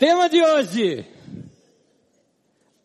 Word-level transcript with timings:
Tema 0.00 0.30
de 0.30 0.42
hoje. 0.42 1.04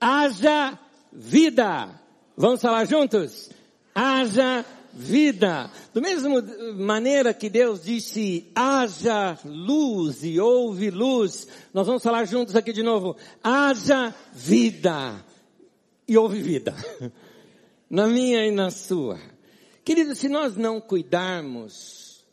Haja 0.01 0.77
vida. 1.13 1.97
Vamos 2.35 2.61
falar 2.61 2.85
juntos? 2.85 3.49
Haja 3.95 4.65
vida. 4.91 5.71
Do 5.93 6.01
mesmo 6.01 6.43
maneira 6.75 7.33
que 7.33 7.49
Deus 7.49 7.85
disse, 7.85 8.51
haja 8.53 9.39
luz 9.45 10.25
e 10.25 10.41
houve 10.41 10.91
luz, 10.91 11.47
nós 11.73 11.87
vamos 11.87 12.03
falar 12.03 12.25
juntos 12.25 12.53
aqui 12.53 12.73
de 12.73 12.83
novo, 12.83 13.15
haja 13.41 14.13
vida 14.33 15.23
e 16.05 16.17
houve 16.17 16.41
vida. 16.41 16.75
Na 17.89 18.07
minha 18.07 18.45
e 18.45 18.51
na 18.51 18.69
sua. 18.69 19.17
Querido, 19.85 20.15
se 20.15 20.27
nós 20.27 20.57
não 20.57 20.81
cuidarmos, 20.81 22.25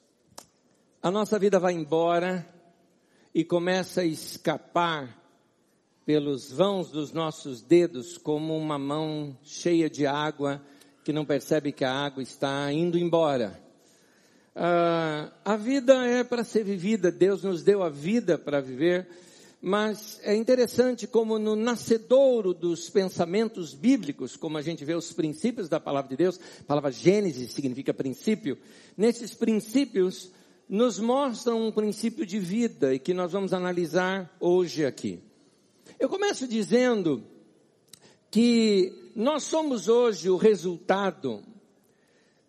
a 1.01 1.09
nossa 1.09 1.39
vida 1.39 1.61
vai 1.61 1.73
embora 1.73 2.52
e 3.35 3.45
começa 3.45 4.03
a 4.03 4.05
escapar 4.05 5.21
pelos 6.05 6.53
vãos 6.53 6.91
dos 6.91 7.13
nossos 7.13 7.63
dedos 7.63 8.19
como 8.19 8.57
uma 8.57 8.79
mão 8.79 9.37
cheia 9.43 9.89
de 9.89 10.07
água 10.07 10.63
que 11.05 11.13
não 11.13 11.25
percebe 11.25 11.73
que 11.73 11.85
a 11.85 11.93
água 11.93 12.23
está 12.23 12.73
indo 12.73 12.99
embora. 12.99 13.61
Ah, 14.55 15.33
a 15.45 15.57
vida 15.57 16.07
é 16.07 16.23
para 16.23 16.45
ser 16.45 16.65
vivida, 16.65 17.11
Deus 17.11 17.43
nos 17.43 17.63
deu 17.63 17.83
a 17.83 17.89
vida 17.89 18.37
para 18.37 18.61
viver 18.61 19.09
mas 19.65 20.19
é 20.25 20.35
interessante 20.35 21.07
como 21.07 21.39
no 21.39 21.55
nascedouro 21.55 22.53
dos 22.53 22.91
pensamentos 22.91 23.73
bíblicos, 23.73 24.37
como 24.37 24.59
a 24.59 24.63
gente 24.63 24.85
vê 24.85 24.93
os 24.93 25.13
princípios 25.13 25.69
da 25.69 25.79
palavra 25.79 26.11
de 26.11 26.17
Deus, 26.17 26.41
a 26.61 26.65
palavra 26.65 26.91
Gênesis 26.91 27.53
significa 27.53 27.95
princípio, 27.95 28.59
nesses 28.97 29.35
princípios 29.35 30.33
nos 30.73 30.99
mostram 30.99 31.67
um 31.67 31.71
princípio 31.71 32.25
de 32.25 32.39
vida 32.39 32.95
e 32.95 32.99
que 32.99 33.13
nós 33.13 33.33
vamos 33.33 33.53
analisar 33.53 34.35
hoje 34.41 34.87
aqui. 34.87 35.21
Eu 36.01 36.09
começo 36.09 36.49
dizendo 36.49 37.23
que 38.31 39.11
nós 39.15 39.43
somos 39.43 39.87
hoje 39.87 40.31
o 40.31 40.39
resultado 40.39 41.45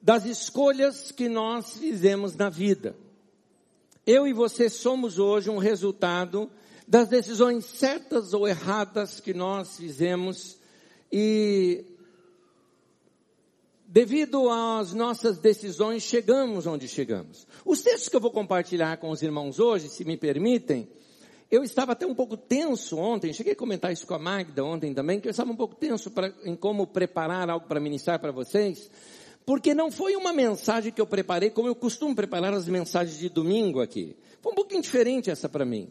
das 0.02 0.24
escolhas 0.24 1.12
que 1.12 1.28
nós 1.28 1.78
fizemos 1.78 2.34
na 2.34 2.50
vida. 2.50 2.96
Eu 4.08 4.26
e 4.26 4.32
você 4.32 4.70
somos 4.70 5.20
hoje 5.20 5.50
um 5.50 5.58
resultado 5.58 6.50
das 6.88 7.10
decisões 7.10 7.66
certas 7.66 8.34
ou 8.34 8.48
erradas 8.48 9.20
que 9.20 9.34
nós 9.34 9.76
fizemos 9.76 10.58
e 11.12 11.93
devido 13.94 14.50
às 14.50 14.92
nossas 14.92 15.38
decisões 15.38 16.02
chegamos 16.02 16.66
onde 16.66 16.88
chegamos. 16.88 17.46
Os 17.64 17.84
textos 17.84 18.10
que 18.10 18.16
eu 18.16 18.20
vou 18.20 18.32
compartilhar 18.32 18.98
com 18.98 19.12
os 19.12 19.22
irmãos 19.22 19.60
hoje, 19.60 19.88
se 19.88 20.04
me 20.04 20.18
permitem, 20.18 20.88
eu 21.52 21.64
estava 21.64 21.92
até 21.92 22.04
um 22.04 22.16
pouco 22.16 22.36
tenso 22.36 22.98
ontem, 22.98 23.32
cheguei 23.32 23.54
a 23.54 23.56
comentar 23.56 23.94
isso 23.94 24.08
com 24.08 24.16
a 24.16 24.20
Magda 24.20 24.66
ontem 24.66 24.96
também, 24.96 25.20
que 25.20 25.28
eu 25.28 25.30
estava 25.30 25.52
um 25.52 25.56
pouco 25.56 25.76
tenso 25.76 26.10
pra, 26.10 26.34
em 26.44 26.56
como 26.56 26.88
preparar 26.88 27.48
algo 27.52 27.68
para 27.68 27.80
ministrar 27.80 28.18
para 28.18 28.32
vocês, 28.32 28.90
porque 29.46 29.76
não 29.76 29.92
foi 29.92 30.16
uma 30.16 30.34
mensagem 30.34 30.92
que 30.92 31.00
eu 31.00 31.06
preparei 31.06 31.52
como 31.52 31.68
eu 31.68 31.76
costumo 31.76 32.16
preparar 32.16 32.52
as 32.52 32.68
mensagens 32.68 33.20
de 33.20 33.30
domingo 33.30 33.80
aqui. 33.80 34.18
Foi 34.42 34.54
um 34.54 34.56
pouquinho 34.56 34.82
diferente 34.82 35.30
essa 35.30 35.48
para 35.48 35.66
mim. 35.66 35.88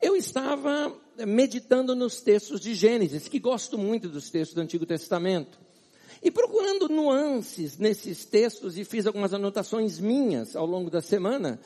Eu 0.00 0.14
estava 0.14 0.96
meditando 1.26 1.96
nos 1.96 2.20
textos 2.20 2.60
de 2.60 2.76
Gênesis, 2.76 3.26
que 3.26 3.40
gosto 3.40 3.76
muito 3.76 4.08
dos 4.08 4.30
textos 4.30 4.54
do 4.54 4.60
Antigo 4.60 4.86
Testamento. 4.86 5.58
E 6.22 6.30
procurando 6.30 6.88
nuances 6.88 7.78
nesses 7.78 8.24
textos 8.24 8.76
e 8.76 8.84
fiz 8.84 9.06
algumas 9.06 9.32
anotações 9.32 9.98
minhas 9.98 10.54
ao 10.54 10.66
longo 10.66 10.90
da 10.90 11.00
semana. 11.00 11.58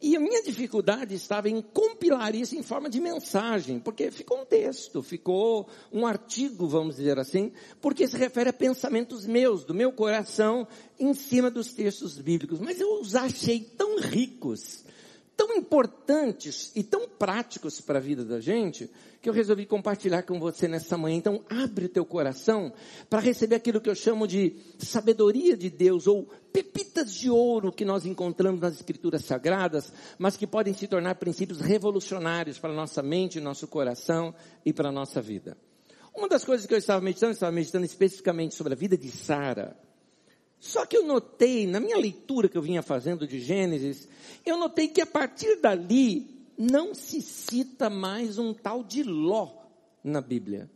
E 0.00 0.14
a 0.14 0.20
minha 0.20 0.42
dificuldade 0.42 1.14
estava 1.14 1.48
em 1.48 1.62
compilar 1.62 2.34
isso 2.34 2.54
em 2.54 2.62
forma 2.62 2.88
de 2.88 3.00
mensagem, 3.00 3.80
porque 3.80 4.10
ficou 4.10 4.42
um 4.42 4.44
texto, 4.44 5.02
ficou 5.02 5.68
um 5.90 6.06
artigo, 6.06 6.68
vamos 6.68 6.96
dizer 6.96 7.18
assim, 7.18 7.50
porque 7.80 8.06
se 8.06 8.16
refere 8.16 8.50
a 8.50 8.52
pensamentos 8.52 9.26
meus, 9.26 9.64
do 9.64 9.72
meu 9.72 9.90
coração, 9.90 10.68
em 11.00 11.14
cima 11.14 11.50
dos 11.50 11.72
textos 11.72 12.18
bíblicos. 12.18 12.60
Mas 12.60 12.78
eu 12.78 13.00
os 13.00 13.14
achei 13.14 13.60
tão 13.60 13.98
ricos, 13.98 14.84
tão 15.36 15.54
importantes 15.54 16.72
e 16.74 16.82
tão 16.82 17.06
práticos 17.06 17.80
para 17.80 17.98
a 17.98 18.02
vida 18.02 18.24
da 18.24 18.40
gente, 18.40 18.90
que 19.20 19.28
eu 19.28 19.34
resolvi 19.34 19.66
compartilhar 19.66 20.22
com 20.22 20.40
você 20.40 20.66
nessa 20.66 20.96
manhã. 20.96 21.16
Então, 21.16 21.44
abre 21.50 21.86
o 21.86 21.88
teu 21.88 22.06
coração 22.06 22.72
para 23.10 23.20
receber 23.20 23.56
aquilo 23.56 23.80
que 23.80 23.90
eu 23.90 23.94
chamo 23.94 24.26
de 24.26 24.56
sabedoria 24.78 25.56
de 25.56 25.68
Deus, 25.68 26.06
ou 26.06 26.28
pepitas 26.52 27.12
de 27.12 27.28
ouro 27.28 27.70
que 27.70 27.84
nós 27.84 28.06
encontramos 28.06 28.60
nas 28.60 28.76
escrituras 28.76 29.24
sagradas, 29.24 29.92
mas 30.18 30.36
que 30.36 30.46
podem 30.46 30.72
se 30.72 30.86
tornar 30.86 31.16
princípios 31.16 31.60
revolucionários 31.60 32.58
para 32.58 32.72
nossa 32.72 33.02
mente, 33.02 33.40
nosso 33.40 33.68
coração 33.68 34.34
e 34.64 34.72
para 34.72 34.88
a 34.88 34.92
nossa 34.92 35.20
vida. 35.20 35.56
Uma 36.14 36.28
das 36.28 36.44
coisas 36.44 36.66
que 36.66 36.72
eu 36.72 36.78
estava 36.78 37.02
meditando, 37.02 37.32
eu 37.32 37.34
estava 37.34 37.52
meditando 37.52 37.84
especificamente 37.84 38.54
sobre 38.54 38.72
a 38.72 38.76
vida 38.76 38.96
de 38.96 39.10
Sara. 39.10 39.76
Só 40.66 40.84
que 40.84 40.96
eu 40.96 41.04
notei, 41.04 41.64
na 41.64 41.78
minha 41.78 41.96
leitura 41.96 42.48
que 42.48 42.58
eu 42.58 42.62
vinha 42.62 42.82
fazendo 42.82 43.24
de 43.24 43.38
Gênesis, 43.38 44.08
eu 44.44 44.56
notei 44.56 44.88
que 44.88 45.00
a 45.00 45.06
partir 45.06 45.60
dali 45.60 46.44
não 46.58 46.92
se 46.92 47.22
cita 47.22 47.88
mais 47.88 48.36
um 48.36 48.52
tal 48.52 48.82
de 48.82 49.04
Ló 49.04 49.48
na 50.02 50.20
Bíblia. 50.20 50.68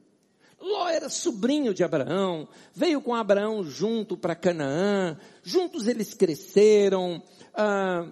Ló 0.61 0.89
era 0.89 1.09
sobrinho 1.09 1.75
de 1.75 1.83
Abraão, 1.83 2.47
veio 2.73 3.01
com 3.01 3.17
Abraão 3.17 3.65
junto 3.65 4.17
para 4.17 4.37
Canaã, 4.37 5.19
juntos 5.43 5.89
eles 5.89 6.15
cresceram, 6.15 7.21
ah, 7.53 8.07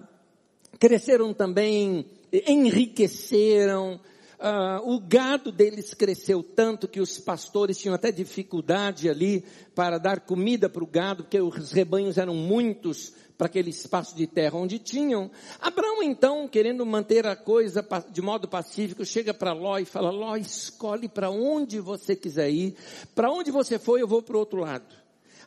cresceram 0.77 1.33
também, 1.33 2.05
enriqueceram, 2.45 4.01
ah, 4.39 4.81
o 4.83 4.99
gado 4.99 5.51
deles 5.51 5.93
cresceu 5.93 6.41
tanto 6.41 6.87
que 6.87 7.01
os 7.01 7.19
pastores 7.19 7.77
tinham 7.77 7.93
até 7.93 8.11
dificuldade 8.11 9.09
ali 9.09 9.43
para 9.75 9.97
dar 9.97 10.21
comida 10.21 10.69
para 10.69 10.83
o 10.83 10.87
gado, 10.87 11.23
porque 11.23 11.41
os 11.41 11.71
rebanhos 11.71 12.17
eram 12.17 12.33
muitos 12.33 13.13
para 13.37 13.47
aquele 13.47 13.69
espaço 13.69 14.15
de 14.15 14.27
terra 14.27 14.57
onde 14.57 14.79
tinham. 14.79 15.31
Abraão 15.61 16.03
então, 16.03 16.47
querendo 16.47 16.85
manter 16.85 17.25
a 17.25 17.35
coisa 17.35 17.85
de 18.11 18.21
modo 18.21 18.47
pacífico, 18.47 19.05
chega 19.05 19.33
para 19.33 19.53
Ló 19.53 19.77
e 19.77 19.85
fala, 19.85 20.09
Ló, 20.09 20.35
escolhe 20.35 21.07
para 21.07 21.29
onde 21.29 21.79
você 21.79 22.15
quiser 22.15 22.49
ir, 22.49 22.75
para 23.15 23.31
onde 23.31 23.49
você 23.49 23.79
for 23.79 23.97
eu 23.97 24.07
vou 24.07 24.21
para 24.21 24.35
o 24.35 24.39
outro 24.39 24.59
lado. 24.59 24.93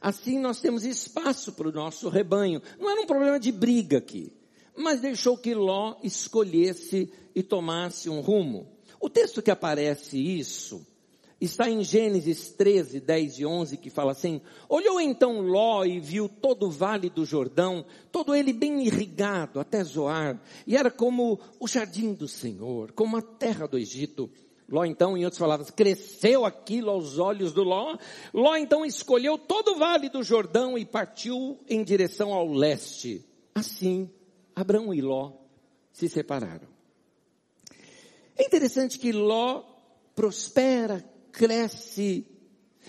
Assim 0.00 0.38
nós 0.38 0.60
temos 0.60 0.84
espaço 0.84 1.52
para 1.52 1.68
o 1.68 1.72
nosso 1.72 2.08
rebanho. 2.08 2.60
Não 2.78 2.90
era 2.90 3.00
um 3.00 3.06
problema 3.06 3.38
de 3.38 3.52
briga 3.52 3.98
aqui, 3.98 4.32
mas 4.76 5.00
deixou 5.00 5.36
que 5.36 5.54
Ló 5.54 5.96
escolhesse 6.02 7.12
e 7.34 7.42
tomasse 7.42 8.08
um 8.10 8.20
rumo. 8.20 8.72
O 9.02 9.10
texto 9.10 9.42
que 9.42 9.50
aparece 9.50 10.16
isso 10.16 10.86
está 11.40 11.68
em 11.68 11.82
Gênesis 11.82 12.52
13, 12.52 13.00
10 13.00 13.40
e 13.40 13.44
11, 13.44 13.76
que 13.76 13.90
fala 13.90 14.12
assim: 14.12 14.40
Olhou 14.68 15.00
então 15.00 15.40
Ló 15.40 15.84
e 15.84 15.98
viu 15.98 16.28
todo 16.28 16.66
o 16.66 16.70
vale 16.70 17.10
do 17.10 17.24
Jordão, 17.24 17.84
todo 18.12 18.32
ele 18.32 18.52
bem 18.52 18.86
irrigado 18.86 19.58
até 19.58 19.82
Zoar, 19.82 20.40
e 20.64 20.76
era 20.76 20.88
como 20.88 21.40
o 21.58 21.66
jardim 21.66 22.14
do 22.14 22.28
Senhor, 22.28 22.92
como 22.92 23.16
a 23.16 23.22
terra 23.22 23.66
do 23.66 23.76
Egito. 23.76 24.30
Ló 24.68 24.84
então, 24.84 25.16
em 25.16 25.24
outras 25.24 25.40
palavras, 25.40 25.70
cresceu 25.72 26.46
aquilo 26.46 26.88
aos 26.90 27.18
olhos 27.18 27.52
do 27.52 27.64
Ló. 27.64 27.98
Ló 28.32 28.56
então 28.56 28.86
escolheu 28.86 29.36
todo 29.36 29.72
o 29.72 29.78
vale 29.78 30.08
do 30.08 30.22
Jordão 30.22 30.78
e 30.78 30.86
partiu 30.86 31.58
em 31.68 31.82
direção 31.82 32.32
ao 32.32 32.52
leste. 32.52 33.26
Assim, 33.52 34.08
Abraão 34.54 34.94
e 34.94 35.00
Ló 35.00 35.32
se 35.92 36.08
separaram. 36.08 36.71
É 38.36 38.44
interessante 38.44 38.98
que 38.98 39.12
Ló 39.12 39.64
prospera, 40.14 41.04
cresce, 41.30 42.26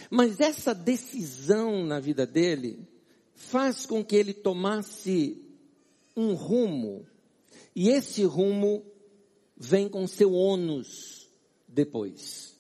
mas 0.10 0.40
essa 0.40 0.74
decisão 0.74 1.86
na 1.86 2.00
vida 2.00 2.26
dele 2.26 2.88
faz 3.34 3.86
com 3.86 4.04
que 4.04 4.16
ele 4.16 4.34
tomasse 4.34 5.42
um 6.16 6.34
rumo, 6.34 7.06
e 7.76 7.90
esse 7.90 8.24
rumo 8.24 8.86
vem 9.58 9.90
com 9.90 10.06
seu 10.08 10.34
ônus 10.34 11.30
depois. 11.68 12.56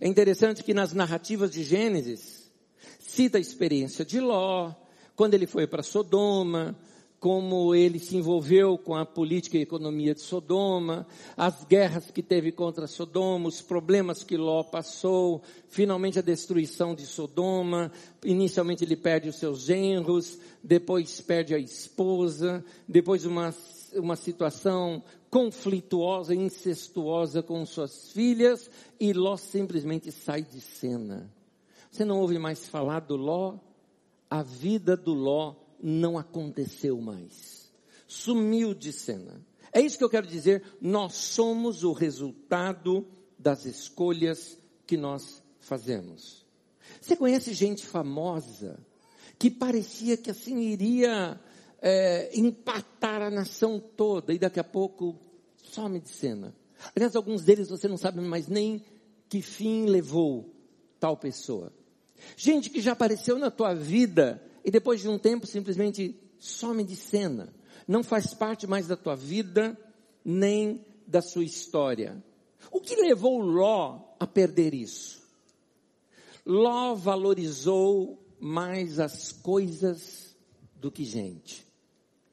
É 0.00 0.08
interessante 0.08 0.62
que 0.62 0.74
nas 0.74 0.92
narrativas 0.92 1.50
de 1.50 1.62
Gênesis, 1.62 2.50
cita 2.98 3.38
a 3.38 3.40
experiência 3.40 4.04
de 4.04 4.20
Ló, 4.20 4.74
quando 5.16 5.34
ele 5.34 5.46
foi 5.46 5.66
para 5.66 5.82
Sodoma, 5.82 6.78
como 7.20 7.74
ele 7.74 7.98
se 7.98 8.16
envolveu 8.16 8.78
com 8.78 8.96
a 8.96 9.04
política 9.04 9.58
e 9.58 9.60
economia 9.60 10.14
de 10.14 10.22
Sodoma, 10.22 11.06
as 11.36 11.64
guerras 11.64 12.10
que 12.10 12.22
teve 12.22 12.50
contra 12.50 12.86
Sodoma, 12.86 13.46
os 13.46 13.60
problemas 13.60 14.24
que 14.24 14.38
Ló 14.38 14.62
passou, 14.62 15.42
finalmente 15.68 16.18
a 16.18 16.22
destruição 16.22 16.94
de 16.94 17.04
Sodoma, 17.04 17.92
inicialmente 18.24 18.84
ele 18.84 18.96
perde 18.96 19.28
os 19.28 19.36
seus 19.36 19.60
genros, 19.60 20.38
depois 20.64 21.20
perde 21.20 21.54
a 21.54 21.58
esposa, 21.58 22.64
depois 22.88 23.26
uma, 23.26 23.54
uma 23.96 24.16
situação 24.16 25.02
conflituosa, 25.28 26.34
incestuosa 26.34 27.42
com 27.42 27.66
suas 27.66 28.10
filhas, 28.12 28.70
e 28.98 29.12
Ló 29.12 29.36
simplesmente 29.36 30.10
sai 30.10 30.42
de 30.42 30.60
cena. 30.62 31.30
Você 31.90 32.02
não 32.02 32.18
ouve 32.18 32.38
mais 32.38 32.66
falar 32.66 33.00
do 33.00 33.16
Ló? 33.16 33.58
A 34.30 34.42
vida 34.42 34.96
do 34.96 35.12
Ló 35.12 35.54
não 35.82 36.18
aconteceu 36.18 37.00
mais. 37.00 37.70
Sumiu 38.06 38.74
de 38.74 38.92
cena. 38.92 39.44
É 39.72 39.80
isso 39.80 39.98
que 39.98 40.04
eu 40.04 40.10
quero 40.10 40.26
dizer. 40.26 40.62
Nós 40.80 41.14
somos 41.14 41.84
o 41.84 41.92
resultado 41.92 43.06
das 43.38 43.64
escolhas 43.64 44.58
que 44.86 44.96
nós 44.96 45.42
fazemos. 45.60 46.44
Você 47.00 47.16
conhece 47.16 47.54
gente 47.54 47.86
famosa 47.86 48.78
que 49.38 49.50
parecia 49.50 50.16
que 50.16 50.30
assim 50.30 50.58
iria 50.60 51.40
é, 51.80 52.30
empatar 52.38 53.22
a 53.22 53.30
nação 53.30 53.80
toda 53.80 54.34
e 54.34 54.38
daqui 54.38 54.60
a 54.60 54.64
pouco 54.64 55.18
some 55.56 56.00
de 56.00 56.10
cena. 56.10 56.54
Aliás, 56.94 57.14
alguns 57.14 57.44
deles 57.44 57.68
você 57.68 57.86
não 57.88 57.96
sabe 57.96 58.20
mais 58.20 58.48
nem 58.48 58.84
que 59.28 59.40
fim 59.40 59.86
levou 59.86 60.52
tal 60.98 61.16
pessoa. 61.16 61.72
Gente 62.36 62.68
que 62.68 62.80
já 62.80 62.92
apareceu 62.92 63.38
na 63.38 63.50
tua 63.50 63.74
vida 63.74 64.42
e 64.64 64.70
depois 64.70 65.00
de 65.00 65.08
um 65.08 65.18
tempo 65.18 65.46
simplesmente 65.46 66.18
some 66.38 66.82
de 66.84 66.96
cena. 66.96 67.52
Não 67.86 68.02
faz 68.02 68.34
parte 68.34 68.66
mais 68.66 68.86
da 68.86 68.96
tua 68.96 69.16
vida 69.16 69.78
nem 70.24 70.84
da 71.06 71.20
sua 71.20 71.44
história. 71.44 72.22
O 72.70 72.80
que 72.80 72.96
levou 72.96 73.38
Ló 73.38 74.14
a 74.18 74.26
perder 74.26 74.74
isso? 74.74 75.20
Ló 76.44 76.94
valorizou 76.94 78.18
mais 78.38 78.98
as 78.98 79.32
coisas 79.32 80.36
do 80.76 80.90
que 80.90 81.04
gente. 81.04 81.66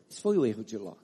Esse 0.10 0.22
foi 0.22 0.38
o 0.38 0.46
erro 0.46 0.64
de 0.64 0.78
Ló. 0.78 0.96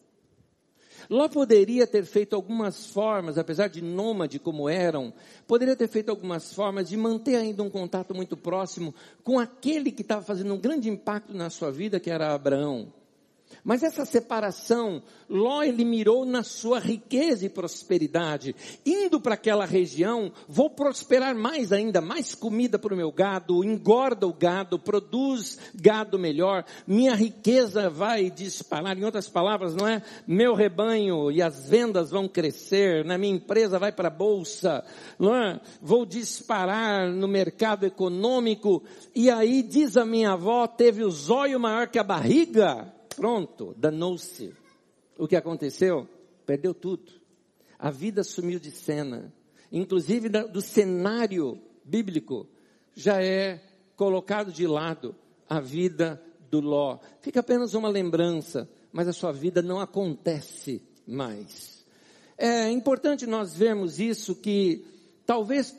Ló 1.09 1.27
poderia 1.27 1.85
ter 1.85 2.05
feito 2.05 2.35
algumas 2.35 2.87
formas, 2.87 3.37
apesar 3.37 3.67
de 3.67 3.81
nômade 3.81 4.39
como 4.39 4.69
eram, 4.69 5.13
poderia 5.47 5.75
ter 5.75 5.87
feito 5.87 6.09
algumas 6.09 6.53
formas 6.53 6.89
de 6.89 6.97
manter 6.97 7.35
ainda 7.35 7.63
um 7.63 7.69
contato 7.69 8.15
muito 8.15 8.37
próximo 8.37 8.93
com 9.23 9.39
aquele 9.39 9.91
que 9.91 10.01
estava 10.01 10.21
fazendo 10.21 10.53
um 10.53 10.59
grande 10.59 10.89
impacto 10.89 11.33
na 11.33 11.49
sua 11.49 11.71
vida, 11.71 11.99
que 11.99 12.09
era 12.09 12.33
Abraão. 12.33 13.02
Mas 13.63 13.83
essa 13.83 14.05
separação, 14.05 15.01
Ló 15.29 15.63
ele 15.63 15.83
mirou 15.83 16.25
na 16.25 16.43
sua 16.43 16.79
riqueza 16.79 17.45
e 17.45 17.49
prosperidade. 17.49 18.55
Indo 18.85 19.19
para 19.19 19.33
aquela 19.33 19.65
região, 19.65 20.31
vou 20.47 20.69
prosperar 20.69 21.35
mais 21.35 21.71
ainda, 21.71 22.01
mais 22.01 22.35
comida 22.35 22.77
para 22.77 22.93
o 22.93 22.97
meu 22.97 23.11
gado, 23.11 23.63
engorda 23.63 24.27
o 24.27 24.33
gado, 24.33 24.77
produz 24.77 25.57
gado 25.73 26.19
melhor, 26.19 26.65
minha 26.85 27.15
riqueza 27.15 27.89
vai 27.89 28.29
disparar. 28.29 28.97
Em 28.97 29.05
outras 29.05 29.29
palavras, 29.29 29.75
não 29.75 29.87
é? 29.87 30.01
Meu 30.27 30.53
rebanho 30.53 31.31
e 31.31 31.41
as 31.41 31.67
vendas 31.67 32.11
vão 32.11 32.27
crescer, 32.27 33.03
na 33.05 33.17
minha 33.17 33.35
empresa 33.35 33.79
vai 33.79 33.91
para 33.91 34.07
a 34.07 34.11
bolsa, 34.11 34.83
não 35.17 35.35
é? 35.35 35.59
Vou 35.81 36.05
disparar 36.05 37.11
no 37.11 37.27
mercado 37.27 37.85
econômico. 37.85 38.83
E 39.15 39.29
aí, 39.29 39.63
diz 39.63 39.97
a 39.97 40.05
minha 40.05 40.31
avó, 40.31 40.67
teve 40.67 41.03
o 41.03 41.09
zóio 41.09 41.59
maior 41.59 41.87
que 41.87 41.99
a 41.99 42.03
barriga. 42.03 42.93
Pronto, 43.15 43.73
danou-se. 43.77 44.53
O 45.17 45.27
que 45.27 45.35
aconteceu? 45.35 46.07
Perdeu 46.45 46.73
tudo. 46.73 47.11
A 47.77 47.89
vida 47.91 48.23
sumiu 48.23 48.59
de 48.59 48.71
cena. 48.71 49.33
Inclusive 49.71 50.29
do 50.29 50.61
cenário 50.61 51.59
bíblico 51.83 52.47
já 52.95 53.21
é 53.21 53.61
colocado 53.95 54.51
de 54.51 54.67
lado 54.67 55.15
a 55.49 55.59
vida 55.59 56.21
do 56.49 56.59
Ló. 56.59 56.99
Fica 57.21 57.39
apenas 57.39 57.73
uma 57.73 57.89
lembrança, 57.89 58.69
mas 58.91 59.07
a 59.07 59.13
sua 59.13 59.31
vida 59.31 59.61
não 59.61 59.79
acontece 59.79 60.81
mais. 61.07 61.83
É 62.37 62.69
importante 62.69 63.25
nós 63.25 63.55
vermos 63.55 63.99
isso 63.99 64.35
que 64.35 64.85
talvez 65.25 65.71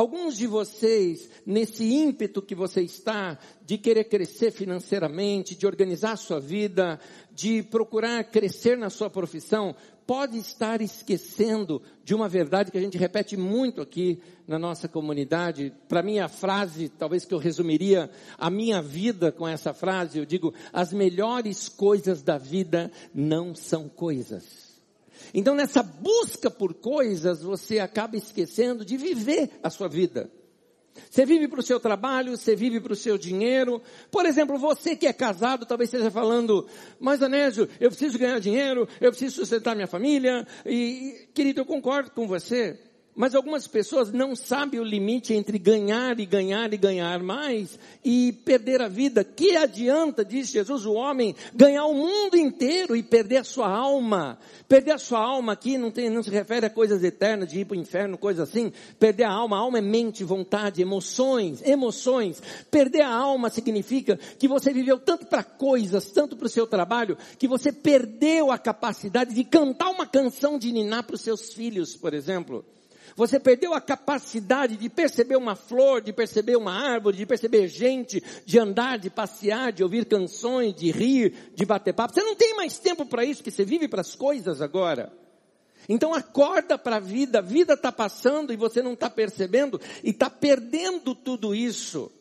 Alguns 0.00 0.38
de 0.38 0.46
vocês, 0.46 1.28
nesse 1.44 1.84
ímpeto 1.84 2.40
que 2.40 2.54
você 2.54 2.80
está 2.80 3.38
de 3.66 3.76
querer 3.76 4.04
crescer 4.04 4.50
financeiramente, 4.50 5.54
de 5.54 5.66
organizar 5.66 6.12
a 6.12 6.16
sua 6.16 6.40
vida, 6.40 6.98
de 7.34 7.62
procurar 7.62 8.24
crescer 8.24 8.78
na 8.78 8.88
sua 8.88 9.10
profissão, 9.10 9.76
pode 10.06 10.38
estar 10.38 10.80
esquecendo 10.80 11.82
de 12.02 12.14
uma 12.14 12.30
verdade 12.30 12.70
que 12.70 12.78
a 12.78 12.80
gente 12.80 12.96
repete 12.96 13.36
muito 13.36 13.82
aqui 13.82 14.22
na 14.48 14.58
nossa 14.58 14.88
comunidade. 14.88 15.70
Para 15.86 16.02
mim, 16.02 16.18
a 16.18 16.28
frase, 16.28 16.88
talvez 16.88 17.26
que 17.26 17.34
eu 17.34 17.38
resumiria 17.38 18.10
a 18.38 18.48
minha 18.48 18.80
vida 18.80 19.30
com 19.30 19.46
essa 19.46 19.74
frase, 19.74 20.18
eu 20.18 20.24
digo: 20.24 20.54
as 20.72 20.94
melhores 20.94 21.68
coisas 21.68 22.22
da 22.22 22.38
vida 22.38 22.90
não 23.12 23.54
são 23.54 23.86
coisas. 23.86 24.69
Então, 25.32 25.54
nessa 25.54 25.82
busca 25.82 26.50
por 26.50 26.74
coisas, 26.74 27.42
você 27.42 27.78
acaba 27.78 28.16
esquecendo 28.16 28.84
de 28.84 28.96
viver 28.96 29.50
a 29.62 29.70
sua 29.70 29.88
vida. 29.88 30.30
Você 31.08 31.24
vive 31.24 31.48
para 31.48 31.60
o 31.60 31.62
seu 31.62 31.78
trabalho, 31.78 32.36
você 32.36 32.54
vive 32.54 32.80
para 32.80 32.92
o 32.92 32.96
seu 32.96 33.16
dinheiro. 33.16 33.80
Por 34.10 34.26
exemplo, 34.26 34.58
você 34.58 34.96
que 34.96 35.06
é 35.06 35.12
casado, 35.12 35.64
talvez 35.64 35.92
esteja 35.92 36.10
falando, 36.10 36.66
mas 36.98 37.22
Anésio, 37.22 37.68
eu 37.80 37.90
preciso 37.90 38.18
ganhar 38.18 38.38
dinheiro, 38.40 38.88
eu 39.00 39.10
preciso 39.10 39.36
sustentar 39.36 39.74
minha 39.74 39.86
família. 39.86 40.46
E, 40.66 41.28
querido, 41.32 41.60
eu 41.60 41.64
concordo 41.64 42.10
com 42.10 42.26
você. 42.26 42.78
Mas 43.20 43.34
algumas 43.34 43.66
pessoas 43.66 44.10
não 44.10 44.34
sabem 44.34 44.80
o 44.80 44.82
limite 44.82 45.34
entre 45.34 45.58
ganhar 45.58 46.18
e 46.18 46.24
ganhar 46.24 46.72
e 46.72 46.78
ganhar 46.78 47.22
mais 47.22 47.78
e 48.02 48.32
perder 48.32 48.80
a 48.80 48.88
vida. 48.88 49.22
Que 49.22 49.58
adianta, 49.58 50.24
diz 50.24 50.48
Jesus, 50.48 50.86
o 50.86 50.94
homem 50.94 51.36
ganhar 51.54 51.84
o 51.84 51.92
mundo 51.92 52.38
inteiro 52.38 52.96
e 52.96 53.02
perder 53.02 53.36
a 53.36 53.44
sua 53.44 53.68
alma? 53.68 54.38
Perder 54.66 54.92
a 54.92 54.98
sua 54.98 55.18
alma 55.18 55.52
aqui 55.52 55.76
não, 55.76 55.90
tem, 55.90 56.08
não 56.08 56.22
se 56.22 56.30
refere 56.30 56.64
a 56.64 56.70
coisas 56.70 57.04
eternas, 57.04 57.50
de 57.50 57.60
ir 57.60 57.66
para 57.66 57.76
o 57.76 57.78
inferno, 57.78 58.16
coisa 58.16 58.44
assim. 58.44 58.72
Perder 58.98 59.24
a 59.24 59.32
alma, 59.32 59.58
a 59.58 59.60
alma 59.60 59.76
é 59.76 59.82
mente, 59.82 60.24
vontade, 60.24 60.80
emoções, 60.80 61.60
emoções. 61.60 62.42
Perder 62.70 63.02
a 63.02 63.12
alma 63.12 63.50
significa 63.50 64.18
que 64.38 64.48
você 64.48 64.72
viveu 64.72 64.98
tanto 64.98 65.26
para 65.26 65.44
coisas, 65.44 66.10
tanto 66.10 66.38
para 66.38 66.46
o 66.46 66.48
seu 66.48 66.66
trabalho, 66.66 67.18
que 67.38 67.46
você 67.46 67.70
perdeu 67.70 68.50
a 68.50 68.56
capacidade 68.56 69.34
de 69.34 69.44
cantar 69.44 69.90
uma 69.90 70.06
canção 70.06 70.58
de 70.58 70.72
ninar 70.72 71.02
para 71.02 71.16
os 71.16 71.20
seus 71.20 71.52
filhos, 71.52 71.94
por 71.94 72.14
exemplo. 72.14 72.64
Você 73.16 73.38
perdeu 73.38 73.74
a 73.74 73.80
capacidade 73.80 74.76
de 74.76 74.88
perceber 74.88 75.36
uma 75.36 75.54
flor, 75.54 76.00
de 76.00 76.12
perceber 76.12 76.56
uma 76.56 76.72
árvore, 76.72 77.16
de 77.16 77.26
perceber 77.26 77.68
gente, 77.68 78.22
de 78.44 78.58
andar, 78.58 78.98
de 78.98 79.10
passear, 79.10 79.72
de 79.72 79.82
ouvir 79.82 80.04
canções, 80.06 80.74
de 80.74 80.90
rir, 80.90 81.52
de 81.54 81.64
bater 81.64 81.94
papo. 81.94 82.14
Você 82.14 82.22
não 82.22 82.34
tem 82.34 82.56
mais 82.56 82.78
tempo 82.78 83.06
para 83.06 83.24
isso, 83.24 83.42
que 83.42 83.50
você 83.50 83.64
vive 83.64 83.88
para 83.88 84.00
as 84.00 84.14
coisas 84.14 84.60
agora. 84.60 85.12
Então 85.88 86.14
acorda 86.14 86.78
para 86.78 86.96
a 86.96 87.00
vida, 87.00 87.38
a 87.38 87.42
vida 87.42 87.74
está 87.74 87.90
passando 87.90 88.52
e 88.52 88.56
você 88.56 88.82
não 88.82 88.92
está 88.92 89.08
percebendo 89.08 89.80
e 90.04 90.10
está 90.10 90.28
perdendo 90.28 91.14
tudo 91.14 91.54
isso. 91.54 92.12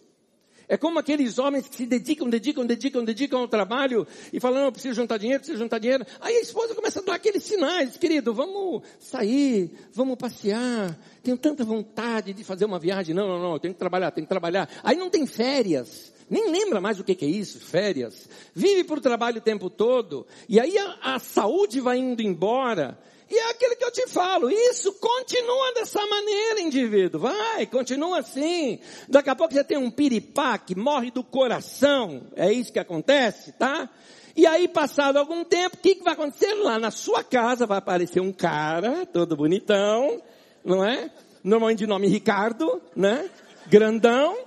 É 0.70 0.78
como 0.78 1.00
aqueles 1.00 1.40
homens 1.40 1.68
que 1.68 1.76
se 1.76 1.88
dedicam, 1.88 2.30
dedicam, 2.30 2.64
dedicam, 2.64 3.04
dedicam 3.04 3.40
ao 3.40 3.48
trabalho 3.48 4.06
e 4.32 4.40
falam, 4.40 4.66
não, 4.66 4.72
preciso 4.72 4.94
juntar 4.94 5.18
dinheiro, 5.18 5.40
preciso 5.40 5.58
juntar 5.58 5.80
dinheiro. 5.80 6.06
Aí 6.22 6.36
a 6.36 6.42
esposa 6.42 6.76
começa 6.76 7.00
a 7.00 7.04
dar 7.04 7.16
aqueles 7.16 7.44
sinais, 7.44 7.98
querido, 7.98 8.32
vamos 8.36 8.84
sair, 9.00 9.72
vamos 9.92 10.16
passear, 10.16 10.96
tenho 11.24 11.40
tanta 11.40 11.64
vontade 11.64 12.34
de 12.34 12.44
fazer 12.44 12.66
uma 12.66 12.78
viagem. 12.78 13.16
Não, 13.16 13.28
não, 13.28 13.40
não, 13.40 13.54
eu 13.54 13.60
tenho 13.60 13.74
que 13.74 13.80
trabalhar, 13.80 14.12
tenho 14.12 14.28
que 14.28 14.30
trabalhar. 14.30 14.70
Aí 14.84 14.96
não 14.96 15.10
tem 15.10 15.26
férias. 15.26 16.14
Nem 16.30 16.52
lembra 16.52 16.80
mais 16.80 17.00
o 17.00 17.04
que, 17.04 17.16
que 17.16 17.26
é 17.26 17.28
isso, 17.28 17.60
férias. 17.60 18.30
Vive 18.54 18.84
por 18.84 19.02
trabalho 19.02 19.40
o 19.40 19.42
tempo 19.42 19.72
todo. 19.72 20.28
E 20.48 20.60
aí 20.60 20.78
a, 20.78 21.16
a 21.16 21.20
saúde 21.20 21.82
vai 21.82 21.98
indo 21.98 22.22
embora. 22.22 22.96
E 23.30 23.38
é 23.38 23.52
aquilo 23.52 23.76
que 23.76 23.86
eu 23.86 23.92
te 23.92 24.08
falo, 24.08 24.50
isso 24.50 24.92
continua 24.94 25.74
dessa 25.74 26.04
maneira, 26.06 26.62
indivíduo. 26.62 27.22
Vai, 27.22 27.68
continua 27.68 28.20
assim. 28.20 28.80
Daqui 29.08 29.30
a 29.30 29.36
pouco 29.36 29.54
você 29.54 29.64
tem 29.64 29.78
um 29.78 29.92
piripá 29.92 30.58
que 30.58 30.76
morre 30.76 31.12
do 31.12 31.24
coração. 31.24 32.24
É 32.36 32.52
isso 32.52 32.74
que 32.74 32.80
acontece, 32.80 33.52
tá? 33.52 33.88
E 34.36 34.48
aí, 34.48 34.68
passado 34.68 35.18
algum 35.18 35.44
tempo, 35.44 35.76
o 35.76 35.80
que, 35.80 35.96
que 35.96 36.04
vai 36.04 36.14
acontecer? 36.14 36.54
Lá 36.56 36.80
na 36.80 36.92
sua 36.92 37.24
casa 37.24 37.68
vai 37.68 37.78
aparecer 37.78 38.20
um 38.20 38.32
cara, 38.32 39.06
todo 39.06 39.36
bonitão, 39.36 40.22
não 40.64 40.84
é? 40.84 41.12
Normalmente 41.44 41.80
de 41.80 41.88
nome 41.88 42.08
Ricardo, 42.08 42.82
né? 42.96 43.30
Grandão. 43.68 44.38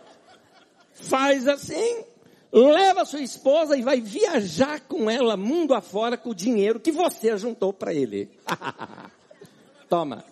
Faz 0.95 1.47
assim, 1.47 2.05
leva 2.53 3.05
sua 3.05 3.21
esposa 3.21 3.77
e 3.77 3.83
vai 3.83 4.01
viajar 4.01 4.81
com 4.81 5.11
ela 5.11 5.37
mundo 5.37 5.73
afora 5.73 6.17
com 6.19 6.31
o 6.31 6.35
dinheiro 6.35 6.79
que 6.79 6.93
você 6.93 7.37
juntou 7.39 7.73
para 7.73 7.95
ele. 7.95 8.31
Toma. 9.89 10.25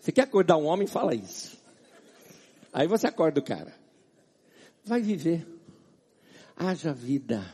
Você 0.00 0.12
quer 0.12 0.22
acordar 0.22 0.56
um 0.56 0.66
homem? 0.66 0.86
Fala 0.86 1.14
isso. 1.14 1.56
Aí 2.72 2.86
você 2.86 3.06
acorda 3.06 3.40
o 3.40 3.42
cara. 3.42 3.74
Vai 4.84 5.00
viver. 5.00 5.46
Haja 6.54 6.92
vida. 6.92 7.44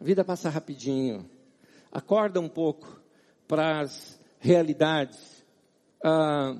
A 0.00 0.04
vida 0.04 0.24
passa 0.24 0.48
rapidinho. 0.48 1.28
Acorda 1.92 2.40
um 2.40 2.48
pouco 2.48 3.00
para 3.46 3.80
as 3.80 4.18
realidades. 4.40 5.44
Ah, 6.02 6.56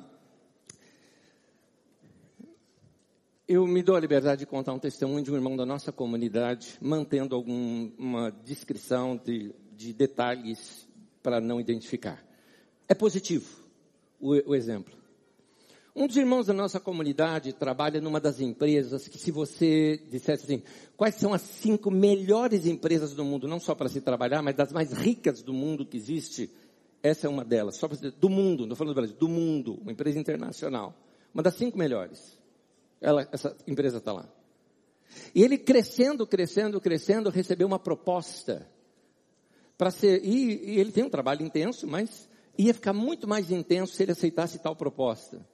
Eu 3.46 3.66
me 3.66 3.82
dou 3.82 3.94
a 3.94 4.00
liberdade 4.00 4.38
de 4.38 4.46
contar 4.46 4.72
um 4.72 4.78
testemunho 4.78 5.22
de 5.22 5.30
um 5.30 5.34
irmão 5.34 5.54
da 5.54 5.66
nossa 5.66 5.92
comunidade, 5.92 6.78
mantendo 6.80 7.34
alguma 7.34 8.30
descrição 8.42 9.20
de, 9.22 9.54
de 9.76 9.92
detalhes 9.92 10.88
para 11.22 11.42
não 11.42 11.60
identificar. 11.60 12.24
É 12.88 12.94
positivo 12.94 13.44
o, 14.18 14.30
o 14.50 14.54
exemplo. 14.54 14.94
Um 15.94 16.06
dos 16.06 16.16
irmãos 16.16 16.46
da 16.46 16.54
nossa 16.54 16.80
comunidade 16.80 17.52
trabalha 17.52 18.00
numa 18.00 18.18
das 18.18 18.40
empresas 18.40 19.08
que 19.08 19.18
se 19.18 19.30
você 19.30 20.02
dissesse 20.10 20.44
assim, 20.44 20.62
quais 20.96 21.16
são 21.16 21.34
as 21.34 21.42
cinco 21.42 21.90
melhores 21.90 22.64
empresas 22.64 23.12
do 23.12 23.26
mundo, 23.26 23.46
não 23.46 23.60
só 23.60 23.74
para 23.74 23.90
se 23.90 24.00
trabalhar, 24.00 24.40
mas 24.40 24.56
das 24.56 24.72
mais 24.72 24.90
ricas 24.90 25.42
do 25.42 25.52
mundo 25.52 25.84
que 25.84 25.98
existe, 25.98 26.50
essa 27.02 27.26
é 27.26 27.30
uma 27.30 27.44
delas, 27.44 27.76
só 27.76 27.88
para 27.88 28.10
do 28.10 28.30
mundo, 28.30 28.66
não 28.66 28.74
falando 28.74 28.94
do 28.94 28.96
Brasil, 28.96 29.16
do 29.16 29.28
mundo, 29.28 29.78
uma 29.82 29.92
empresa 29.92 30.18
internacional. 30.18 30.94
Uma 31.34 31.42
das 31.42 31.56
cinco 31.56 31.76
melhores. 31.76 32.42
Ela, 33.04 33.28
essa 33.30 33.56
empresa 33.66 33.99
está 33.99 34.12
lá. 34.12 34.28
E 35.34 35.42
ele 35.42 35.58
crescendo, 35.58 36.26
crescendo, 36.26 36.80
crescendo, 36.80 37.30
recebeu 37.30 37.66
uma 37.66 37.78
proposta 37.78 38.66
para 39.76 39.90
ser, 39.90 40.25
e, 40.25 40.75
e 40.75 40.80
ele 40.80 40.90
tem 40.90 41.04
um 41.04 41.11
trabalho 41.11 41.44
intenso, 41.44 41.87
mas 41.87 42.28
ia 42.56 42.73
ficar 42.73 42.92
muito 42.92 43.28
mais 43.28 43.50
intenso 43.50 43.94
se 43.94 44.02
ele 44.02 44.12
aceitasse 44.12 44.58
tal 44.58 44.75
proposta 44.75 45.44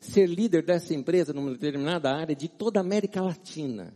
ser 0.00 0.26
líder 0.26 0.62
dessa 0.62 0.94
empresa 0.94 1.32
numa 1.32 1.50
determinada 1.52 2.10
área 2.10 2.34
de 2.34 2.48
toda 2.48 2.80
a 2.80 2.82
América 2.82 3.20
Latina. 3.20 3.92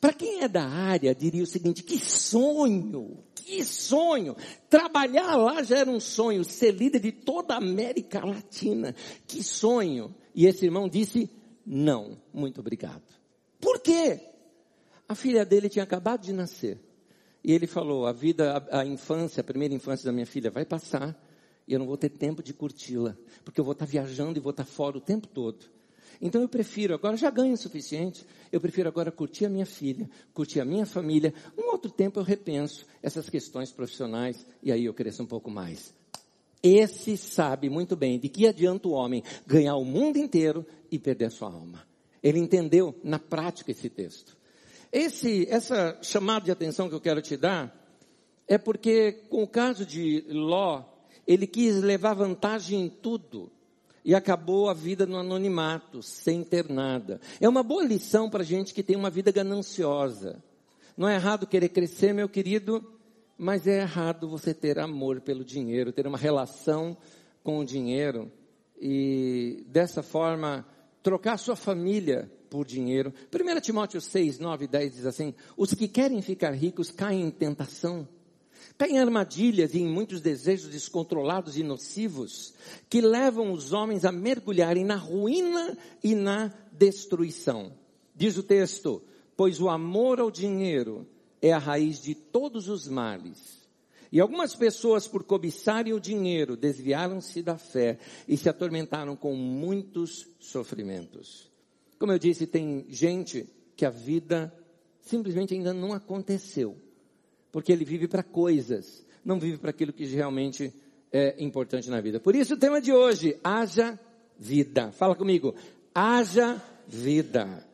Para 0.00 0.12
quem 0.12 0.42
é 0.42 0.48
da 0.48 0.64
área, 0.64 1.14
diria 1.14 1.42
o 1.42 1.46
seguinte: 1.46 1.82
que 1.82 1.98
sonho, 1.98 3.18
que 3.34 3.62
sonho! 3.64 4.36
Trabalhar 4.70 5.36
lá 5.36 5.62
já 5.62 5.78
era 5.78 5.90
um 5.90 6.00
sonho, 6.00 6.44
ser 6.44 6.72
líder 6.72 7.00
de 7.00 7.12
toda 7.12 7.54
a 7.54 7.58
América 7.58 8.24
Latina, 8.24 8.94
que 9.26 9.42
sonho! 9.42 10.14
E 10.34 10.46
esse 10.46 10.64
irmão 10.64 10.88
disse: 10.88 11.28
não, 11.66 12.18
muito 12.32 12.60
obrigado. 12.60 13.02
Por 13.60 13.80
quê? 13.80 14.20
A 15.08 15.14
filha 15.14 15.44
dele 15.44 15.68
tinha 15.68 15.82
acabado 15.82 16.22
de 16.22 16.32
nascer. 16.32 16.78
E 17.42 17.52
ele 17.52 17.66
falou: 17.66 18.06
a 18.06 18.12
vida, 18.12 18.66
a, 18.70 18.80
a 18.80 18.86
infância, 18.86 19.40
a 19.40 19.44
primeira 19.44 19.74
infância 19.74 20.04
da 20.04 20.12
minha 20.12 20.26
filha 20.26 20.50
vai 20.50 20.64
passar 20.64 21.18
e 21.66 21.72
eu 21.72 21.78
não 21.78 21.86
vou 21.86 21.96
ter 21.96 22.10
tempo 22.10 22.42
de 22.42 22.52
curti-la, 22.52 23.16
porque 23.44 23.60
eu 23.60 23.64
vou 23.64 23.72
estar 23.72 23.86
viajando 23.86 24.38
e 24.38 24.42
vou 24.42 24.50
estar 24.50 24.64
fora 24.64 24.98
o 24.98 25.00
tempo 25.00 25.26
todo. 25.26 25.72
Então 26.20 26.40
eu 26.40 26.48
prefiro, 26.48 26.94
agora 26.94 27.16
já 27.16 27.30
ganho 27.30 27.54
o 27.54 27.56
suficiente, 27.56 28.24
eu 28.52 28.60
prefiro 28.60 28.88
agora 28.88 29.10
curtir 29.10 29.46
a 29.46 29.48
minha 29.48 29.66
filha, 29.66 30.08
curtir 30.32 30.60
a 30.60 30.64
minha 30.64 30.86
família. 30.86 31.34
Um 31.58 31.70
outro 31.70 31.90
tempo 31.90 32.20
eu 32.20 32.22
repenso 32.22 32.86
essas 33.02 33.28
questões 33.28 33.72
profissionais 33.72 34.46
e 34.62 34.70
aí 34.70 34.84
eu 34.84 34.94
cresço 34.94 35.22
um 35.22 35.26
pouco 35.26 35.50
mais. 35.50 35.92
Esse 36.66 37.18
sabe 37.18 37.68
muito 37.68 37.94
bem 37.94 38.18
de 38.18 38.30
que 38.30 38.46
adianta 38.46 38.88
o 38.88 38.92
homem 38.92 39.22
ganhar 39.46 39.76
o 39.76 39.84
mundo 39.84 40.16
inteiro 40.16 40.64
e 40.90 40.98
perder 40.98 41.26
a 41.26 41.30
sua 41.30 41.52
alma. 41.52 41.86
Ele 42.22 42.38
entendeu 42.38 42.98
na 43.04 43.18
prática 43.18 43.70
esse 43.70 43.90
texto. 43.90 44.34
Esse, 44.90 45.46
essa 45.50 45.98
chamada 46.00 46.46
de 46.46 46.50
atenção 46.50 46.88
que 46.88 46.94
eu 46.94 47.00
quero 47.02 47.20
te 47.20 47.36
dar 47.36 47.70
é 48.48 48.56
porque 48.56 49.12
com 49.28 49.42
o 49.42 49.46
caso 49.46 49.84
de 49.84 50.24
Ló, 50.30 50.84
ele 51.26 51.46
quis 51.46 51.82
levar 51.82 52.14
vantagem 52.14 52.80
em 52.80 52.88
tudo 52.88 53.52
e 54.02 54.14
acabou 54.14 54.70
a 54.70 54.72
vida 54.72 55.04
no 55.04 55.18
anonimato, 55.18 56.02
sem 56.02 56.42
ter 56.42 56.70
nada. 56.70 57.20
É 57.42 57.48
uma 57.48 57.62
boa 57.62 57.84
lição 57.84 58.30
para 58.30 58.42
gente 58.42 58.72
que 58.72 58.82
tem 58.82 58.96
uma 58.96 59.10
vida 59.10 59.30
gananciosa. 59.30 60.42
Não 60.96 61.06
é 61.06 61.16
errado 61.16 61.46
querer 61.46 61.68
crescer, 61.68 62.14
meu 62.14 62.28
querido, 62.28 62.93
mas 63.36 63.66
é 63.66 63.80
errado 63.80 64.28
você 64.28 64.54
ter 64.54 64.78
amor 64.78 65.20
pelo 65.20 65.44
dinheiro, 65.44 65.92
ter 65.92 66.06
uma 66.06 66.18
relação 66.18 66.96
com 67.42 67.58
o 67.58 67.64
dinheiro 67.64 68.30
e 68.80 69.64
dessa 69.68 70.02
forma 70.02 70.66
trocar 71.02 71.36
sua 71.38 71.56
família 71.56 72.30
por 72.48 72.66
dinheiro. 72.66 73.12
1 73.32 73.60
Timóteo 73.60 74.00
6, 74.00 74.38
9 74.38 74.64
e 74.64 74.68
10 74.68 74.94
diz 74.94 75.06
assim: 75.06 75.34
Os 75.56 75.74
que 75.74 75.88
querem 75.88 76.22
ficar 76.22 76.52
ricos 76.52 76.90
caem 76.90 77.22
em 77.22 77.30
tentação 77.30 78.08
tem 78.76 78.98
armadilhas 78.98 79.74
e 79.74 79.78
em 79.78 79.86
muitos 79.86 80.20
desejos 80.20 80.68
descontrolados 80.68 81.56
e 81.56 81.62
nocivos 81.62 82.54
que 82.88 83.00
levam 83.00 83.52
os 83.52 83.72
homens 83.72 84.04
a 84.04 84.10
mergulharem 84.10 84.84
na 84.84 84.96
ruína 84.96 85.78
e 86.02 86.14
na 86.14 86.52
destruição. 86.72 87.72
Diz 88.14 88.36
o 88.36 88.42
texto: 88.42 89.02
Pois 89.36 89.60
o 89.60 89.68
amor 89.68 90.18
ao 90.18 90.30
dinheiro 90.30 91.06
é 91.46 91.52
a 91.52 91.58
raiz 91.58 92.02
de 92.02 92.14
todos 92.14 92.68
os 92.68 92.88
males. 92.88 93.68
E 94.10 94.20
algumas 94.20 94.54
pessoas, 94.54 95.08
por 95.08 95.24
cobiçarem 95.24 95.92
o 95.92 96.00
dinheiro, 96.00 96.56
desviaram-se 96.56 97.42
da 97.42 97.58
fé 97.58 97.98
e 98.28 98.36
se 98.36 98.48
atormentaram 98.48 99.16
com 99.16 99.34
muitos 99.34 100.28
sofrimentos. 100.38 101.50
Como 101.98 102.12
eu 102.12 102.18
disse, 102.18 102.46
tem 102.46 102.86
gente 102.88 103.48
que 103.76 103.84
a 103.84 103.90
vida 103.90 104.54
simplesmente 105.00 105.52
ainda 105.52 105.74
não 105.74 105.92
aconteceu 105.92 106.76
porque 107.54 107.70
ele 107.70 107.84
vive 107.84 108.08
para 108.08 108.24
coisas, 108.24 109.06
não 109.24 109.38
vive 109.38 109.58
para 109.58 109.70
aquilo 109.70 109.92
que 109.92 110.04
realmente 110.06 110.74
é 111.12 111.36
importante 111.38 111.88
na 111.88 112.00
vida. 112.00 112.18
Por 112.18 112.34
isso 112.34 112.54
o 112.54 112.56
tema 112.56 112.80
de 112.80 112.92
hoje, 112.92 113.38
haja 113.44 113.96
vida. 114.36 114.90
Fala 114.90 115.14
comigo, 115.14 115.54
haja 115.94 116.60
vida. 116.88 117.64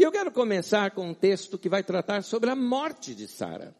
E 0.00 0.02
eu 0.02 0.10
quero 0.10 0.32
começar 0.32 0.92
com 0.92 1.10
um 1.10 1.12
texto 1.12 1.58
que 1.58 1.68
vai 1.68 1.82
tratar 1.82 2.22
sobre 2.22 2.48
a 2.48 2.56
morte 2.56 3.14
de 3.14 3.28
Sara. 3.28 3.76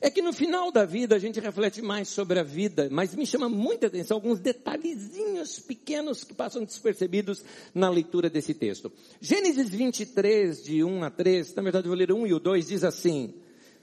É 0.00 0.10
que 0.10 0.22
no 0.22 0.32
final 0.32 0.72
da 0.72 0.86
vida 0.86 1.14
a 1.14 1.18
gente 1.18 1.38
reflete 1.40 1.82
mais 1.82 2.08
sobre 2.08 2.38
a 2.38 2.42
vida, 2.42 2.88
mas 2.90 3.14
me 3.14 3.26
chama 3.26 3.50
muita 3.50 3.88
atenção 3.88 4.16
alguns 4.16 4.40
detalhezinhos 4.40 5.58
pequenos 5.58 6.24
que 6.24 6.32
passam 6.32 6.64
despercebidos 6.64 7.44
na 7.74 7.90
leitura 7.90 8.30
desse 8.30 8.54
texto. 8.54 8.90
Gênesis 9.20 9.68
23, 9.68 10.64
de 10.64 10.82
1 10.82 11.04
a 11.04 11.10
3, 11.10 11.54
na 11.56 11.62
verdade 11.62 11.86
eu 11.86 11.90
vou 11.90 11.98
ler 11.98 12.12
1 12.12 12.26
e 12.28 12.32
o 12.32 12.40
2, 12.40 12.68
diz 12.68 12.82
assim: 12.82 13.34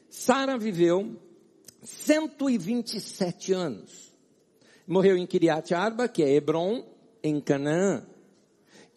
Sara 0.10 0.58
viveu 0.58 1.16
127 1.84 3.54
anos. 3.54 4.12
Morreu 4.88 5.16
em 5.16 5.28
Kiriat 5.28 5.72
Arba, 5.76 6.08
que 6.08 6.24
é 6.24 6.34
Hebron, 6.34 6.84
em 7.22 7.40
Canaã. 7.40 8.04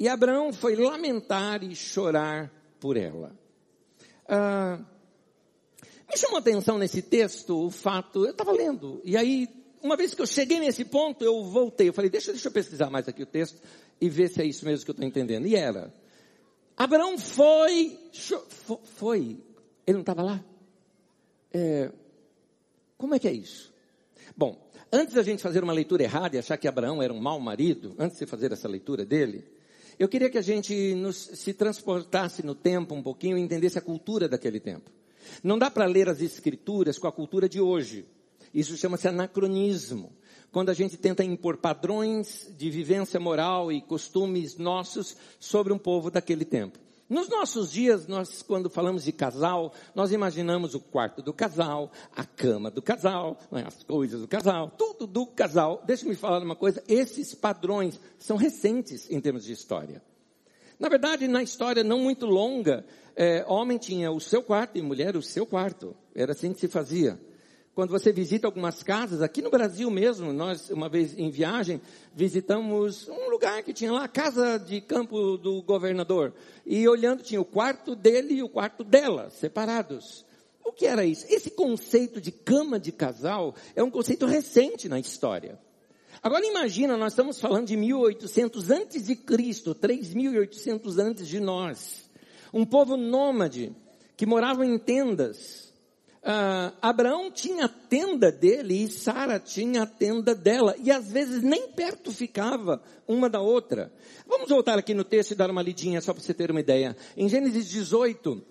E 0.00 0.08
Abraão 0.08 0.54
foi 0.54 0.74
lamentar 0.74 1.62
e 1.62 1.76
chorar 1.76 2.56
por 2.80 2.96
ela. 2.96 3.36
Ah, 4.28 4.78
me 6.10 6.16
chamou 6.16 6.36
a 6.36 6.40
atenção 6.40 6.78
nesse 6.78 7.02
texto 7.02 7.66
o 7.66 7.70
fato, 7.70 8.24
eu 8.24 8.30
estava 8.30 8.52
lendo, 8.52 9.00
e 9.04 9.16
aí, 9.16 9.48
uma 9.82 9.96
vez 9.96 10.14
que 10.14 10.22
eu 10.22 10.26
cheguei 10.26 10.58
nesse 10.58 10.84
ponto, 10.84 11.24
eu 11.24 11.44
voltei, 11.44 11.88
eu 11.88 11.92
falei, 11.92 12.10
deixa, 12.10 12.32
deixa 12.32 12.48
eu 12.48 12.52
pesquisar 12.52 12.90
mais 12.90 13.06
aqui 13.08 13.22
o 13.22 13.26
texto 13.26 13.60
e 14.00 14.08
ver 14.08 14.28
se 14.28 14.40
é 14.40 14.46
isso 14.46 14.64
mesmo 14.64 14.84
que 14.84 14.90
eu 14.90 14.92
estou 14.92 15.06
entendendo. 15.06 15.46
E 15.46 15.54
era. 15.54 15.92
Abraão 16.76 17.18
foi, 17.18 17.98
foi, 18.96 19.38
ele 19.86 19.94
não 19.94 20.00
estava 20.00 20.22
lá? 20.22 20.44
É, 21.52 21.90
como 22.96 23.14
é 23.14 23.18
que 23.18 23.28
é 23.28 23.32
isso? 23.32 23.72
Bom, 24.36 24.56
antes 24.92 25.14
da 25.14 25.22
gente 25.22 25.42
fazer 25.42 25.62
uma 25.64 25.72
leitura 25.72 26.04
errada 26.04 26.36
e 26.36 26.38
achar 26.38 26.56
que 26.56 26.68
Abraão 26.68 27.02
era 27.02 27.12
um 27.12 27.20
mau 27.20 27.40
marido, 27.40 27.94
antes 27.98 28.18
de 28.18 28.26
fazer 28.26 28.52
essa 28.52 28.68
leitura 28.68 29.04
dele, 29.04 29.44
eu 29.98 30.08
queria 30.08 30.30
que 30.30 30.38
a 30.38 30.42
gente 30.42 30.94
nos, 30.94 31.16
se 31.16 31.52
transportasse 31.52 32.44
no 32.44 32.54
tempo 32.54 32.94
um 32.94 33.02
pouquinho 33.02 33.36
e 33.36 33.40
entendesse 33.40 33.78
a 33.78 33.82
cultura 33.82 34.28
daquele 34.28 34.60
tempo. 34.60 34.90
Não 35.42 35.58
dá 35.58 35.70
para 35.70 35.84
ler 35.84 36.08
as 36.08 36.20
escrituras 36.20 36.98
com 36.98 37.06
a 37.06 37.12
cultura 37.12 37.48
de 37.48 37.60
hoje. 37.60 38.06
Isso 38.54 38.76
chama-se 38.76 39.08
anacronismo. 39.08 40.12
Quando 40.50 40.70
a 40.70 40.74
gente 40.74 40.96
tenta 40.96 41.22
impor 41.22 41.58
padrões 41.58 42.50
de 42.56 42.70
vivência 42.70 43.20
moral 43.20 43.70
e 43.70 43.82
costumes 43.82 44.56
nossos 44.56 45.16
sobre 45.38 45.72
um 45.72 45.78
povo 45.78 46.10
daquele 46.10 46.44
tempo. 46.44 46.78
Nos 47.08 47.26
nossos 47.28 47.72
dias, 47.72 48.06
nós, 48.06 48.42
quando 48.42 48.68
falamos 48.68 49.04
de 49.04 49.12
casal, 49.12 49.72
nós 49.94 50.12
imaginamos 50.12 50.74
o 50.74 50.80
quarto 50.80 51.22
do 51.22 51.32
casal, 51.32 51.90
a 52.14 52.22
cama 52.22 52.70
do 52.70 52.82
casal, 52.82 53.38
né, 53.50 53.64
as 53.66 53.82
coisas 53.82 54.20
do 54.20 54.28
casal, 54.28 54.70
tudo 54.76 55.06
do 55.06 55.26
casal. 55.26 55.82
Deixa-me 55.86 56.14
falar 56.14 56.42
uma 56.42 56.54
coisa, 56.54 56.82
esses 56.86 57.34
padrões 57.34 57.98
são 58.18 58.36
recentes 58.36 59.10
em 59.10 59.18
termos 59.22 59.44
de 59.44 59.52
história. 59.52 60.02
Na 60.78 60.90
verdade, 60.90 61.26
na 61.26 61.42
história 61.42 61.82
não 61.82 61.98
muito 61.98 62.26
longa, 62.26 62.84
é, 63.16 63.42
homem 63.48 63.78
tinha 63.78 64.12
o 64.12 64.20
seu 64.20 64.42
quarto 64.42 64.76
e 64.76 64.82
mulher 64.82 65.16
o 65.16 65.22
seu 65.22 65.46
quarto. 65.46 65.96
Era 66.14 66.32
assim 66.32 66.52
que 66.52 66.60
se 66.60 66.68
fazia 66.68 67.18
quando 67.78 67.90
você 67.90 68.12
visita 68.12 68.44
algumas 68.44 68.82
casas, 68.82 69.22
aqui 69.22 69.40
no 69.40 69.50
Brasil 69.50 69.88
mesmo, 69.88 70.32
nós, 70.32 70.68
uma 70.68 70.88
vez 70.88 71.16
em 71.16 71.30
viagem, 71.30 71.80
visitamos 72.12 73.08
um 73.08 73.30
lugar 73.30 73.62
que 73.62 73.72
tinha 73.72 73.92
lá 73.92 74.02
a 74.02 74.08
casa 74.08 74.58
de 74.58 74.80
campo 74.80 75.36
do 75.36 75.62
governador. 75.62 76.34
E 76.66 76.88
olhando, 76.88 77.22
tinha 77.22 77.40
o 77.40 77.44
quarto 77.44 77.94
dele 77.94 78.34
e 78.34 78.42
o 78.42 78.48
quarto 78.48 78.82
dela, 78.82 79.30
separados. 79.30 80.26
O 80.64 80.72
que 80.72 80.86
era 80.86 81.04
isso? 81.04 81.24
Esse 81.28 81.52
conceito 81.52 82.20
de 82.20 82.32
cama 82.32 82.80
de 82.80 82.90
casal 82.90 83.54
é 83.76 83.82
um 83.84 83.92
conceito 83.92 84.26
recente 84.26 84.88
na 84.88 84.98
história. 84.98 85.56
Agora 86.20 86.44
imagina, 86.44 86.96
nós 86.96 87.12
estamos 87.12 87.40
falando 87.40 87.68
de 87.68 87.76
1800 87.76 88.70
antes 88.72 89.06
de 89.06 89.14
Cristo, 89.14 89.72
3800 89.72 90.98
antes 90.98 91.28
de 91.28 91.38
nós. 91.38 92.10
Um 92.52 92.66
povo 92.66 92.96
nômade 92.96 93.72
que 94.16 94.26
morava 94.26 94.66
em 94.66 94.76
tendas, 94.80 95.67
Uh, 96.28 96.76
Abraão 96.82 97.30
tinha 97.30 97.64
a 97.64 97.68
tenda 97.68 98.30
dele 98.30 98.84
e 98.84 98.90
Sara 98.90 99.40
tinha 99.40 99.84
a 99.84 99.86
tenda 99.86 100.34
dela. 100.34 100.74
E 100.78 100.90
às 100.90 101.10
vezes 101.10 101.42
nem 101.42 101.68
perto 101.68 102.12
ficava 102.12 102.82
uma 103.06 103.30
da 103.30 103.40
outra. 103.40 103.90
Vamos 104.26 104.50
voltar 104.50 104.78
aqui 104.78 104.92
no 104.92 105.04
texto 105.04 105.30
e 105.30 105.34
dar 105.34 105.50
uma 105.50 105.62
lidinha 105.62 106.02
só 106.02 106.12
para 106.12 106.22
você 106.22 106.34
ter 106.34 106.50
uma 106.50 106.60
ideia. 106.60 106.94
Em 107.16 107.30
Gênesis 107.30 107.66
18, 107.70 108.42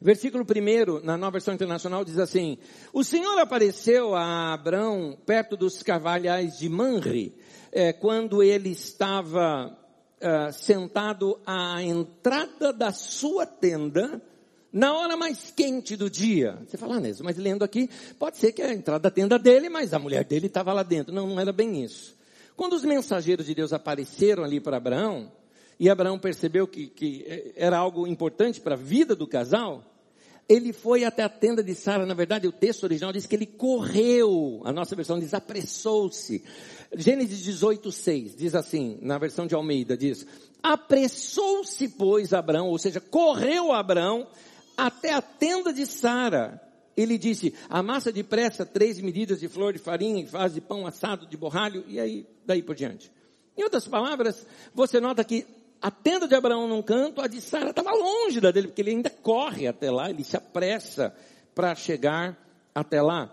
versículo 0.00 0.44
1, 0.44 1.04
na 1.04 1.18
nova 1.18 1.32
versão 1.32 1.52
internacional, 1.52 2.06
diz 2.06 2.18
assim: 2.18 2.56
O 2.90 3.04
Senhor 3.04 3.38
apareceu 3.38 4.14
a 4.14 4.54
Abraão 4.54 5.14
perto 5.26 5.58
dos 5.58 5.82
carvalhais 5.82 6.58
de 6.58 6.70
Manre, 6.70 7.36
é, 7.70 7.92
quando 7.92 8.42
ele 8.42 8.70
estava 8.70 9.76
uh, 10.22 10.52
sentado 10.54 11.38
à 11.44 11.82
entrada 11.82 12.72
da 12.72 12.92
sua 12.92 13.44
tenda, 13.44 14.22
na 14.72 14.92
hora 14.94 15.16
mais 15.16 15.50
quente 15.50 15.96
do 15.96 16.10
dia. 16.10 16.58
Você 16.66 16.76
fala, 16.76 16.96
ah, 16.96 17.00
mas 17.22 17.36
lendo 17.36 17.64
aqui, 17.64 17.88
pode 18.18 18.36
ser 18.36 18.52
que 18.52 18.62
a 18.62 18.72
entrada 18.72 19.00
da 19.00 19.10
tenda 19.10 19.38
dele, 19.38 19.68
mas 19.68 19.94
a 19.94 19.98
mulher 19.98 20.24
dele 20.24 20.46
estava 20.46 20.72
lá 20.72 20.82
dentro. 20.82 21.14
Não, 21.14 21.26
não 21.26 21.40
era 21.40 21.52
bem 21.52 21.82
isso. 21.82 22.16
Quando 22.56 22.74
os 22.74 22.84
mensageiros 22.84 23.46
de 23.46 23.54
Deus 23.54 23.72
apareceram 23.72 24.44
ali 24.44 24.60
para 24.60 24.76
Abraão, 24.76 25.30
e 25.80 25.88
Abraão 25.88 26.18
percebeu 26.18 26.66
que, 26.66 26.88
que 26.88 27.52
era 27.56 27.78
algo 27.78 28.06
importante 28.06 28.60
para 28.60 28.74
a 28.74 28.78
vida 28.78 29.14
do 29.14 29.26
casal, 29.26 29.84
ele 30.48 30.72
foi 30.72 31.04
até 31.04 31.22
a 31.22 31.28
tenda 31.28 31.62
de 31.62 31.74
Sara. 31.74 32.04
Na 32.04 32.14
verdade, 32.14 32.48
o 32.48 32.52
texto 32.52 32.84
original 32.84 33.12
diz 33.12 33.26
que 33.26 33.36
ele 33.36 33.46
correu. 33.46 34.60
A 34.64 34.72
nossa 34.72 34.96
versão 34.96 35.20
diz 35.20 35.34
apressou-se. 35.34 36.42
Gênesis 36.96 37.44
18, 37.44 37.92
6 37.92 38.36
diz 38.36 38.54
assim, 38.54 38.98
na 39.02 39.18
versão 39.18 39.46
de 39.46 39.54
Almeida, 39.54 39.96
diz: 39.96 40.26
Apressou-se, 40.62 41.88
pois, 41.90 42.32
Abraão, 42.32 42.68
ou 42.68 42.78
seja, 42.78 43.00
correu 43.00 43.72
Abraão 43.72 44.26
até 44.78 45.12
a 45.12 45.20
tenda 45.20 45.72
de 45.72 45.84
Sara. 45.84 46.62
Ele 46.96 47.18
disse, 47.18 47.54
amassa 47.68 48.12
depressa 48.12 48.64
três 48.64 49.00
medidas 49.00 49.40
de 49.40 49.48
flor 49.48 49.72
de 49.72 49.78
farinha 49.78 50.22
e 50.22 50.26
faz 50.26 50.54
de 50.54 50.60
pão 50.60 50.86
assado 50.86 51.26
de 51.26 51.36
borralho, 51.36 51.84
e 51.86 52.00
aí, 52.00 52.26
daí 52.46 52.62
por 52.62 52.74
diante. 52.74 53.10
Em 53.56 53.62
outras 53.62 53.86
palavras, 53.86 54.46
você 54.72 55.00
nota 55.00 55.24
que 55.24 55.46
a 55.80 55.90
tenda 55.90 56.26
de 56.26 56.34
Abraão 56.34 56.66
num 56.66 56.82
canto, 56.82 57.20
a 57.20 57.26
de 57.26 57.40
Sara 57.40 57.70
estava 57.70 57.92
longe 57.92 58.40
da 58.40 58.50
dele, 58.50 58.68
porque 58.68 58.82
ele 58.82 58.90
ainda 58.90 59.10
corre 59.10 59.66
até 59.66 59.90
lá, 59.90 60.10
ele 60.10 60.24
se 60.24 60.36
apressa 60.36 61.14
para 61.54 61.74
chegar 61.74 62.36
até 62.74 63.02
lá. 63.02 63.32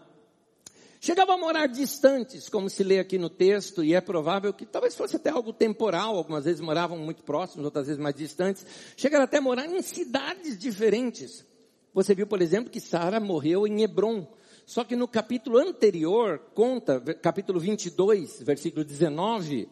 Chegavam 1.06 1.36
a 1.36 1.38
morar 1.38 1.68
distantes, 1.68 2.50
como 2.50 2.68
se 2.68 2.84
lê 2.84 2.98
aqui 2.98 3.20
no 3.20 3.30
texto, 3.30 3.84
e 3.84 3.94
é 3.94 4.02
provável 4.02 4.52
que 4.52 4.66
talvez 4.66 4.96
fosse 4.96 5.16
até 5.18 5.30
algo 5.30 5.54
temporal, 5.54 6.18
algumas 6.18 6.46
vezes 6.46 6.60
moravam 6.60 6.98
muito 6.98 7.24
próximos, 7.24 7.64
outras 7.64 7.86
vezes 7.86 8.02
mais 8.02 8.16
distantes. 8.16 8.66
Chegaram 8.98 9.26
até 9.26 9.38
a 9.38 9.42
morar 9.42 9.68
em 9.68 9.80
cidades 9.84 10.58
diferentes. 10.58 11.46
Você 11.94 12.16
viu, 12.16 12.26
por 12.26 12.42
exemplo, 12.42 12.72
que 12.72 12.80
Sara 12.80 13.20
morreu 13.20 13.68
em 13.68 13.84
Hebron. 13.84 14.28
Só 14.66 14.84
que 14.84 14.96
no 14.96 15.08
capítulo 15.08 15.60
anterior, 15.60 16.40
conta, 16.56 17.00
capítulo 17.00 17.60
22, 17.60 18.42
versículo 18.42 18.84
19, 18.84 19.70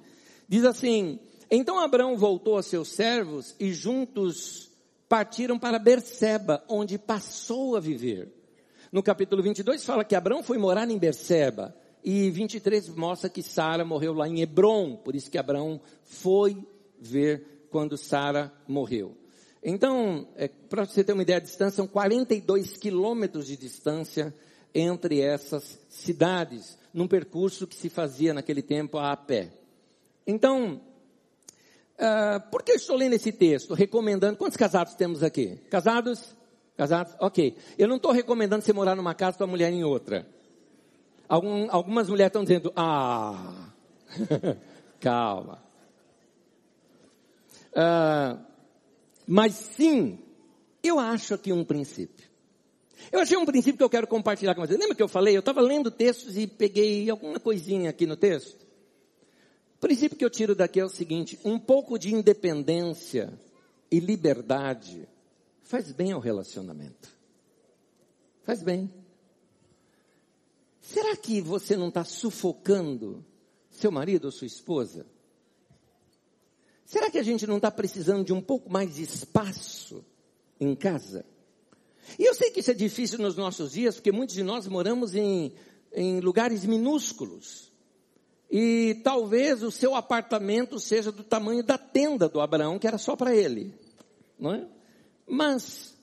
diz 0.48 0.64
assim: 0.64 1.20
Então 1.50 1.80
Abraão 1.80 2.16
voltou 2.16 2.60
a 2.60 2.62
seus 2.62 2.90
servos 2.90 3.56
e 3.60 3.74
juntos 3.74 4.70
partiram 5.10 5.58
para 5.58 5.80
Berseba, 5.80 6.64
onde 6.70 7.00
passou 7.00 7.76
a 7.76 7.80
viver 7.80 8.43
no 8.94 9.02
capítulo 9.02 9.42
22 9.42 9.84
fala 9.84 10.06
que 10.06 10.14
Abraão 10.14 10.44
foi 10.44 10.60
morar 10.60 10.88
em 10.88 11.00
Berseba. 11.00 11.76
E 12.04 12.30
23 12.30 12.90
mostra 12.90 13.28
que 13.28 13.42
Sara 13.42 13.84
morreu 13.84 14.14
lá 14.14 14.30
em 14.30 14.42
Hebron. 14.42 14.96
Por 14.98 15.16
isso 15.16 15.32
que 15.32 15.38
Abraão 15.40 15.82
foi 16.04 16.64
ver 17.00 17.66
quando 17.72 17.98
Sara 17.98 18.54
morreu. 18.68 19.18
Então, 19.64 20.28
é, 20.36 20.48
para 20.48 20.86
você 20.86 21.04
ter 21.04 21.14
uma 21.14 21.24
ideia 21.24 21.42
de 21.42 21.48
distância, 21.48 21.78
são 21.78 21.88
42 21.88 22.78
quilômetros 22.78 23.48
de 23.48 23.58
distância 23.58 24.32
entre 24.76 25.22
essas 25.22 25.80
cidades, 25.90 26.78
num 26.94 27.08
percurso 27.08 27.66
que 27.66 27.76
se 27.76 27.90
fazia 27.90 28.32
naquele 28.32 28.62
tempo 28.62 29.00
a 29.00 29.18
pé. 29.18 29.50
Então, 30.28 30.80
uh, 31.96 32.52
por 32.52 32.62
que 32.62 32.74
eu 32.74 32.76
estou 32.76 32.96
lendo 32.96 33.14
esse 33.14 33.32
texto? 33.32 33.74
Recomendando, 33.74 34.38
quantos 34.38 34.58
casados 34.58 34.94
temos 34.94 35.24
aqui? 35.24 35.58
Casados? 35.72 36.36
Casados? 36.78 37.16
Ok. 37.20 37.56
Eu 37.78 37.88
não 37.88 37.98
estou 37.98 38.12
recomendando 38.12 38.64
você 38.64 38.74
morar 38.74 38.96
numa 38.96 39.14
casa 39.14 39.38
com 39.38 39.44
a 39.44 39.48
mulher 39.48 39.72
em 39.72 39.84
outra. 39.84 40.28
Algum, 41.28 41.68
algumas 41.72 42.10
mulheres 42.10 42.30
estão 42.30 42.44
dizendo, 42.44 42.72
ah, 42.76 43.70
calma. 45.00 45.64
Uh, 47.72 48.40
mas 49.26 49.54
sim, 49.54 50.20
eu 50.84 51.00
acho 51.00 51.34
aqui 51.34 51.52
um 51.52 51.64
princípio. 51.64 52.28
Eu 53.12 53.20
achei 53.20 53.38
um 53.38 53.46
princípio 53.46 53.78
que 53.78 53.84
eu 53.84 53.90
quero 53.90 54.08
compartilhar 54.08 54.56
com 54.56 54.62
vocês. 54.62 54.80
Lembra 54.80 54.96
que 54.96 55.04
eu 55.04 55.08
falei? 55.08 55.36
Eu 55.36 55.40
estava 55.40 55.62
lendo 55.62 55.92
textos 55.92 56.38
e 56.38 56.48
peguei 56.48 57.10
alguma 57.10 57.40
coisinha 57.40 57.90
aqui 57.90 58.06
no 58.06 58.16
texto. 58.16 58.64
O 59.76 59.80
princípio 59.80 60.18
que 60.18 60.24
eu 60.24 60.30
tiro 60.30 60.56
daqui 60.56 60.80
é 60.80 60.86
o 60.86 60.90
seguinte: 60.90 61.40
um 61.44 61.60
pouco 61.60 61.98
de 61.98 62.14
independência 62.14 63.34
e 63.92 64.00
liberdade 64.00 65.08
faz 65.64 65.92
bem 65.92 66.12
ao 66.12 66.20
relacionamento. 66.20 67.10
Faz 68.44 68.62
bem. 68.62 68.94
Será 70.82 71.16
que 71.16 71.42
você 71.42 71.76
não 71.76 71.88
está 71.88 72.04
sufocando 72.04 73.26
seu 73.72 73.92
marido 73.92 74.26
ou 74.26 74.32
sua 74.32 74.48
esposa? 74.48 75.06
Será 76.86 77.10
que 77.10 77.18
a 77.18 77.24
gente 77.24 77.48
não 77.48 77.56
está 77.56 77.72
precisando 77.72 78.26
de 78.26 78.34
um 78.34 78.42
pouco 78.42 78.70
mais 78.70 78.96
de 78.96 79.04
espaço 79.04 80.06
em 80.60 80.76
casa? 80.76 81.26
E 82.20 82.24
eu 82.24 82.36
sei 82.36 82.52
que 82.52 82.60
isso 82.60 82.70
é 82.70 82.74
difícil 82.74 83.18
nos 83.18 83.36
nossos 83.36 83.72
dias, 83.72 83.96
porque 83.96 84.12
muitos 84.12 84.36
de 84.36 84.44
nós 84.44 84.68
moramos 84.68 85.16
em, 85.16 85.54
em 85.94 86.20
lugares 86.20 86.66
minúsculos. 86.66 87.72
E 88.52 89.02
talvez 89.04 89.64
o 89.64 89.72
seu 89.72 89.96
apartamento 89.96 90.80
seja 90.80 91.12
do 91.12 91.24
tamanho 91.24 91.64
da 91.64 91.78
tenda 91.78 92.30
do 92.30 92.40
Abraão, 92.40 92.78
que 92.78 92.86
era 92.86 92.98
só 92.98 93.16
para 93.16 93.34
ele. 93.36 93.74
Não 94.38 94.54
é? 94.54 94.68
Mas, 95.28 95.94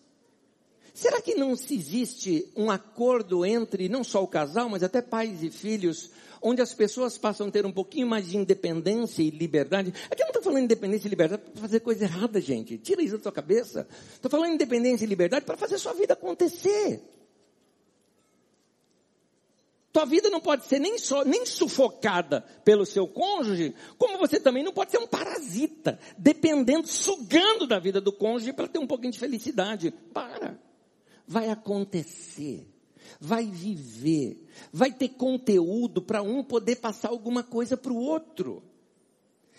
será 0.95 1.21
que 1.21 1.35
não 1.35 1.57
se 1.57 1.75
existe 1.75 2.51
um 2.57 2.71
acordo 2.71 3.45
entre 3.45 3.89
não 3.89 4.03
só 4.03 4.23
o 4.23 4.29
casal, 4.29 4.69
mas 4.69 4.83
até 4.83 5.03
pais 5.03 5.43
e 5.43 5.51
filhos, 5.51 6.11
onde 6.43 6.63
as 6.63 6.73
pessoas 6.73 7.19
passam 7.19 7.49
a 7.49 7.51
ter 7.51 7.67
um 7.67 7.73
pouquinho 7.73 8.07
mais 8.07 8.27
de 8.29 8.37
independência 8.37 9.23
e 9.23 9.31
liberdade? 9.31 9.93
Aqui 10.11 10.23
eu 10.23 10.27
não 10.27 10.31
estou 10.31 10.43
falando 10.43 10.65
independência 10.65 11.07
e 11.07 11.11
liberdade 11.11 11.43
para 11.43 11.61
fazer 11.61 11.81
coisa 11.81 12.05
errada, 12.05 12.41
gente. 12.41 12.79
Tira 12.79 13.03
isso 13.03 13.17
da 13.17 13.23
sua 13.23 13.33
cabeça. 13.33 13.87
Estou 14.15 14.31
falando 14.31 14.55
independência 14.55 15.05
e 15.05 15.09
liberdade 15.09 15.45
para 15.45 15.57
fazer 15.57 15.79
sua 15.79 15.93
vida 15.93 16.15
acontecer. 16.15 17.03
Tua 19.93 20.05
vida 20.05 20.31
não 20.31 20.41
pode 20.41 20.67
ser 20.67 20.79
nem, 20.79 20.99
só, 20.99 21.25
nem 21.25 21.45
sufocada 21.45 22.43
pelo 22.65 22.87
seu 22.87 23.09
cônjuge, 23.09 23.75
como 23.99 24.19
você 24.19 24.39
também 24.39 24.63
não 24.63 24.73
pode 24.73 24.93
ser 24.93 24.99
um 24.99 25.07
parasita, 25.07 25.99
dependendo, 26.17 26.87
sugando 26.87 27.67
da 27.67 27.79
vida 27.81 28.01
do 28.01 28.13
cônjuge 28.13 28.53
para 28.53 28.69
ter 28.69 28.79
um 28.79 28.87
pouquinho 28.87 29.13
de 29.13 29.19
felicidade. 29.19 29.93
Para. 30.13 30.61
Vai 31.27 31.49
acontecer. 31.51 32.69
Vai 33.21 33.47
viver. 33.47 34.47
Vai 34.73 34.93
ter 34.93 35.09
conteúdo 35.09 36.01
para 36.01 36.23
um 36.23 36.45
poder 36.45 36.77
passar 36.77 37.09
alguma 37.09 37.43
coisa 37.43 37.77
para 37.77 37.93
o 37.93 37.99
outro. 37.99 38.63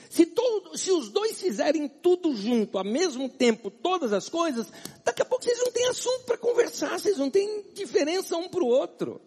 Se, 0.10 0.26
todo, 0.26 0.78
se 0.78 0.92
os 0.92 1.10
dois 1.10 1.42
fizerem 1.42 1.90
tudo 1.90 2.34
junto, 2.36 2.78
ao 2.78 2.86
mesmo 2.86 3.28
tempo, 3.28 3.70
todas 3.70 4.14
as 4.14 4.30
coisas, 4.30 4.68
daqui 5.04 5.22
a 5.22 5.26
pouco 5.26 5.44
vocês 5.44 5.60
não 5.60 5.72
têm 5.72 5.88
assunto 5.88 6.24
para 6.26 6.38
conversar, 6.38 6.98
vocês 6.98 7.18
não 7.18 7.30
têm 7.30 7.66
diferença 7.74 8.38
um 8.38 8.48
para 8.48 8.64
o 8.64 8.68
outro. 8.68 9.22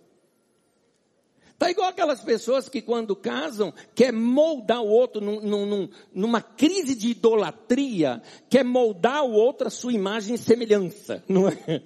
Tá 1.59 1.71
igual 1.71 1.89
aquelas 1.89 2.21
pessoas 2.21 2.69
que 2.69 2.83
quando 2.83 3.15
casam, 3.15 3.73
quer 3.95 4.13
moldar 4.13 4.83
o 4.83 4.89
outro 4.89 5.21
num, 5.21 5.41
num, 5.41 5.89
numa 6.13 6.43
crise 6.43 6.95
de 6.95 7.11
idolatria, 7.11 8.21
quer 8.51 8.65
moldar 8.65 9.25
o 9.25 9.33
outro 9.33 9.69
a 9.69 9.71
sua 9.71 9.93
imagem 9.93 10.35
e 10.35 10.39
semelhança, 10.39 11.23
não 11.29 11.49
é? 11.49 11.83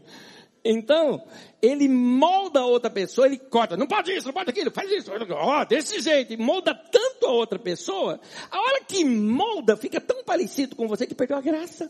Então, 0.65 1.23
ele 1.63 1.89
molda 1.89 2.61
a 2.61 2.67
outra 2.67 2.91
pessoa, 2.91 3.27
ele 3.27 3.39
corta, 3.39 3.77
não 3.77 3.87
pode 3.87 4.13
isso, 4.13 4.27
não 4.27 4.35
pode 4.35 4.51
aquilo, 4.51 4.71
faz 4.71 4.91
isso, 4.91 5.11
ó, 5.31 5.65
desse 5.65 6.01
jeito, 6.01 6.33
e 6.33 6.37
molda 6.37 6.75
tanto 6.75 7.27
a 7.27 7.33
outra 7.33 7.59
pessoa, 7.59 8.21
a 8.51 8.61
hora 8.61 8.81
que 8.85 9.05
molda, 9.05 9.77
fica 9.77 10.01
tão 10.01 10.25
parecido 10.25 10.77
com 10.77 10.89
você 10.89 11.07
que 11.07 11.15
perdeu 11.15 11.37
a 11.37 11.41
graça. 11.41 11.87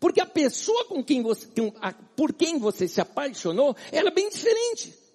Porque 0.00 0.20
a 0.20 0.26
pessoa 0.26 0.84
com 0.86 1.02
quem 1.02 1.22
você, 1.22 1.48
por 2.14 2.32
quem 2.32 2.58
você 2.58 2.86
se 2.86 3.00
apaixonou, 3.00 3.74
ela 3.90 4.08
é 4.08 4.12
bem 4.12 4.28
diferente. 4.28 5.05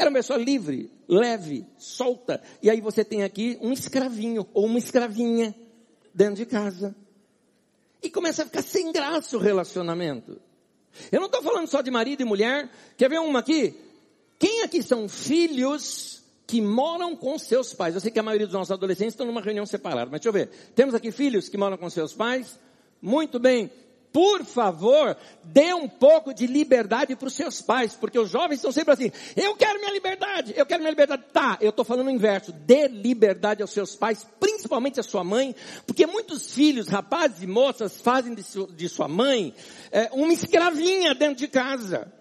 Era 0.00 0.08
uma 0.08 0.16
pessoa 0.16 0.38
livre, 0.38 0.90
leve, 1.06 1.66
solta. 1.76 2.42
E 2.62 2.70
aí 2.70 2.80
você 2.80 3.04
tem 3.04 3.22
aqui 3.22 3.58
um 3.60 3.70
escravinho 3.70 4.48
ou 4.54 4.64
uma 4.64 4.78
escravinha 4.78 5.54
dentro 6.14 6.36
de 6.36 6.46
casa. 6.46 6.96
E 8.02 8.08
começa 8.08 8.42
a 8.42 8.46
ficar 8.46 8.62
sem 8.62 8.90
graça 8.92 9.36
o 9.36 9.40
relacionamento. 9.40 10.40
Eu 11.12 11.20
não 11.20 11.26
estou 11.26 11.42
falando 11.42 11.66
só 11.66 11.82
de 11.82 11.90
marido 11.90 12.22
e 12.22 12.24
mulher. 12.24 12.70
Quer 12.96 13.10
ver 13.10 13.20
uma 13.20 13.40
aqui? 13.40 13.74
Quem 14.38 14.62
aqui 14.62 14.82
são 14.82 15.06
filhos 15.06 16.22
que 16.46 16.62
moram 16.62 17.14
com 17.14 17.38
seus 17.38 17.74
pais? 17.74 17.94
Eu 17.94 18.00
sei 18.00 18.10
que 18.10 18.18
a 18.18 18.22
maioria 18.22 18.46
dos 18.46 18.54
nossos 18.54 18.72
adolescentes 18.72 19.12
estão 19.12 19.26
numa 19.26 19.42
reunião 19.42 19.66
separada, 19.66 20.10
mas 20.10 20.22
deixa 20.22 20.30
eu 20.30 20.32
ver. 20.32 20.48
Temos 20.74 20.94
aqui 20.94 21.12
filhos 21.12 21.50
que 21.50 21.58
moram 21.58 21.76
com 21.76 21.90
seus 21.90 22.14
pais? 22.14 22.58
Muito 23.02 23.38
bem 23.38 23.70
por 24.12 24.44
favor, 24.44 25.16
dê 25.44 25.72
um 25.72 25.88
pouco 25.88 26.34
de 26.34 26.46
liberdade 26.46 27.14
para 27.14 27.28
os 27.28 27.34
seus 27.34 27.62
pais, 27.62 27.94
porque 27.94 28.18
os 28.18 28.28
jovens 28.28 28.56
estão 28.56 28.72
sempre 28.72 28.94
assim, 28.94 29.12
eu 29.36 29.54
quero 29.54 29.78
minha 29.78 29.92
liberdade, 29.92 30.52
eu 30.56 30.66
quero 30.66 30.80
minha 30.80 30.90
liberdade. 30.90 31.24
Tá, 31.32 31.58
eu 31.60 31.70
estou 31.70 31.84
falando 31.84 32.08
o 32.08 32.10
inverso, 32.10 32.52
dê 32.52 32.88
liberdade 32.88 33.62
aos 33.62 33.70
seus 33.70 33.94
pais, 33.94 34.26
principalmente 34.40 34.98
à 34.98 35.02
sua 35.02 35.22
mãe, 35.22 35.54
porque 35.86 36.06
muitos 36.06 36.52
filhos, 36.52 36.88
rapazes 36.88 37.42
e 37.42 37.46
moças, 37.46 38.00
fazem 38.00 38.34
de, 38.34 38.42
su, 38.42 38.66
de 38.72 38.88
sua 38.88 39.06
mãe 39.06 39.54
é, 39.92 40.10
uma 40.12 40.32
escravinha 40.32 41.14
dentro 41.14 41.36
de 41.36 41.48
casa. 41.48 42.12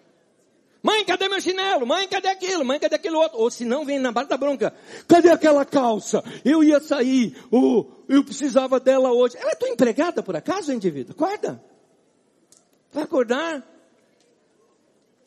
Mãe, 0.82 1.04
cadê 1.04 1.28
meu 1.28 1.42
chinelo? 1.42 1.86
Mãe, 1.86 2.08
cadê 2.08 2.30
aquilo? 2.30 2.64
Mãe, 2.64 2.80
cadê 2.80 2.96
aquilo 2.96 3.20
outro? 3.20 3.38
Ou 3.38 3.52
se 3.52 3.66
não, 3.66 3.84
vem 3.84 4.00
na 4.00 4.14
base 4.14 4.30
da 4.30 4.38
bronca. 4.38 4.74
Cadê 5.08 5.30
aquela 5.30 5.66
calça? 5.66 6.24
Eu 6.46 6.64
ia 6.64 6.80
sair. 6.80 7.36
Oh, 7.52 7.86
eu 8.08 8.24
precisava 8.24 8.80
dela 8.80 9.12
hoje. 9.12 9.36
Ela 9.38 9.52
é 9.52 9.56
tua 9.56 9.68
empregada, 9.68 10.24
por 10.24 10.38
acaso, 10.38 10.72
indivíduo? 10.72 11.14
Acorda. 11.14 11.62
Vai 12.92 13.04
acordar. 13.04 13.66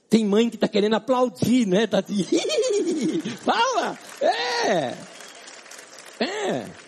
Tem 0.09 0.25
mãe 0.25 0.51
que 0.51 0.57
está 0.57 0.69
querendo 0.69 0.95
aplaudir, 0.95 1.67
né? 1.67 1.87
Tá. 1.87 2.03
Fala! 3.43 3.99
É! 4.21 4.95
É! 6.23 6.83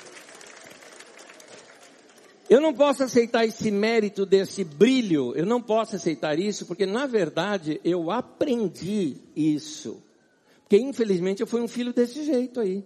Eu 2.49 2.61
não 2.61 2.75
posso 2.75 3.03
aceitar 3.03 3.47
esse 3.47 3.71
mérito 3.71 4.27
desse 4.27 4.63
brilho, 4.63 5.35
eu 5.35 5.47
não 5.47 5.63
posso 5.63 5.97
aceitar 5.97 6.39
isso, 6.39 6.67
porque 6.67 6.85
na 6.85 7.07
verdade 7.07 7.81
eu 7.83 8.11
aprendi 8.11 9.17
isso. 9.35 10.03
Porque 10.61 10.77
infelizmente 10.77 11.41
eu 11.41 11.47
fui 11.47 11.61
um 11.61 11.69
filho 11.69 11.93
desse 11.93 12.25
jeito 12.25 12.61
aí. 12.61 12.85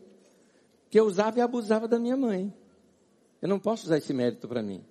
Que 0.88 0.98
eu 1.00 1.04
usava 1.04 1.38
e 1.38 1.42
abusava 1.42 1.88
da 1.88 1.98
minha 1.98 2.16
mãe. 2.16 2.52
Eu 3.42 3.48
não 3.48 3.58
posso 3.58 3.86
usar 3.86 3.98
esse 3.98 4.12
mérito 4.14 4.46
para 4.48 4.62
mim. 4.62 4.82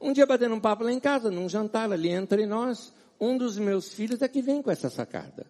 Um 0.00 0.12
dia 0.12 0.26
batendo 0.26 0.54
um 0.54 0.60
papo 0.60 0.84
lá 0.84 0.92
em 0.92 1.00
casa, 1.00 1.30
num 1.30 1.48
jantar 1.48 1.90
ali 1.92 2.08
entre 2.08 2.46
nós, 2.46 2.92
um 3.20 3.36
dos 3.36 3.58
meus 3.58 3.92
filhos 3.92 4.22
é 4.22 4.28
que 4.28 4.40
vem 4.40 4.62
com 4.62 4.70
essa 4.70 4.88
sacada 4.88 5.46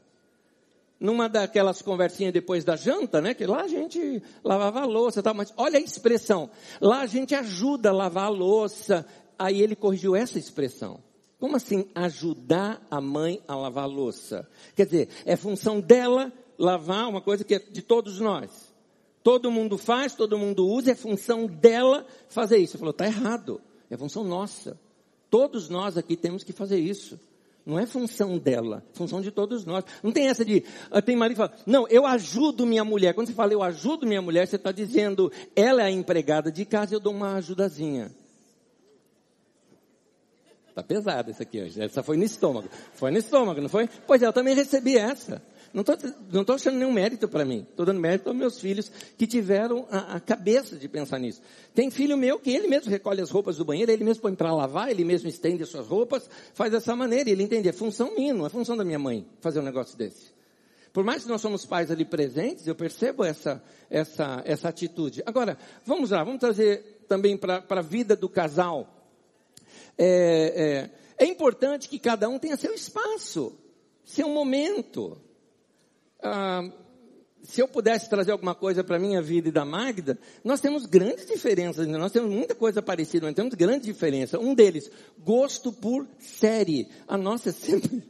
numa 1.00 1.28
daquelas 1.28 1.80
conversinhas 1.80 2.32
depois 2.32 2.64
da 2.64 2.76
janta, 2.76 3.20
né? 3.20 3.34
Que 3.34 3.46
lá 3.46 3.62
a 3.62 3.68
gente 3.68 4.22
lavava 4.42 4.80
a 4.80 4.84
louça 4.84 5.20
e 5.20 5.22
tal, 5.22 5.34
mas 5.34 5.52
olha 5.56 5.78
a 5.78 5.82
expressão. 5.82 6.50
Lá 6.80 7.00
a 7.00 7.06
gente 7.06 7.34
ajuda 7.34 7.90
a 7.90 7.92
lavar 7.92 8.26
a 8.26 8.30
louça. 8.30 9.06
Aí 9.38 9.62
ele 9.62 9.76
corrigiu 9.76 10.16
essa 10.16 10.38
expressão. 10.38 11.00
Como 11.38 11.54
assim 11.54 11.86
ajudar 11.94 12.84
a 12.90 13.00
mãe 13.00 13.40
a 13.46 13.54
lavar 13.54 13.84
a 13.84 13.86
louça? 13.86 14.48
Quer 14.74 14.86
dizer, 14.86 15.08
é 15.24 15.36
função 15.36 15.80
dela 15.80 16.32
lavar 16.58 17.08
uma 17.08 17.20
coisa 17.20 17.44
que 17.44 17.54
é 17.54 17.58
de 17.60 17.80
todos 17.80 18.18
nós. 18.18 18.50
Todo 19.22 19.50
mundo 19.50 19.78
faz, 19.78 20.14
todo 20.14 20.38
mundo 20.38 20.66
usa, 20.66 20.92
é 20.92 20.94
função 20.96 21.46
dela 21.46 22.04
fazer 22.28 22.58
isso. 22.58 22.74
Ele 22.74 22.80
falou, 22.80 22.92
tá 22.92 23.06
errado. 23.06 23.60
É 23.90 23.96
função 23.96 24.24
nossa. 24.24 24.78
Todos 25.30 25.68
nós 25.68 25.96
aqui 25.96 26.16
temos 26.16 26.42
que 26.42 26.52
fazer 26.52 26.78
isso. 26.78 27.18
Não 27.64 27.78
é 27.78 27.84
função 27.84 28.38
dela, 28.38 28.82
é 28.94 28.96
função 28.96 29.20
de 29.20 29.30
todos 29.30 29.66
nós. 29.66 29.84
Não 30.02 30.10
tem 30.10 30.28
essa 30.28 30.42
de, 30.42 30.64
ah, 30.90 31.02
tem 31.02 31.14
marido 31.14 31.36
que 31.36 31.42
fala, 31.46 31.54
não, 31.66 31.86
eu 31.88 32.06
ajudo 32.06 32.64
minha 32.64 32.82
mulher. 32.82 33.12
Quando 33.12 33.26
você 33.26 33.34
fala 33.34 33.52
eu 33.52 33.62
ajudo 33.62 34.06
minha 34.06 34.22
mulher, 34.22 34.46
você 34.48 34.56
está 34.56 34.72
dizendo, 34.72 35.30
ela 35.54 35.82
é 35.82 35.86
a 35.86 35.90
empregada 35.90 36.50
de 36.50 36.64
casa, 36.64 36.94
eu 36.94 37.00
dou 37.00 37.12
uma 37.12 37.34
ajudazinha. 37.34 38.10
Tá 40.74 40.82
pesado 40.82 41.30
essa 41.30 41.42
aqui 41.42 41.60
hoje. 41.60 41.78
Essa 41.82 42.02
foi 42.02 42.16
no 42.16 42.24
estômago. 42.24 42.68
Foi 42.94 43.10
no 43.10 43.18
estômago, 43.18 43.60
não 43.60 43.68
foi? 43.68 43.88
Pois 44.06 44.22
é, 44.22 44.26
eu 44.26 44.32
também 44.32 44.54
recebi 44.54 44.96
essa. 44.96 45.42
Não 45.72 45.82
estou 46.40 46.54
achando 46.54 46.78
nenhum 46.78 46.92
mérito 46.92 47.28
para 47.28 47.44
mim. 47.44 47.66
Estou 47.68 47.84
dando 47.84 48.00
mérito 48.00 48.28
aos 48.28 48.36
meus 48.36 48.60
filhos 48.60 48.90
que 49.16 49.26
tiveram 49.26 49.86
a, 49.90 50.16
a, 50.16 50.20
cabeça 50.20 50.76
de 50.76 50.88
pensar 50.88 51.18
nisso. 51.18 51.42
Tem 51.74 51.90
filho 51.90 52.16
meu 52.16 52.38
que 52.38 52.50
ele 52.50 52.68
mesmo 52.68 52.90
recolhe 52.90 53.20
as 53.20 53.30
roupas 53.30 53.56
do 53.56 53.64
banheiro, 53.64 53.92
ele 53.92 54.04
mesmo 54.04 54.22
põe 54.22 54.34
para 54.34 54.52
lavar, 54.52 54.90
ele 54.90 55.04
mesmo 55.04 55.28
estende 55.28 55.62
as 55.62 55.68
suas 55.68 55.86
roupas, 55.86 56.28
faz 56.54 56.72
dessa 56.72 56.96
maneira. 56.96 57.30
Ele 57.30 57.42
entende, 57.42 57.68
é 57.68 57.72
função 57.72 58.14
minha, 58.14 58.32
não 58.32 58.46
é 58.46 58.48
função 58.48 58.76
da 58.76 58.84
minha 58.84 58.98
mãe 58.98 59.26
fazer 59.40 59.60
um 59.60 59.64
negócio 59.64 59.96
desse. 59.96 60.38
Por 60.92 61.04
mais 61.04 61.22
que 61.22 61.28
nós 61.28 61.40
somos 61.40 61.64
pais 61.66 61.90
ali 61.90 62.04
presentes, 62.04 62.66
eu 62.66 62.74
percebo 62.74 63.22
essa, 63.24 63.62
essa, 63.90 64.42
essa 64.44 64.68
atitude. 64.68 65.22
Agora, 65.26 65.58
vamos 65.84 66.10
lá, 66.10 66.24
vamos 66.24 66.40
trazer 66.40 67.04
também 67.06 67.36
para 67.36 67.64
a 67.68 67.82
vida 67.82 68.16
do 68.16 68.28
casal. 68.28 68.94
É, 69.96 70.90
é, 71.18 71.24
é 71.24 71.26
importante 71.26 71.88
que 71.88 71.98
cada 71.98 72.28
um 72.28 72.38
tenha 72.38 72.56
seu 72.56 72.72
espaço, 72.72 73.52
seu 74.04 74.28
momento. 74.28 75.20
Ah, 76.22 76.68
se 77.42 77.62
eu 77.62 77.68
pudesse 77.68 78.10
trazer 78.10 78.32
alguma 78.32 78.54
coisa 78.54 78.84
para 78.84 78.96
a 78.96 78.98
minha 78.98 79.22
vida 79.22 79.48
e 79.48 79.52
da 79.52 79.64
Magda, 79.64 80.18
nós 80.44 80.60
temos 80.60 80.84
grandes 80.84 81.26
diferenças, 81.26 81.86
nós 81.86 82.12
temos 82.12 82.30
muita 82.30 82.54
coisa 82.54 82.82
parecida, 82.82 83.26
mas 83.26 83.34
temos 83.34 83.54
grandes 83.54 83.86
diferenças. 83.86 84.38
Um 84.40 84.54
deles, 84.54 84.90
gosto 85.18 85.72
por 85.72 86.06
série. 86.18 86.88
A 87.06 87.16
nossa 87.16 87.48
é 87.48 87.52
sempre 87.52 88.02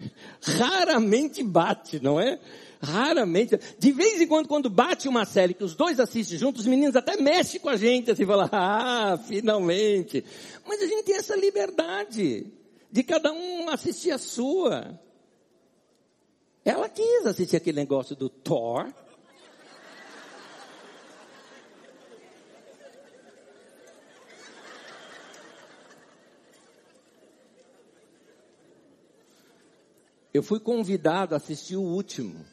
raramente 0.42 1.42
bate, 1.42 2.02
não 2.02 2.20
é? 2.20 2.40
Raramente. 2.80 3.58
De 3.78 3.92
vez 3.92 4.20
em 4.20 4.26
quando, 4.26 4.48
quando 4.48 4.68
bate 4.68 5.08
uma 5.08 5.24
série 5.24 5.54
que 5.54 5.64
os 5.64 5.74
dois 5.74 6.00
assistem 6.00 6.36
juntos, 6.36 6.62
os 6.62 6.66
meninos 6.66 6.96
até 6.96 7.16
mexem 7.16 7.60
com 7.60 7.68
a 7.68 7.76
gente, 7.76 8.10
assim, 8.10 8.26
falam, 8.26 8.48
ah, 8.50 9.18
finalmente. 9.26 10.24
Mas 10.66 10.82
a 10.82 10.86
gente 10.86 11.04
tem 11.04 11.16
essa 11.16 11.36
liberdade 11.36 12.46
de 12.90 13.02
cada 13.02 13.32
um 13.32 13.68
assistir 13.68 14.10
a 14.10 14.18
sua. 14.18 14.98
Ela 16.64 16.88
quis 16.88 17.26
assistir 17.26 17.56
aquele 17.56 17.78
negócio 17.78 18.16
do 18.16 18.28
Thor. 18.30 18.90
Eu 30.32 30.42
fui 30.42 30.58
convidado 30.58 31.34
a 31.34 31.36
assistir 31.36 31.76
o 31.76 31.82
último. 31.82 32.44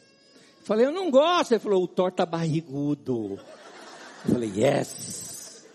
Falei, 0.66 0.86
eu 0.86 0.92
não 0.92 1.10
gosto. 1.10 1.54
Ele 1.54 1.60
falou, 1.60 1.84
o 1.84 1.88
Thor 1.88 2.12
tá 2.12 2.26
barrigudo. 2.26 3.40
Eu 4.26 4.34
falei, 4.34 4.52
yes. 4.56 5.66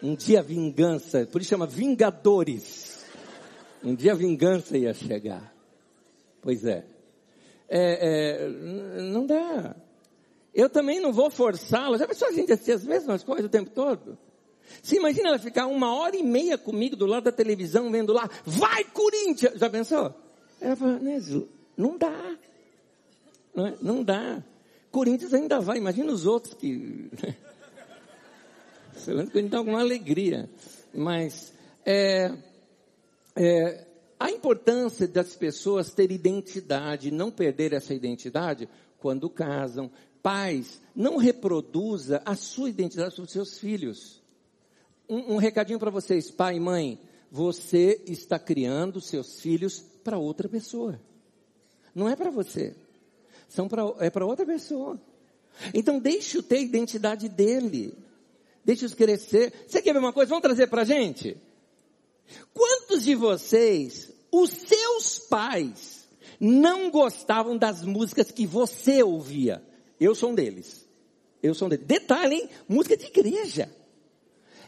Um 0.00 0.14
dia 0.14 0.40
vingança, 0.40 1.26
por 1.26 1.40
isso 1.40 1.50
chama 1.50 1.66
Vingadores. 1.66 3.04
Um 3.82 3.96
dia 3.96 4.14
vingança 4.14 4.78
ia 4.78 4.94
chegar. 4.94 5.52
Pois 6.40 6.64
é 6.64 6.97
é, 7.68 8.46
é, 8.46 8.48
não 9.02 9.26
dá. 9.26 9.76
Eu 10.54 10.68
também 10.70 11.00
não 11.00 11.12
vou 11.12 11.30
forçá-la. 11.30 11.98
Já 11.98 12.06
pensou 12.06 12.28
a 12.28 12.32
gente 12.32 12.52
assistir 12.52 12.72
as 12.72 12.84
mesmas 12.84 13.22
coisas 13.22 13.46
o 13.46 13.48
tempo 13.48 13.70
todo? 13.70 14.18
Se 14.82 14.96
imagina 14.96 15.28
ela 15.28 15.38
ficar 15.38 15.66
uma 15.66 15.94
hora 15.94 16.16
e 16.16 16.22
meia 16.22 16.58
comigo 16.58 16.96
do 16.96 17.06
lado 17.06 17.24
da 17.24 17.32
televisão, 17.32 17.90
vendo 17.90 18.12
lá, 18.12 18.28
vai 18.44 18.84
Corinthians! 18.84 19.58
Já 19.58 19.70
pensou? 19.70 20.14
Ela 20.60 20.76
fala, 20.76 21.00
não 21.76 21.96
dá. 21.96 22.36
Não, 23.54 23.66
é? 23.66 23.74
não 23.80 24.04
dá. 24.04 24.42
Corinthians 24.90 25.34
ainda 25.34 25.60
vai, 25.60 25.78
imagina 25.78 26.12
os 26.12 26.26
outros 26.26 26.54
que. 26.54 27.10
Que 29.04 29.10
a 29.12 29.40
gente 29.40 29.48
dá 29.48 29.58
alguma 29.58 29.80
alegria. 29.80 30.50
Mas, 30.92 31.52
é, 31.86 32.32
é, 33.36 33.86
a 34.18 34.30
importância 34.30 35.06
das 35.06 35.36
pessoas 35.36 35.92
ter 35.92 36.10
identidade, 36.10 37.10
não 37.10 37.30
perder 37.30 37.72
essa 37.72 37.94
identidade 37.94 38.68
quando 38.98 39.30
casam. 39.30 39.90
Pais, 40.22 40.80
não 40.94 41.16
reproduza 41.16 42.20
a 42.24 42.34
sua 42.34 42.68
identidade 42.68 43.14
sobre 43.14 43.30
seus 43.30 43.58
filhos. 43.58 44.20
Um, 45.08 45.34
um 45.34 45.36
recadinho 45.36 45.78
para 45.78 45.90
vocês, 45.90 46.30
pai 46.30 46.56
e 46.56 46.60
mãe, 46.60 47.00
você 47.30 48.02
está 48.06 48.38
criando 48.38 49.00
seus 49.00 49.40
filhos 49.40 49.80
para 50.02 50.18
outra 50.18 50.48
pessoa. 50.48 51.00
Não 51.94 52.08
é 52.08 52.16
para 52.16 52.30
você. 52.30 52.74
São 53.48 53.68
pra, 53.68 53.82
é 54.00 54.10
para 54.10 54.26
outra 54.26 54.44
pessoa. 54.44 55.00
Então 55.72 55.98
deixe-o 55.98 56.42
ter 56.42 56.56
a 56.56 56.62
identidade 56.62 57.28
dele. 57.28 57.94
Deixe-os 58.64 58.94
crescer. 58.94 59.52
Você 59.66 59.80
quer 59.80 59.92
ver 59.92 59.98
uma 59.98 60.12
coisa? 60.12 60.28
Vamos 60.28 60.42
trazer 60.42 60.66
para 60.66 60.82
a 60.82 60.84
gente? 60.84 61.36
Quantos 62.52 63.04
de 63.04 63.14
vocês, 63.14 64.07
os 64.30 64.50
seus 64.50 65.18
pais, 65.18 66.08
não 66.40 66.90
gostavam 66.90 67.56
das 67.56 67.82
músicas 67.84 68.30
que 68.30 68.46
você 68.46 69.02
ouvia? 69.02 69.62
Eu 70.00 70.14
sou 70.14 70.30
um 70.30 70.34
deles. 70.34 70.88
Eu 71.42 71.54
sou 71.54 71.66
um 71.66 71.68
deles. 71.68 71.86
Detalhe, 71.86 72.34
hein? 72.34 72.50
Música 72.68 72.96
de 72.96 73.06
igreja. 73.06 73.70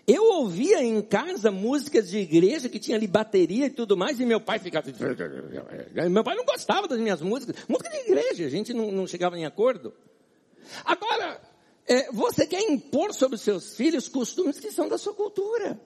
Eu 0.06 0.24
ouvia 0.24 0.82
em 0.82 1.00
casa 1.02 1.50
músicas 1.50 2.10
de 2.10 2.18
igreja 2.18 2.68
que 2.68 2.78
tinha 2.78 2.96
ali 2.96 3.06
bateria 3.06 3.66
e 3.66 3.70
tudo 3.70 3.96
mais, 3.96 4.18
e 4.18 4.26
meu 4.26 4.40
pai 4.40 4.58
ficava. 4.58 4.86
Meu 6.10 6.24
pai 6.24 6.34
não 6.34 6.44
gostava 6.44 6.88
das 6.88 6.98
minhas 6.98 7.20
músicas. 7.20 7.54
Música 7.68 7.90
de 7.90 7.96
igreja, 7.98 8.46
a 8.46 8.48
gente 8.48 8.72
não, 8.72 8.90
não 8.90 9.06
chegava 9.06 9.38
em 9.38 9.44
acordo. 9.44 9.92
Agora, 10.84 11.40
é, 11.86 12.10
você 12.12 12.46
quer 12.46 12.62
impor 12.62 13.12
sobre 13.14 13.36
os 13.36 13.42
seus 13.42 13.76
filhos 13.76 14.08
costumes 14.08 14.58
que 14.58 14.72
são 14.72 14.88
da 14.88 14.98
sua 14.98 15.14
cultura. 15.14 15.80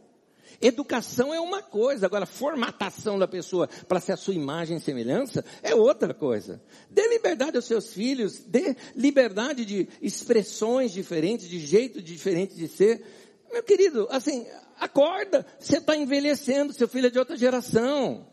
Educação 0.61 1.33
é 1.33 1.41
uma 1.41 1.63
coisa, 1.63 2.07
agora 2.07 2.27
formatação 2.27 3.19
da 3.19 3.27
pessoa 3.29 3.69
para 3.89 4.01
ser 4.01 4.13
a 4.13 4.17
sua 4.17 4.35
imagem 4.35 4.77
e 4.77 4.81
semelhança 4.81 5.45
é 5.63 5.75
outra 5.75 6.15
coisa. 6.15 6.63
Dê 6.91 7.09
liberdade 7.09 7.57
aos 7.57 7.65
seus 7.65 7.93
filhos, 7.93 8.41
dê 8.41 8.77
liberdade 8.95 9.65
de 9.65 9.89
expressões 10.01 10.93
diferentes, 10.93 11.49
de 11.49 11.59
jeito 11.59 12.01
diferente 12.01 12.55
de 12.55 12.69
ser. 12.69 13.05
Meu 13.53 13.63
querido, 13.63 14.07
assim, 14.11 14.47
acorda, 14.79 15.47
você 15.59 15.79
está 15.79 15.97
envelhecendo, 15.97 16.73
seu 16.73 16.89
filho 16.89 17.07
é 17.07 17.11
de 17.11 17.19
outra 17.19 17.37
geração. 17.37 18.27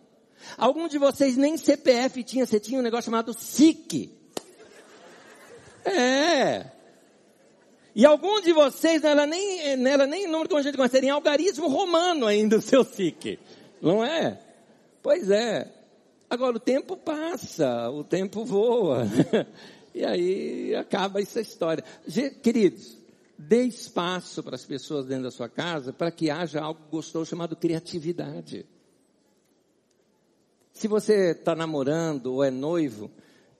Algum 0.57 0.87
de 0.87 0.97
vocês 0.97 1.37
nem 1.37 1.57
CPF 1.57 2.23
tinha, 2.23 2.45
você 2.45 2.59
tinha 2.59 2.79
um 2.79 2.83
negócio 2.83 3.05
chamado 3.05 3.33
SIC. 3.33 4.11
É. 5.85 6.80
E 7.93 8.05
algum 8.05 8.39
de 8.41 8.53
vocês, 8.53 9.01
não 9.01 9.09
era 9.09 9.25
nem, 9.25 9.77
não 9.77 9.91
era 9.91 10.07
nem 10.07 10.27
número 10.27 10.49
que 10.49 10.55
a 10.55 10.61
gente 10.61 10.77
conhece, 10.77 10.97
era 10.97 11.05
em 11.05 11.09
algarismo 11.09 11.67
romano 11.67 12.25
ainda 12.25 12.57
o 12.57 12.61
seu 12.61 12.83
SIC. 12.83 13.39
Não 13.81 14.03
é? 14.03 14.39
Pois 15.01 15.29
é. 15.29 15.71
Agora 16.29 16.55
o 16.55 16.59
tempo 16.59 16.95
passa, 16.95 17.89
o 17.89 18.03
tempo 18.03 18.45
voa. 18.45 19.05
e 19.93 20.05
aí 20.05 20.75
acaba 20.75 21.19
essa 21.19 21.41
história. 21.41 21.83
Queridos, 22.41 22.97
dê 23.37 23.63
espaço 23.63 24.41
para 24.41 24.55
as 24.55 24.63
pessoas 24.63 25.05
dentro 25.05 25.23
da 25.23 25.31
sua 25.31 25.49
casa 25.49 25.91
para 25.91 26.11
que 26.11 26.29
haja 26.29 26.61
algo 26.61 26.79
gostoso 26.89 27.29
chamado 27.29 27.55
criatividade. 27.55 28.65
Se 30.71 30.87
você 30.87 31.31
está 31.31 31.53
namorando 31.53 32.27
ou 32.27 32.43
é 32.43 32.49
noivo, 32.49 33.11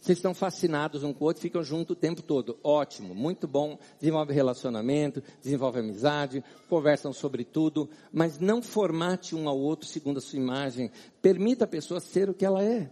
vocês 0.02 0.18
estão 0.18 0.34
fascinados 0.34 1.04
um 1.04 1.14
com 1.14 1.24
o 1.24 1.28
outro, 1.28 1.44
ficam 1.44 1.64
juntos 1.64 1.96
o 1.96 2.00
tempo 2.00 2.24
todo. 2.24 2.58
Ótimo, 2.64 3.14
muito 3.14 3.48
bom. 3.48 3.78
Desenvolve 4.00 4.34
relacionamento, 4.34 5.22
desenvolve 5.40 5.80
amizade, 5.80 6.44
conversam 6.68 7.14
sobre 7.14 7.46
tudo, 7.46 7.88
mas 8.12 8.40
não 8.40 8.64
formate 8.64 9.36
um 9.36 9.48
ao 9.48 9.60
outro 9.60 9.88
segundo 9.88 10.18
a 10.18 10.22
sua 10.22 10.40
imagem. 10.40 10.90
Permita 11.22 11.66
a 11.66 11.68
pessoa 11.68 12.00
ser 12.00 12.32
o 12.32 12.34
que 12.34 12.44
ela 12.44 12.64
é. 12.64 12.90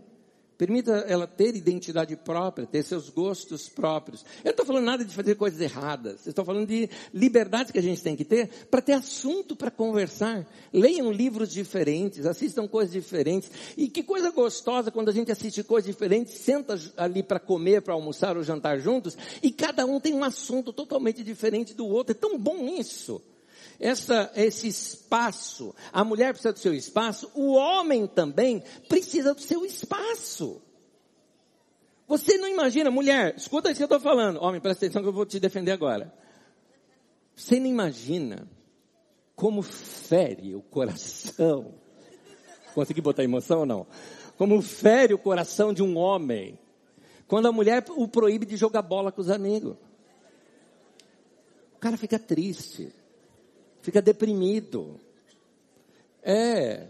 Permita 0.60 1.06
ela 1.08 1.26
ter 1.26 1.56
identidade 1.56 2.18
própria, 2.18 2.68
ter 2.68 2.84
seus 2.84 3.10
gostos 3.10 3.70
próprios. 3.70 4.26
Eu 4.40 4.48
não 4.48 4.52
estou 4.52 4.66
falando 4.66 4.84
nada 4.84 5.06
de 5.06 5.16
fazer 5.16 5.36
coisas 5.36 5.62
erradas. 5.62 6.28
Estou 6.28 6.44
falando 6.44 6.68
de 6.68 6.90
liberdade 7.14 7.72
que 7.72 7.80
a 7.80 7.82
gente 7.82 8.04
tem 8.04 8.14
que 8.14 8.26
ter 8.26 8.50
para 8.70 8.82
ter 8.82 8.92
assunto 8.92 9.56
para 9.56 9.72
conversar. 9.72 10.46
Leiam 10.74 11.14
livros 11.14 11.50
diferentes, 11.50 12.26
assistam 12.26 12.68
coisas 12.68 12.92
diferentes. 12.92 13.50
E 13.78 13.88
que 13.88 14.04
coisa 14.04 14.32
gostosa 14.32 14.92
quando 14.92 15.08
a 15.08 15.14
gente 15.14 15.32
assiste 15.32 15.64
coisas 15.64 15.90
diferentes, 15.90 16.34
senta 16.34 16.78
ali 16.98 17.24
para 17.24 17.40
comer, 17.40 17.82
para 17.82 17.94
almoçar 17.94 18.36
ou 18.36 18.44
jantar 18.44 18.82
juntos, 18.82 19.18
e 19.42 19.54
cada 19.54 19.86
um 19.86 19.98
tem 19.98 20.14
um 20.14 20.26
assunto 20.26 20.74
totalmente 20.74 21.24
diferente 21.24 21.74
do 21.74 21.88
outro. 21.88 22.12
É 22.12 22.20
tão 22.20 22.38
bom 22.38 22.68
isso 22.68 23.22
essa, 23.80 24.32
esse 24.36 24.68
espaço. 24.68 25.74
A 25.92 26.04
mulher 26.04 26.34
precisa 26.34 26.54
do 26.54 26.60
seu 26.60 26.74
espaço, 26.74 27.32
o 27.34 27.54
homem 27.54 28.06
também 28.06 28.64
precisa 28.88 29.34
do 29.34 29.42
seu 29.42 29.66
espaço. 29.66 30.62
Você 32.08 32.38
não 32.38 32.48
imagina, 32.48 32.90
mulher, 32.92 33.36
escuta 33.38 33.70
isso 33.70 33.78
que 33.78 33.84
eu 33.84 33.98
estou 33.98 34.00
falando. 34.00 34.42
Homem, 34.42 34.60
presta 34.60 34.86
atenção 34.86 35.02
que 35.02 35.08
eu 35.08 35.14
vou 35.14 35.26
te 35.26 35.40
defender 35.40 35.72
agora. 35.72 36.14
Você 37.36 37.60
não 37.60 37.68
imagina 37.68 38.48
como 39.36 39.62
fere 39.62 40.56
o 40.56 40.62
coração. 40.62 41.76
Consegui 42.74 43.00
botar 43.00 43.24
emoção 43.24 43.60
ou 43.60 43.66
não? 43.66 43.88
Como 44.38 44.62
fere 44.62 45.14
o 45.14 45.20
coração 45.20 45.72
de 45.72 45.84
um 45.84 45.98
homem. 45.98 46.60
Quando 47.28 47.48
a 47.48 47.52
mulher 47.52 47.86
o 47.90 48.08
proíbe 48.08 48.46
de 48.46 48.58
jogar 48.58 48.82
bola 48.82 49.12
com 49.12 49.22
os 49.22 49.30
amigos. 49.30 49.78
O 51.76 51.80
cara 51.80 51.96
fica 51.96 52.18
triste 52.18 52.92
fica 53.82 54.02
deprimido. 54.02 55.00
É. 56.24 56.88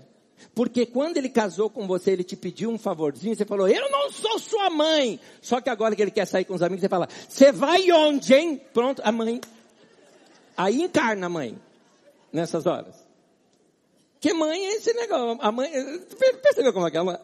Porque 0.56 0.86
quando 0.86 1.18
ele 1.18 1.30
casou 1.30 1.70
com 1.70 1.88
você, 1.88 2.12
ele 2.12 2.24
te 2.24 2.36
pediu 2.36 2.70
um 2.70 2.78
favorzinho, 2.78 3.36
você 3.36 3.46
falou, 3.46 3.68
eu 3.68 3.90
não 3.90 4.12
sou 4.12 4.40
sua 4.40 4.70
mãe. 4.70 5.20
Só 5.42 5.62
que 5.62 5.70
agora 5.70 5.96
que 5.96 6.02
ele 6.02 6.12
quer 6.12 6.26
sair 6.26 6.46
com 6.46 6.54
os 6.54 6.62
amigos, 6.62 6.82
você 6.82 6.90
fala, 6.90 7.08
você 7.28 7.52
vai 7.52 7.92
onde, 7.92 8.34
hein? 8.34 8.62
Pronto, 8.74 9.02
a 9.06 9.12
mãe. 9.12 9.40
Aí 10.58 10.82
encarna 10.82 11.28
a 11.28 11.30
mãe, 11.30 11.58
nessas 12.32 12.66
horas. 12.66 12.96
Que 14.20 14.34
mãe 14.34 14.66
é 14.66 14.76
esse 14.76 14.94
negócio? 14.94 15.38
A 15.42 15.52
mãe, 15.52 15.72
percebeu 16.42 16.74
como 16.74 16.88
é 16.88 16.92
que 16.92 16.98
é? 16.98 17.20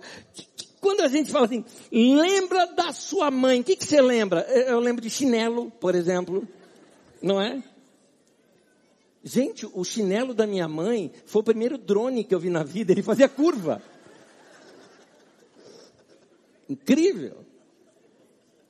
Quando 0.79 1.01
a 1.01 1.07
gente 1.07 1.31
fala 1.31 1.45
assim, 1.45 1.65
lembra 1.91 2.67
da 2.67 2.93
sua 2.93 3.29
mãe, 3.31 3.59
o 3.59 3.63
que, 3.63 3.75
que 3.75 3.85
você 3.85 4.01
lembra? 4.01 4.41
Eu 4.41 4.79
lembro 4.79 5.01
de 5.01 5.09
chinelo, 5.09 5.71
por 5.71 5.95
exemplo, 5.95 6.47
não 7.21 7.41
é? 7.41 7.61
Gente, 9.27 9.65
o 9.65 9.83
chinelo 9.83 10.35
da 10.35 10.45
minha 10.45 10.67
mãe 10.67 11.11
foi 11.25 11.41
o 11.41 11.43
primeiro 11.43 11.79
drone 11.79 12.23
que 12.23 12.35
eu 12.35 12.39
vi 12.39 12.51
na 12.51 12.61
vida, 12.61 12.91
ele 12.91 13.01
fazia 13.01 13.27
curva. 13.27 13.81
Incrível. 16.69 17.43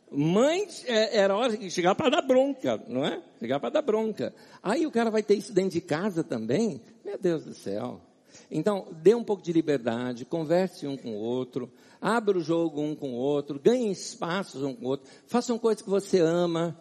Mãe, 0.10 0.66
é, 0.86 1.18
era 1.18 1.36
hora 1.36 1.58
de 1.58 1.70
chegar 1.70 1.94
para 1.94 2.10
dar 2.10 2.22
bronca, 2.22 2.82
não 2.88 3.04
é? 3.04 3.22
Chegar 3.38 3.60
para 3.60 3.70
dar 3.70 3.82
bronca. 3.82 4.34
Aí 4.64 4.88
o 4.88 4.92
cara 4.92 5.12
vai 5.12 5.22
ter 5.22 5.36
isso 5.36 5.52
dentro 5.52 5.72
de 5.72 5.82
casa 5.82 6.24
também? 6.24 6.82
Meu 7.04 7.18
Deus 7.18 7.44
do 7.44 7.54
céu. 7.54 8.00
Então, 8.50 8.88
dê 9.04 9.14
um 9.14 9.26
pouco 9.26 9.44
de 9.44 9.52
liberdade, 9.52 10.24
converse 10.24 10.88
um 10.88 10.96
com 10.96 11.18
o 11.18 11.20
outro, 11.20 11.70
abra 12.00 12.38
o 12.38 12.42
jogo 12.42 12.82
um 12.82 12.96
com 12.96 13.10
o 13.10 13.18
outro, 13.18 13.60
ganhe 13.60 13.92
espaços 13.92 14.64
um 14.64 14.74
com 14.74 14.86
o 14.86 14.88
outro, 14.88 15.06
façam 15.28 15.60
coisas 15.60 15.82
que 15.82 15.90
você 15.90 16.22
ama, 16.22 16.80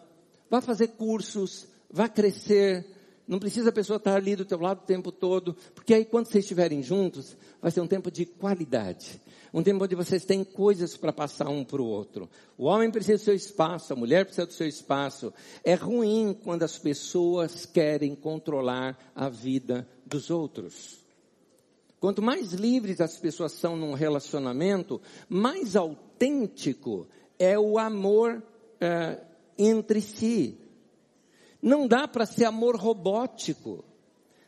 vá 0.49 0.61
fazer 0.61 0.89
cursos, 0.89 1.67
vá 1.89 2.07
crescer, 2.07 2.94
não 3.27 3.39
precisa 3.39 3.69
a 3.69 3.73
pessoa 3.73 3.97
estar 3.97 4.15
ali 4.15 4.35
do 4.35 4.45
teu 4.45 4.59
lado 4.59 4.79
o 4.83 4.85
tempo 4.85 5.11
todo, 5.11 5.55
porque 5.73 5.93
aí 5.93 6.05
quando 6.05 6.27
vocês 6.27 6.43
estiverem 6.43 6.83
juntos, 6.83 7.35
vai 7.61 7.71
ser 7.71 7.81
um 7.81 7.87
tempo 7.87 8.11
de 8.11 8.25
qualidade. 8.25 9.19
Um 9.53 9.63
tempo 9.63 9.85
onde 9.85 9.95
vocês 9.95 10.25
têm 10.25 10.43
coisas 10.43 10.97
para 10.97 11.13
passar 11.13 11.47
um 11.47 11.63
para 11.63 11.81
o 11.81 11.85
outro. 11.85 12.29
O 12.57 12.65
homem 12.65 12.91
precisa 12.91 13.17
do 13.17 13.23
seu 13.23 13.33
espaço, 13.33 13.93
a 13.93 13.95
mulher 13.95 14.25
precisa 14.25 14.45
do 14.45 14.51
seu 14.51 14.67
espaço. 14.67 15.33
É 15.63 15.73
ruim 15.75 16.37
quando 16.43 16.63
as 16.63 16.77
pessoas 16.77 17.65
querem 17.65 18.13
controlar 18.15 18.97
a 19.15 19.29
vida 19.29 19.87
dos 20.05 20.29
outros. 20.29 20.99
Quanto 22.01 22.21
mais 22.21 22.51
livres 22.51 22.99
as 22.99 23.17
pessoas 23.17 23.53
são 23.53 23.77
num 23.77 23.93
relacionamento, 23.93 25.01
mais 25.29 25.75
autêntico 25.75 27.07
é 27.39 27.57
o 27.57 27.79
amor 27.79 28.43
é, 28.79 29.19
entre 29.57 30.01
si. 30.01 30.59
Não 31.65 31.87
dá 31.87 32.07
para 32.07 32.27
ser 32.27 32.45
amor 32.45 32.75
robótico. 32.75 33.83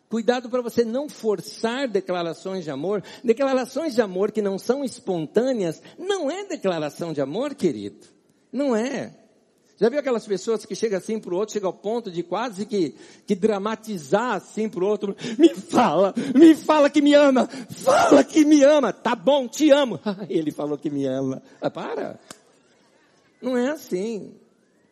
Cuidado 0.07 0.51
para 0.51 0.61
você 0.61 0.85
não 0.85 1.09
forçar 1.09 1.87
declarações 1.87 2.63
de 2.63 2.69
amor. 2.69 3.03
Declarações 3.23 3.95
de 3.95 4.01
amor 4.03 4.31
que 4.31 4.39
não 4.39 4.59
são 4.59 4.83
espontâneas, 4.83 5.81
não 5.97 6.29
é 6.29 6.45
declaração 6.45 7.11
de 7.11 7.19
amor, 7.19 7.55
querido. 7.55 8.05
Não 8.53 8.75
é. 8.75 9.15
Já 9.79 9.89
viu 9.89 9.99
aquelas 9.99 10.27
pessoas 10.27 10.63
que 10.63 10.75
chegam 10.75 10.99
assim 10.99 11.19
para 11.19 11.33
o 11.33 11.37
outro, 11.37 11.53
chega 11.53 11.65
ao 11.65 11.73
ponto 11.73 12.11
de 12.11 12.21
quase 12.21 12.67
que, 12.67 12.93
que 13.25 13.33
dramatizar 13.33 14.35
assim 14.35 14.69
para 14.69 14.83
o 14.83 14.87
outro? 14.87 15.15
Me 15.39 15.55
fala, 15.55 16.13
me 16.35 16.53
fala 16.53 16.87
que 16.87 17.01
me 17.01 17.15
ama, 17.15 17.47
fala 17.47 18.23
que 18.23 18.45
me 18.45 18.63
ama. 18.63 18.93
Tá 18.93 19.15
bom, 19.15 19.47
te 19.47 19.71
amo. 19.71 19.99
Ele 20.29 20.51
falou 20.51 20.77
que 20.77 20.91
me 20.91 21.05
ama. 21.07 21.41
Ah, 21.59 21.71
para. 21.71 22.19
Não 23.41 23.57
é 23.57 23.69
assim. 23.69 24.35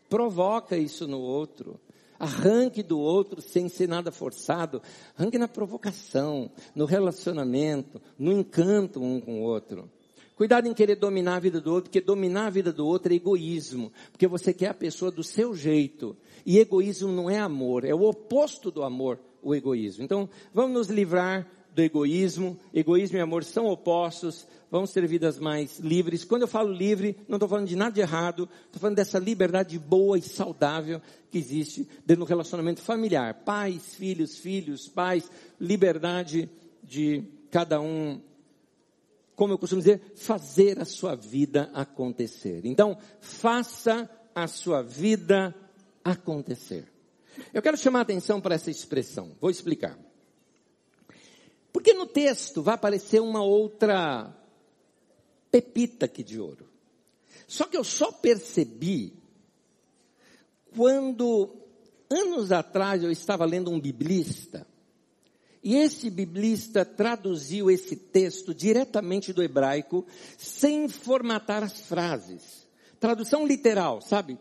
Provoca 0.09 0.75
isso 0.75 1.07
no 1.07 1.19
outro. 1.19 1.79
Arranque 2.19 2.81
do 2.81 2.99
outro 2.99 3.41
sem 3.41 3.67
ser 3.67 3.87
nada 3.87 4.11
forçado. 4.11 4.81
Arranque 5.17 5.37
na 5.37 5.47
provocação, 5.47 6.49
no 6.73 6.85
relacionamento, 6.85 8.01
no 8.17 8.31
encanto 8.31 9.01
um 9.01 9.19
com 9.19 9.41
o 9.41 9.43
outro. 9.43 9.89
Cuidado 10.35 10.67
em 10.67 10.73
querer 10.73 10.95
dominar 10.95 11.37
a 11.37 11.39
vida 11.39 11.61
do 11.61 11.71
outro, 11.71 11.89
porque 11.89 12.01
dominar 12.01 12.47
a 12.47 12.49
vida 12.49 12.73
do 12.73 12.85
outro 12.85 13.13
é 13.13 13.15
egoísmo. 13.15 13.91
Porque 14.11 14.27
você 14.27 14.53
quer 14.53 14.67
a 14.67 14.73
pessoa 14.73 15.09
do 15.09 15.23
seu 15.23 15.55
jeito. 15.55 16.15
E 16.45 16.59
egoísmo 16.59 17.11
não 17.11 17.29
é 17.29 17.39
amor, 17.39 17.85
é 17.85 17.93
o 17.93 18.01
oposto 18.01 18.69
do 18.69 18.83
amor, 18.83 19.19
o 19.41 19.55
egoísmo. 19.55 20.03
Então, 20.03 20.29
vamos 20.53 20.73
nos 20.73 20.87
livrar 20.89 21.47
do 21.73 21.81
egoísmo. 21.81 22.57
Egoísmo 22.73 23.17
e 23.17 23.21
amor 23.21 23.43
são 23.45 23.65
opostos. 23.65 24.45
Vamos 24.71 24.91
ter 24.91 25.05
vidas 25.07 25.39
mais 25.39 25.79
livres. 25.79 26.23
Quando 26.23 26.43
eu 26.43 26.47
falo 26.47 26.71
livre, 26.71 27.15
não 27.27 27.37
estou 27.37 27.47
falando 27.47 27.67
de 27.67 27.75
nada 27.75 27.91
de 27.91 28.01
errado. 28.01 28.49
Estou 28.65 28.79
falando 28.79 28.95
dessa 28.95 29.19
liberdade 29.19 29.77
boa 29.77 30.17
e 30.17 30.21
saudável 30.21 31.01
que 31.29 31.37
existe 31.37 31.87
dentro 32.05 32.25
do 32.25 32.29
relacionamento 32.29 32.81
familiar. 32.81 33.33
Pais, 33.45 33.95
filhos, 33.95 34.37
filhos, 34.37 34.87
pais. 34.87 35.29
Liberdade 35.59 36.49
de 36.83 37.23
cada 37.51 37.79
um 37.79 38.19
como 39.35 39.53
eu 39.53 39.57
costumo 39.57 39.81
dizer, 39.81 40.13
fazer 40.15 40.79
a 40.79 40.85
sua 40.85 41.13
vida 41.13 41.69
acontecer. 41.73 42.61
Então, 42.63 42.97
faça 43.19 44.09
a 44.33 44.47
sua 44.47 44.81
vida 44.81 45.53
acontecer. 46.03 46.85
Eu 47.53 47.61
quero 47.61 47.77
chamar 47.77 47.99
a 47.99 48.01
atenção 48.03 48.39
para 48.39 48.55
essa 48.55 48.71
expressão. 48.71 49.31
Vou 49.41 49.49
explicar. 49.49 49.97
Porque 51.73 51.93
no 51.93 52.05
texto 52.05 52.61
vai 52.61 52.75
aparecer 52.75 53.21
uma 53.21 53.43
outra 53.43 54.33
pepita 55.55 56.05
aqui 56.05 56.21
de 56.21 56.37
ouro. 56.37 56.67
Só 57.47 57.63
que 57.63 57.77
eu 57.77 57.83
só 57.83 58.11
percebi 58.11 59.13
quando, 60.75 61.55
anos 62.09 62.51
atrás, 62.51 63.01
eu 63.01 63.09
estava 63.09 63.45
lendo 63.45 63.71
um 63.71 63.79
biblista, 63.79 64.67
e 65.63 65.77
esse 65.77 66.09
biblista 66.09 66.83
traduziu 66.83 67.71
esse 67.71 67.95
texto 67.95 68.53
diretamente 68.53 69.31
do 69.31 69.41
hebraico, 69.41 70.05
sem 70.37 70.89
formatar 70.89 71.63
as 71.63 71.79
frases. 71.87 72.67
Tradução 72.99 73.47
literal, 73.47 74.01
sabe? 74.01 74.37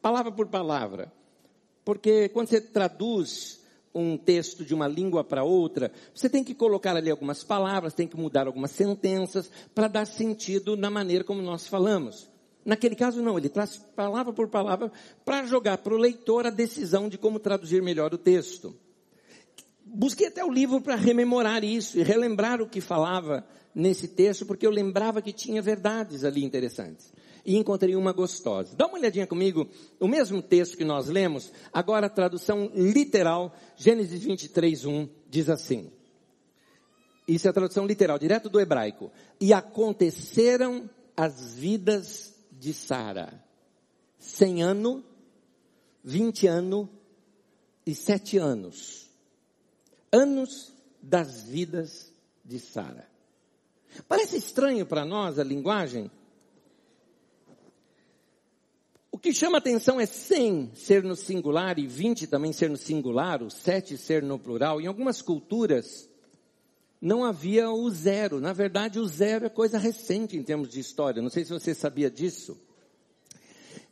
Palavra 0.00 0.32
por 0.32 0.48
palavra. 0.48 1.12
Porque 1.84 2.30
quando 2.30 2.48
você 2.48 2.60
traduz 2.60 3.60
um 3.94 4.16
texto 4.16 4.64
de 4.64 4.74
uma 4.74 4.88
língua 4.88 5.22
para 5.22 5.44
outra, 5.44 5.92
você 6.12 6.28
tem 6.28 6.42
que 6.42 6.54
colocar 6.54 6.96
ali 6.96 7.10
algumas 7.10 7.44
palavras, 7.44 7.94
tem 7.94 8.08
que 8.08 8.16
mudar 8.16 8.46
algumas 8.46 8.72
sentenças 8.72 9.50
para 9.74 9.86
dar 9.86 10.06
sentido 10.06 10.76
na 10.76 10.90
maneira 10.90 11.22
como 11.22 11.40
nós 11.40 11.66
falamos. 11.66 12.28
Naquele 12.64 12.96
caso 12.96 13.22
não, 13.22 13.38
ele 13.38 13.48
traz 13.48 13.76
palavra 13.76 14.32
por 14.32 14.48
palavra 14.48 14.90
para 15.24 15.46
jogar 15.46 15.78
para 15.78 15.94
o 15.94 15.98
leitor 15.98 16.46
a 16.46 16.50
decisão 16.50 17.08
de 17.08 17.18
como 17.18 17.38
traduzir 17.38 17.82
melhor 17.82 18.12
o 18.12 18.18
texto. 18.18 18.74
Busquei 19.84 20.28
até 20.28 20.44
o 20.44 20.50
livro 20.50 20.80
para 20.80 20.96
rememorar 20.96 21.62
isso 21.62 21.98
e 21.98 22.02
relembrar 22.02 22.62
o 22.62 22.68
que 22.68 22.80
falava 22.80 23.46
nesse 23.74 24.08
texto 24.08 24.46
porque 24.46 24.66
eu 24.66 24.70
lembrava 24.70 25.20
que 25.20 25.32
tinha 25.32 25.60
verdades 25.60 26.24
ali 26.24 26.42
interessantes. 26.42 27.12
E 27.44 27.56
encontrei 27.56 27.94
uma 27.94 28.12
gostosa. 28.12 28.74
Dá 28.74 28.86
uma 28.86 28.98
olhadinha 28.98 29.26
comigo, 29.26 29.68
o 30.00 30.08
mesmo 30.08 30.42
texto 30.42 30.76
que 30.76 30.84
nós 30.84 31.08
lemos, 31.08 31.52
agora 31.72 32.06
a 32.06 32.10
tradução 32.10 32.70
literal, 32.74 33.54
Gênesis 33.76 34.22
23, 34.22 34.84
1, 34.84 35.08
diz 35.28 35.50
assim. 35.50 35.90
Isso 37.26 37.46
é 37.46 37.50
a 37.50 37.54
tradução 37.54 37.86
literal, 37.86 38.18
direto 38.18 38.48
do 38.48 38.60
hebraico. 38.60 39.10
E 39.40 39.52
aconteceram 39.52 40.88
as 41.16 41.54
vidas 41.54 42.34
de 42.52 42.72
Sara. 42.72 43.42
Cem 44.18 44.62
ano, 44.62 45.04
vinte 46.02 46.46
anos 46.46 46.88
e 47.86 47.94
sete 47.94 48.38
anos. 48.38 49.10
Anos 50.12 50.72
das 51.02 51.42
vidas 51.42 52.12
de 52.44 52.58
Sara. 52.58 53.08
Parece 54.08 54.36
estranho 54.36 54.86
para 54.86 55.04
nós 55.04 55.38
a 55.38 55.44
linguagem. 55.44 56.10
O 59.10 59.13
que 59.24 59.32
chama 59.32 59.56
atenção 59.56 59.98
é 59.98 60.04
100 60.04 60.72
ser 60.74 61.02
no 61.02 61.16
singular 61.16 61.78
e 61.78 61.86
20 61.86 62.26
também 62.26 62.52
ser 62.52 62.68
no 62.68 62.76
singular, 62.76 63.42
o 63.42 63.50
7 63.50 63.96
ser 63.96 64.22
no 64.22 64.38
plural. 64.38 64.82
Em 64.82 64.86
algumas 64.86 65.22
culturas 65.22 66.06
não 67.00 67.24
havia 67.24 67.70
o 67.70 67.88
zero. 67.88 68.38
Na 68.38 68.52
verdade, 68.52 68.98
o 68.98 69.06
zero 69.06 69.46
é 69.46 69.48
coisa 69.48 69.78
recente 69.78 70.36
em 70.36 70.42
termos 70.42 70.68
de 70.68 70.78
história. 70.78 71.22
Não 71.22 71.30
sei 71.30 71.42
se 71.42 71.54
você 71.54 71.74
sabia 71.74 72.10
disso. 72.10 72.54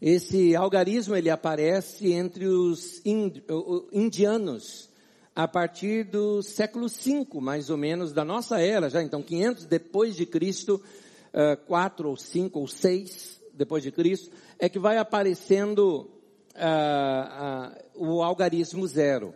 Esse 0.03 0.55
algarismo 0.55 1.17
ele 1.17 1.31
aparece 1.31 2.13
entre 2.13 2.47
os 2.47 3.01
indianos 3.91 4.91
a 5.35 5.49
partir 5.49 6.05
do 6.05 6.43
século 6.43 6.89
V, 6.89 7.41
mais 7.41 7.71
ou 7.71 7.79
menos, 7.79 8.13
da 8.13 8.23
nossa 8.23 8.61
era, 8.61 8.91
já 8.91 9.03
então 9.03 9.23
500 9.23 9.65
depois 9.65 10.15
de 10.15 10.27
Cristo, 10.27 10.75
uh, 11.33 11.57
4 11.67 12.11
ou 12.11 12.19
5 12.19 12.59
ou 12.59 12.69
6 12.69 13.41
depois 13.55 13.83
de 13.83 13.91
Cristo, 13.91 14.31
é 14.63 14.69
que 14.69 14.79
vai 14.79 14.97
aparecendo 14.97 16.09
uh, 16.55 17.99
uh, 17.99 18.15
o 18.15 18.23
algarismo 18.23 18.87
zero. 18.87 19.35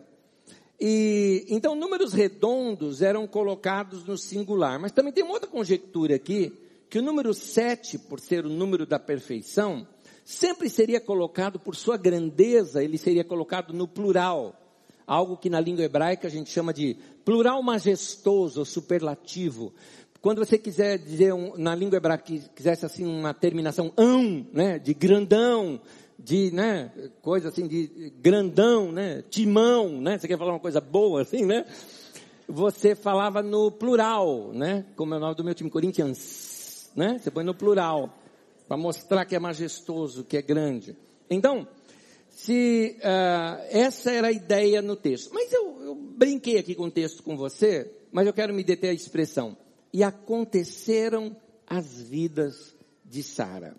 E 0.79 1.45
então 1.49 1.75
números 1.75 2.13
redondos 2.13 3.01
eram 3.01 3.27
colocados 3.27 4.05
no 4.05 4.17
singular, 4.17 4.79
mas 4.79 4.93
também 4.93 5.11
tem 5.11 5.25
uma 5.25 5.33
outra 5.33 5.49
conjectura 5.49 6.15
aqui, 6.15 6.53
que 6.89 6.99
o 6.99 7.01
número 7.01 7.33
7, 7.33 7.99
por 7.99 8.21
ser 8.21 8.45
o 8.45 8.49
número 8.49 8.85
da 8.85 8.97
perfeição, 8.97 9.85
sempre 10.23 10.69
seria 10.69 11.01
colocado 11.01 11.59
por 11.59 11.75
sua 11.75 11.97
grandeza, 11.97 12.81
ele 12.81 12.97
seria 12.97 13.25
colocado 13.25 13.73
no 13.73 13.85
plural 13.85 14.55
algo 15.07 15.37
que 15.37 15.49
na 15.49 15.61
língua 15.61 15.85
hebraica 15.85 16.27
a 16.27 16.31
gente 16.31 16.49
chama 16.49 16.73
de 16.73 16.97
plural 17.23 17.63
majestoso, 17.63 18.65
superlativo. 18.65 19.73
Quando 20.27 20.39
você 20.39 20.57
quiser 20.57 20.97
dizer 20.97 21.33
um, 21.33 21.55
na 21.55 21.73
língua 21.73 21.95
hebraica, 21.95 22.25
quisesse 22.53 22.85
assim 22.85 23.05
uma 23.05 23.33
terminação 23.33 23.93
ão, 23.95 24.45
né, 24.51 24.77
de 24.77 24.93
grandão, 24.93 25.79
de, 26.19 26.51
né, 26.51 26.91
coisa 27.21 27.47
assim 27.47 27.65
de 27.65 28.11
grandão, 28.19 28.91
né, 28.91 29.23
timão, 29.29 30.01
né, 30.01 30.17
você 30.17 30.27
quer 30.27 30.37
falar 30.37 30.51
uma 30.51 30.59
coisa 30.59 30.81
boa 30.81 31.21
assim, 31.21 31.45
né? 31.45 31.65
Você 32.45 32.93
falava 32.93 33.41
no 33.41 33.71
plural, 33.71 34.51
né, 34.51 34.85
como 34.97 35.13
é 35.13 35.17
o 35.17 35.19
nome 35.21 35.35
do 35.35 35.45
meu 35.45 35.55
time, 35.55 35.69
Corinthians, 35.69 36.91
né? 36.93 37.17
Você 37.23 37.31
põe 37.31 37.45
no 37.45 37.55
plural, 37.55 38.13
para 38.67 38.75
mostrar 38.75 39.23
que 39.23 39.33
é 39.33 39.39
majestoso, 39.39 40.25
que 40.25 40.35
é 40.35 40.41
grande. 40.41 40.93
Então, 41.29 41.65
se 42.29 42.97
uh, 42.99 43.63
essa 43.69 44.11
era 44.11 44.27
a 44.27 44.31
ideia 44.33 44.81
no 44.81 44.97
texto. 44.97 45.33
Mas 45.33 45.53
eu, 45.53 45.83
eu 45.85 45.95
brinquei 45.95 46.57
aqui 46.57 46.75
com 46.75 46.87
o 46.87 46.91
texto 46.91 47.23
com 47.23 47.37
você, 47.37 47.89
mas 48.11 48.27
eu 48.27 48.33
quero 48.33 48.53
me 48.53 48.61
deter 48.61 48.89
a 48.89 48.93
expressão. 48.93 49.55
E 49.97 50.03
aconteceram 50.03 51.35
as 51.65 51.99
vidas 51.99 52.75
de 53.03 53.23
Sara. 53.23 53.75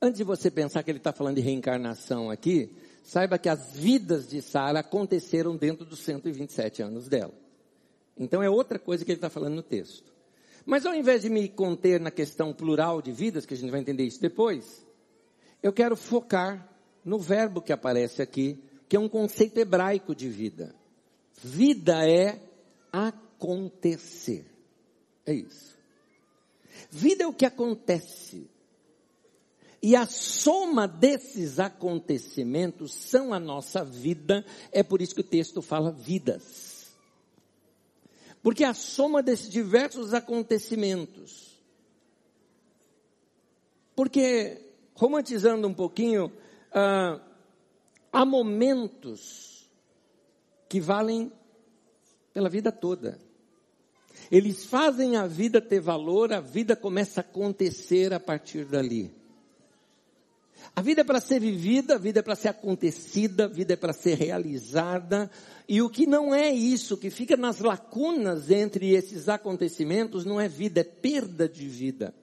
Antes 0.00 0.18
de 0.18 0.22
você 0.22 0.52
pensar 0.52 0.84
que 0.84 0.90
ele 0.92 0.98
está 0.98 1.12
falando 1.12 1.34
de 1.34 1.40
reencarnação 1.40 2.30
aqui, 2.30 2.70
saiba 3.02 3.36
que 3.36 3.48
as 3.48 3.74
vidas 3.74 4.28
de 4.28 4.40
Sara 4.40 4.78
aconteceram 4.78 5.56
dentro 5.56 5.84
dos 5.84 5.98
127 5.98 6.80
anos 6.80 7.08
dela. 7.08 7.34
Então 8.16 8.40
é 8.40 8.48
outra 8.48 8.78
coisa 8.78 9.04
que 9.04 9.10
ele 9.10 9.18
está 9.18 9.28
falando 9.28 9.56
no 9.56 9.64
texto. 9.64 10.14
Mas 10.64 10.86
ao 10.86 10.94
invés 10.94 11.22
de 11.22 11.28
me 11.28 11.48
conter 11.48 12.00
na 12.00 12.12
questão 12.12 12.54
plural 12.54 13.02
de 13.02 13.10
vidas, 13.10 13.44
que 13.44 13.54
a 13.54 13.56
gente 13.56 13.72
vai 13.72 13.80
entender 13.80 14.04
isso 14.04 14.20
depois, 14.20 14.86
eu 15.60 15.72
quero 15.72 15.96
focar 15.96 16.72
no 17.04 17.18
verbo 17.18 17.60
que 17.60 17.72
aparece 17.72 18.22
aqui, 18.22 18.62
que 18.88 18.94
é 18.94 19.00
um 19.00 19.08
conceito 19.08 19.58
hebraico 19.58 20.14
de 20.14 20.28
vida. 20.28 20.72
Vida 21.42 22.08
é 22.08 22.38
acontecer. 22.92 24.53
É 25.26 25.32
isso. 25.32 25.76
Vida 26.90 27.24
é 27.24 27.26
o 27.26 27.32
que 27.32 27.46
acontece. 27.46 28.48
E 29.82 29.94
a 29.94 30.06
soma 30.06 30.88
desses 30.88 31.58
acontecimentos 31.58 32.94
são 32.94 33.34
a 33.34 33.38
nossa 33.38 33.84
vida, 33.84 34.44
é 34.72 34.82
por 34.82 35.02
isso 35.02 35.14
que 35.14 35.20
o 35.20 35.24
texto 35.24 35.60
fala 35.60 35.92
vidas. 35.92 36.94
Porque 38.42 38.64
a 38.64 38.72
soma 38.72 39.22
desses 39.22 39.50
diversos 39.50 40.14
acontecimentos. 40.14 41.60
Porque, 43.94 44.60
romantizando 44.94 45.68
um 45.68 45.74
pouquinho, 45.74 46.32
ah, 46.72 47.20
há 48.12 48.24
momentos 48.24 49.70
que 50.68 50.80
valem 50.80 51.30
pela 52.32 52.48
vida 52.48 52.72
toda. 52.72 53.18
Eles 54.30 54.64
fazem 54.64 55.16
a 55.16 55.26
vida 55.26 55.60
ter 55.60 55.80
valor, 55.80 56.32
a 56.32 56.40
vida 56.40 56.74
começa 56.74 57.20
a 57.20 57.22
acontecer 57.22 58.12
a 58.12 58.20
partir 58.20 58.64
dali. 58.64 59.12
A 60.74 60.80
vida 60.80 61.02
é 61.02 61.04
para 61.04 61.20
ser 61.20 61.40
vivida, 61.40 61.94
a 61.94 61.98
vida 61.98 62.20
é 62.20 62.22
para 62.22 62.34
ser 62.34 62.48
acontecida, 62.48 63.44
a 63.44 63.48
vida 63.48 63.74
é 63.74 63.76
para 63.76 63.92
ser 63.92 64.16
realizada. 64.16 65.30
E 65.68 65.80
o 65.80 65.88
que 65.88 66.06
não 66.06 66.34
é 66.34 66.50
isso, 66.50 66.96
que 66.96 67.10
fica 67.10 67.36
nas 67.36 67.60
lacunas 67.60 68.50
entre 68.50 68.94
esses 68.94 69.28
acontecimentos, 69.28 70.24
não 70.24 70.40
é 70.40 70.48
vida, 70.48 70.80
é 70.80 70.84
perda 70.84 71.48
de 71.48 71.68
vida. 71.68 72.14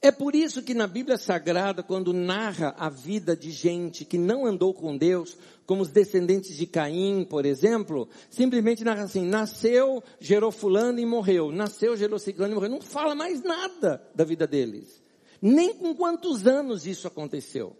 É 0.00 0.10
por 0.10 0.34
isso 0.34 0.62
que 0.62 0.74
na 0.74 0.86
Bíblia 0.86 1.16
Sagrada, 1.16 1.82
quando 1.82 2.12
narra 2.12 2.74
a 2.78 2.88
vida 2.90 3.36
de 3.36 3.50
gente 3.50 4.04
que 4.04 4.18
não 4.18 4.44
andou 4.44 4.74
com 4.74 4.96
Deus, 4.96 5.36
como 5.66 5.82
os 5.82 5.88
descendentes 5.88 6.56
de 6.56 6.66
Caim, 6.66 7.24
por 7.24 7.46
exemplo, 7.46 8.08
simplesmente 8.28 8.84
narra 8.84 9.04
assim, 9.04 9.24
nasceu, 9.24 10.02
gerou 10.20 10.52
fulano 10.52 11.00
e 11.00 11.06
morreu, 11.06 11.50
nasceu, 11.50 11.96
gerou 11.96 12.18
ciclano 12.18 12.52
e 12.52 12.54
morreu. 12.54 12.70
Não 12.70 12.82
fala 12.82 13.14
mais 13.14 13.42
nada 13.42 14.06
da 14.14 14.24
vida 14.24 14.46
deles. 14.46 15.02
Nem 15.40 15.74
com 15.74 15.94
quantos 15.94 16.46
anos 16.46 16.86
isso 16.86 17.06
aconteceu. 17.06 17.74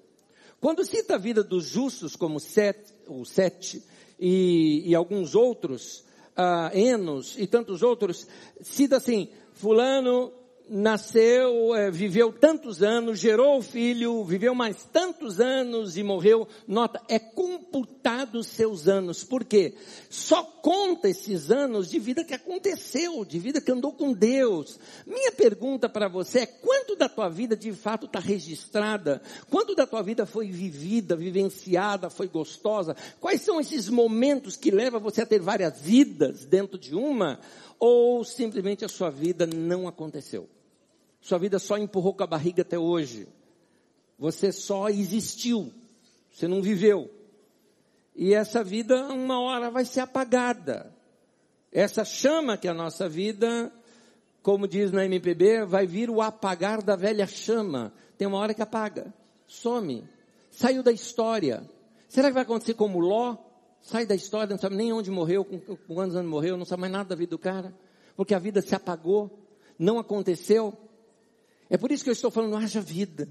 Quando 0.60 0.84
cita 0.84 1.16
a 1.16 1.18
vida 1.18 1.42
dos 1.44 1.66
justos, 1.66 2.16
como 2.16 2.40
Sete, 2.40 2.90
o 3.06 3.24
Sete 3.26 3.82
e, 4.18 4.82
e 4.86 4.94
alguns 4.94 5.34
outros, 5.34 6.04
uh, 6.38 6.74
Enos 6.74 7.34
e 7.38 7.46
tantos 7.46 7.82
outros, 7.82 8.26
cita 8.62 8.96
assim, 8.96 9.28
fulano 9.52 10.32
nasceu, 10.68 11.74
é, 11.74 11.90
viveu 11.90 12.33
tantos 12.33 12.83
anos, 12.83 13.18
gerou 13.18 13.59
o 13.59 13.62
filho, 13.62 14.24
viveu 14.24 14.55
mais 14.55 14.85
tantos 14.85 15.40
anos 15.40 15.96
e 15.96 16.03
morreu. 16.03 16.48
Nota, 16.66 17.03
é 17.09 17.18
computado 17.18 18.37
os 18.37 18.46
seus 18.46 18.88
anos. 18.88 19.22
Por 19.22 19.44
quê? 19.44 19.74
Só 20.09 20.42
conta 20.42 21.09
esses 21.09 21.50
anos 21.50 21.90
de 21.90 21.98
vida 21.98 22.24
que 22.24 22.33
aconteceu, 22.33 23.24
de 23.24 23.38
vida 23.38 23.61
que 23.61 23.70
andou 23.70 23.92
com 23.92 24.12
Deus. 24.12 24.79
Minha 25.07 25.33
pergunta 25.33 25.88
para 25.88 26.09
você 26.09 26.40
é 26.40 26.46
quanto 26.46 26.96
da 26.96 27.09
tua 27.09 27.29
vida 27.29 27.55
de 27.55 27.72
fato 27.72 28.07
está 28.07 28.18
registrada? 28.18 29.20
Quanto 29.50 29.74
da 29.74 29.87
tua 29.87 30.03
vida 30.03 30.24
foi 30.24 30.48
vivida, 30.50 31.14
vivenciada, 31.14 32.09
foi 32.09 32.27
gostosa? 32.27 32.96
Quais 33.20 33.42
são 33.42 33.61
esses 33.61 33.88
momentos 33.88 34.57
que 34.57 34.70
levam 34.70 35.00
você 35.00 35.22
a 35.22 35.27
ter 35.27 35.40
várias 35.40 35.81
vidas 35.81 36.46
dentro 36.46 36.79
de 36.79 36.94
uma? 36.94 37.38
Ou 37.84 38.24
simplesmente 38.24 38.82
a 38.82 38.88
sua 38.88 39.10
vida 39.10 39.46
não 39.46 39.86
aconteceu. 39.86 40.48
Sua 41.20 41.38
vida 41.38 41.58
só 41.58 41.76
empurrou 41.76 42.14
com 42.14 42.22
a 42.22 42.26
barriga 42.26 42.62
até 42.62 42.78
hoje. 42.78 43.28
Você 44.18 44.50
só 44.50 44.88
existiu. 44.88 45.70
Você 46.32 46.48
não 46.48 46.62
viveu. 46.62 47.10
E 48.16 48.32
essa 48.32 48.64
vida, 48.64 49.08
uma 49.08 49.38
hora, 49.38 49.70
vai 49.70 49.84
ser 49.84 50.00
apagada. 50.00 50.94
Essa 51.70 52.06
chama 52.06 52.56
que 52.56 52.66
é 52.66 52.70
a 52.70 52.74
nossa 52.74 53.06
vida, 53.06 53.70
como 54.42 54.66
diz 54.66 54.90
na 54.90 55.04
MPB, 55.04 55.66
vai 55.66 55.86
vir 55.86 56.08
o 56.08 56.22
apagar 56.22 56.82
da 56.82 56.96
velha 56.96 57.26
chama. 57.26 57.92
Tem 58.16 58.26
uma 58.26 58.38
hora 58.38 58.54
que 58.54 58.62
apaga. 58.62 59.12
Some. 59.46 60.08
Saiu 60.50 60.82
da 60.82 60.92
história. 60.92 61.68
Será 62.08 62.28
que 62.28 62.35
vai 62.35 62.44
acontecer 62.44 62.72
como 62.72 62.98
Ló? 62.98 63.37
Sai 63.85 64.06
da 64.06 64.14
história, 64.14 64.50
não 64.50 64.58
sabe 64.58 64.74
nem 64.74 64.92
onde 64.92 65.10
morreu, 65.10 65.44
com, 65.44 65.60
quantos 65.94 66.16
anos 66.16 66.30
morreu, 66.30 66.56
não 66.56 66.64
sabe 66.64 66.80
mais 66.80 66.92
nada 66.92 67.10
da 67.10 67.14
vida 67.14 67.30
do 67.30 67.38
cara, 67.38 67.72
porque 68.16 68.35
a 68.35 68.38
vida 68.38 68.62
se 68.62 68.74
apagou, 68.74 69.46
não 69.78 69.98
aconteceu. 69.98 70.72
É 71.68 71.76
por 71.76 71.92
isso 71.92 72.02
que 72.02 72.08
eu 72.08 72.14
estou 72.14 72.30
falando, 72.30 72.56
haja 72.56 72.80
vida, 72.80 73.28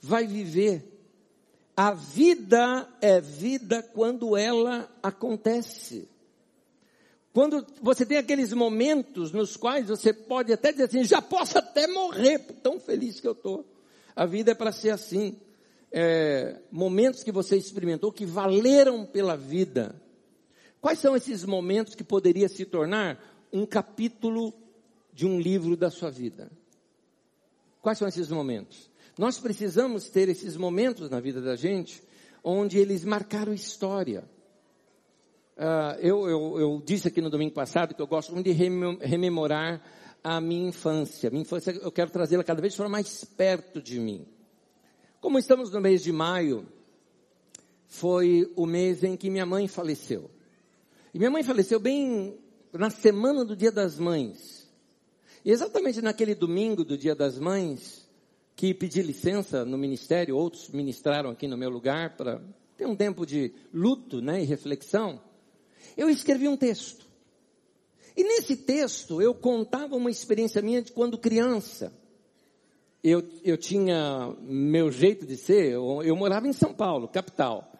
vai 0.00 0.26
viver. 0.26 0.92
A 1.74 1.92
vida 1.92 2.86
é 3.00 3.20
vida 3.20 3.82
quando 3.82 4.36
ela 4.36 4.88
acontece. 5.02 6.08
Quando 7.32 7.66
você 7.82 8.04
tem 8.04 8.18
aqueles 8.18 8.52
momentos 8.52 9.32
nos 9.32 9.56
quais 9.56 9.88
você 9.88 10.12
pode 10.12 10.52
até 10.52 10.72
dizer 10.72 10.84
assim, 10.84 11.04
já 11.04 11.22
posso 11.22 11.58
até 11.58 11.86
morrer, 11.86 12.38
tão 12.62 12.78
feliz 12.78 13.18
que 13.18 13.28
eu 13.28 13.32
estou. 13.32 13.64
A 14.14 14.26
vida 14.26 14.52
é 14.52 14.54
para 14.54 14.72
ser 14.72 14.90
assim. 14.90 15.38
É, 15.98 16.60
momentos 16.70 17.22
que 17.22 17.32
você 17.32 17.56
experimentou 17.56 18.12
que 18.12 18.26
valeram 18.26 19.06
pela 19.06 19.34
vida. 19.34 19.96
Quais 20.78 20.98
são 20.98 21.16
esses 21.16 21.42
momentos 21.42 21.94
que 21.94 22.04
poderia 22.04 22.50
se 22.50 22.66
tornar 22.66 23.18
um 23.50 23.64
capítulo 23.64 24.52
de 25.10 25.26
um 25.26 25.40
livro 25.40 25.74
da 25.74 25.90
sua 25.90 26.10
vida? 26.10 26.50
Quais 27.80 27.96
são 27.96 28.06
esses 28.06 28.28
momentos? 28.28 28.90
Nós 29.16 29.38
precisamos 29.38 30.10
ter 30.10 30.28
esses 30.28 30.54
momentos 30.54 31.08
na 31.08 31.18
vida 31.18 31.40
da 31.40 31.56
gente 31.56 32.02
onde 32.44 32.78
eles 32.78 33.02
marcaram 33.02 33.54
história. 33.54 34.22
Uh, 35.56 35.98
eu, 36.00 36.28
eu, 36.28 36.60
eu, 36.60 36.82
disse 36.84 37.08
aqui 37.08 37.22
no 37.22 37.30
domingo 37.30 37.54
passado 37.54 37.94
que 37.94 38.02
eu 38.02 38.06
gosto 38.06 38.34
muito 38.34 38.44
de 38.44 38.52
rememorar 38.52 39.82
a 40.22 40.42
minha 40.42 40.68
infância. 40.68 41.30
Minha 41.30 41.40
infância, 41.40 41.70
eu 41.70 41.90
quero 41.90 42.10
trazê-la 42.10 42.44
cada 42.44 42.60
vez 42.60 42.76
mais 42.80 43.24
perto 43.24 43.80
de 43.80 43.98
mim. 43.98 44.35
Como 45.26 45.40
estamos 45.40 45.72
no 45.72 45.80
mês 45.80 46.04
de 46.04 46.12
maio, 46.12 46.64
foi 47.88 48.48
o 48.54 48.64
mês 48.64 49.02
em 49.02 49.16
que 49.16 49.28
minha 49.28 49.44
mãe 49.44 49.66
faleceu. 49.66 50.30
E 51.12 51.18
minha 51.18 51.32
mãe 51.32 51.42
faleceu 51.42 51.80
bem 51.80 52.38
na 52.72 52.90
semana 52.90 53.44
do 53.44 53.56
Dia 53.56 53.72
das 53.72 53.98
Mães. 53.98 54.70
E 55.44 55.50
exatamente 55.50 56.00
naquele 56.00 56.32
domingo 56.32 56.84
do 56.84 56.96
Dia 56.96 57.12
das 57.12 57.40
Mães, 57.40 58.08
que 58.54 58.72
pedi 58.72 59.02
licença 59.02 59.64
no 59.64 59.76
ministério, 59.76 60.36
outros 60.36 60.68
ministraram 60.68 61.30
aqui 61.30 61.48
no 61.48 61.56
meu 61.56 61.70
lugar 61.70 62.16
para 62.16 62.40
ter 62.76 62.86
um 62.86 62.94
tempo 62.94 63.26
de 63.26 63.52
luto 63.74 64.20
né, 64.20 64.40
e 64.40 64.44
reflexão 64.44 65.20
eu 65.96 66.08
escrevi 66.08 66.46
um 66.46 66.56
texto. 66.56 67.04
E 68.16 68.22
nesse 68.22 68.58
texto 68.58 69.20
eu 69.20 69.34
contava 69.34 69.96
uma 69.96 70.08
experiência 70.08 70.62
minha 70.62 70.80
de 70.80 70.92
quando 70.92 71.18
criança. 71.18 71.92
Eu, 73.02 73.22
eu 73.44 73.56
tinha 73.56 74.34
meu 74.42 74.90
jeito 74.90 75.26
de 75.26 75.36
ser, 75.36 75.72
eu, 75.72 76.02
eu 76.02 76.16
morava 76.16 76.48
em 76.48 76.52
São 76.52 76.74
Paulo, 76.74 77.06
capital 77.08 77.72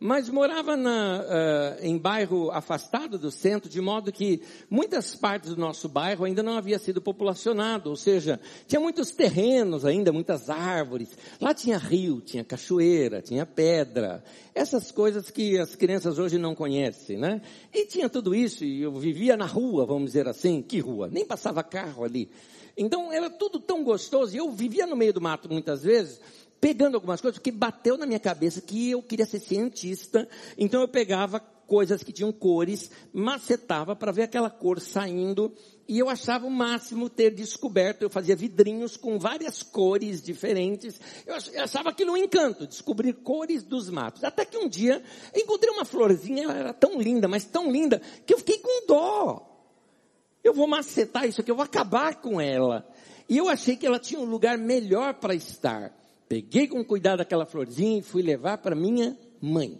mas 0.00 0.30
morava 0.30 0.78
na, 0.78 1.20
uh, 1.20 1.84
em 1.84 1.98
bairro 1.98 2.50
afastado 2.50 3.18
do 3.18 3.30
centro, 3.30 3.68
de 3.68 3.82
modo 3.82 4.10
que 4.10 4.40
muitas 4.70 5.14
partes 5.14 5.50
do 5.50 5.60
nosso 5.60 5.90
bairro 5.90 6.24
ainda 6.24 6.42
não 6.42 6.56
havia 6.56 6.78
sido 6.78 7.02
populacionado, 7.02 7.90
ou 7.90 7.96
seja, 7.96 8.40
tinha 8.66 8.80
muitos 8.80 9.10
terrenos 9.10 9.84
ainda, 9.84 10.10
muitas 10.10 10.48
árvores. 10.48 11.10
Lá 11.38 11.52
tinha 11.52 11.76
rio, 11.76 12.22
tinha 12.22 12.42
cachoeira, 12.42 13.20
tinha 13.20 13.44
pedra, 13.44 14.24
essas 14.54 14.90
coisas 14.90 15.30
que 15.30 15.58
as 15.58 15.76
crianças 15.76 16.18
hoje 16.18 16.38
não 16.38 16.54
conhecem, 16.54 17.18
né? 17.18 17.42
E 17.72 17.84
tinha 17.84 18.08
tudo 18.08 18.34
isso, 18.34 18.64
e 18.64 18.80
eu 18.80 18.92
vivia 18.92 19.36
na 19.36 19.46
rua, 19.46 19.84
vamos 19.84 20.06
dizer 20.06 20.26
assim, 20.26 20.62
que 20.62 20.80
rua? 20.80 21.10
Nem 21.12 21.26
passava 21.26 21.62
carro 21.62 22.04
ali. 22.04 22.30
Então 22.76 23.12
era 23.12 23.28
tudo 23.28 23.60
tão 23.60 23.82
gostoso, 23.84 24.34
e 24.34 24.38
eu 24.38 24.50
vivia 24.50 24.86
no 24.86 24.96
meio 24.96 25.12
do 25.12 25.20
mato 25.20 25.48
muitas 25.50 25.82
vezes, 25.82 26.20
pegando 26.60 26.94
algumas 26.94 27.20
coisas 27.20 27.38
que 27.38 27.50
bateu 27.50 27.96
na 27.96 28.06
minha 28.06 28.20
cabeça 28.20 28.60
que 28.60 28.90
eu 28.90 29.02
queria 29.02 29.26
ser 29.26 29.40
cientista, 29.40 30.28
então 30.58 30.80
eu 30.80 30.88
pegava 30.88 31.40
coisas 31.40 32.02
que 32.02 32.12
tinham 32.12 32.32
cores, 32.32 32.90
macetava 33.12 33.94
para 33.94 34.10
ver 34.10 34.22
aquela 34.22 34.50
cor 34.50 34.80
saindo 34.80 35.54
e 35.86 35.98
eu 35.98 36.08
achava 36.08 36.46
o 36.46 36.50
máximo 36.50 37.08
ter 37.08 37.30
descoberto, 37.30 38.02
eu 38.02 38.10
fazia 38.10 38.34
vidrinhos 38.34 38.96
com 38.96 39.18
várias 39.18 39.62
cores 39.62 40.20
diferentes, 40.20 41.00
eu 41.26 41.62
achava 41.62 41.90
aquilo 41.90 42.12
um 42.12 42.16
encanto, 42.16 42.66
descobrir 42.66 43.12
cores 43.12 43.62
dos 43.62 43.88
matos. 43.88 44.22
Até 44.24 44.44
que 44.44 44.58
um 44.58 44.68
dia 44.68 45.02
encontrei 45.34 45.72
uma 45.72 45.84
florzinha, 45.84 46.44
ela 46.44 46.54
era 46.54 46.72
tão 46.72 47.00
linda, 47.00 47.26
mas 47.26 47.44
tão 47.44 47.70
linda, 47.70 48.00
que 48.26 48.34
eu 48.34 48.38
fiquei 48.38 48.58
com 48.58 48.86
dó. 48.86 49.49
Eu 50.42 50.54
vou 50.54 50.66
macetar 50.66 51.26
isso 51.26 51.40
aqui, 51.40 51.50
eu 51.50 51.56
vou 51.56 51.64
acabar 51.64 52.16
com 52.16 52.40
ela. 52.40 52.86
E 53.28 53.36
eu 53.36 53.48
achei 53.48 53.76
que 53.76 53.86
ela 53.86 53.98
tinha 53.98 54.20
um 54.20 54.24
lugar 54.24 54.58
melhor 54.58 55.14
para 55.14 55.34
estar. 55.34 55.92
Peguei 56.28 56.66
com 56.66 56.84
cuidado 56.84 57.20
aquela 57.20 57.46
florzinha 57.46 57.98
e 57.98 58.02
fui 58.02 58.22
levar 58.22 58.58
para 58.58 58.74
minha 58.74 59.16
mãe. 59.40 59.78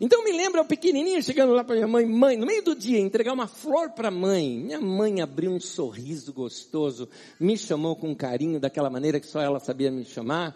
Então 0.00 0.24
me 0.24 0.32
lembra 0.32 0.62
o 0.62 0.64
pequenininho 0.64 1.22
chegando 1.22 1.52
lá 1.52 1.64
para 1.64 1.76
minha 1.76 1.86
mãe, 1.86 2.06
mãe, 2.06 2.36
no 2.36 2.46
meio 2.46 2.62
do 2.62 2.74
dia, 2.74 2.98
entregar 2.98 3.32
uma 3.32 3.46
flor 3.46 3.90
para 3.90 4.08
a 4.08 4.10
mãe. 4.10 4.58
Minha 4.58 4.80
mãe 4.80 5.20
abriu 5.20 5.50
um 5.50 5.60
sorriso 5.60 6.32
gostoso, 6.32 7.08
me 7.38 7.56
chamou 7.56 7.96
com 7.96 8.14
carinho, 8.14 8.60
daquela 8.60 8.90
maneira 8.90 9.20
que 9.20 9.26
só 9.26 9.40
ela 9.40 9.60
sabia 9.60 9.90
me 9.90 10.04
chamar. 10.04 10.54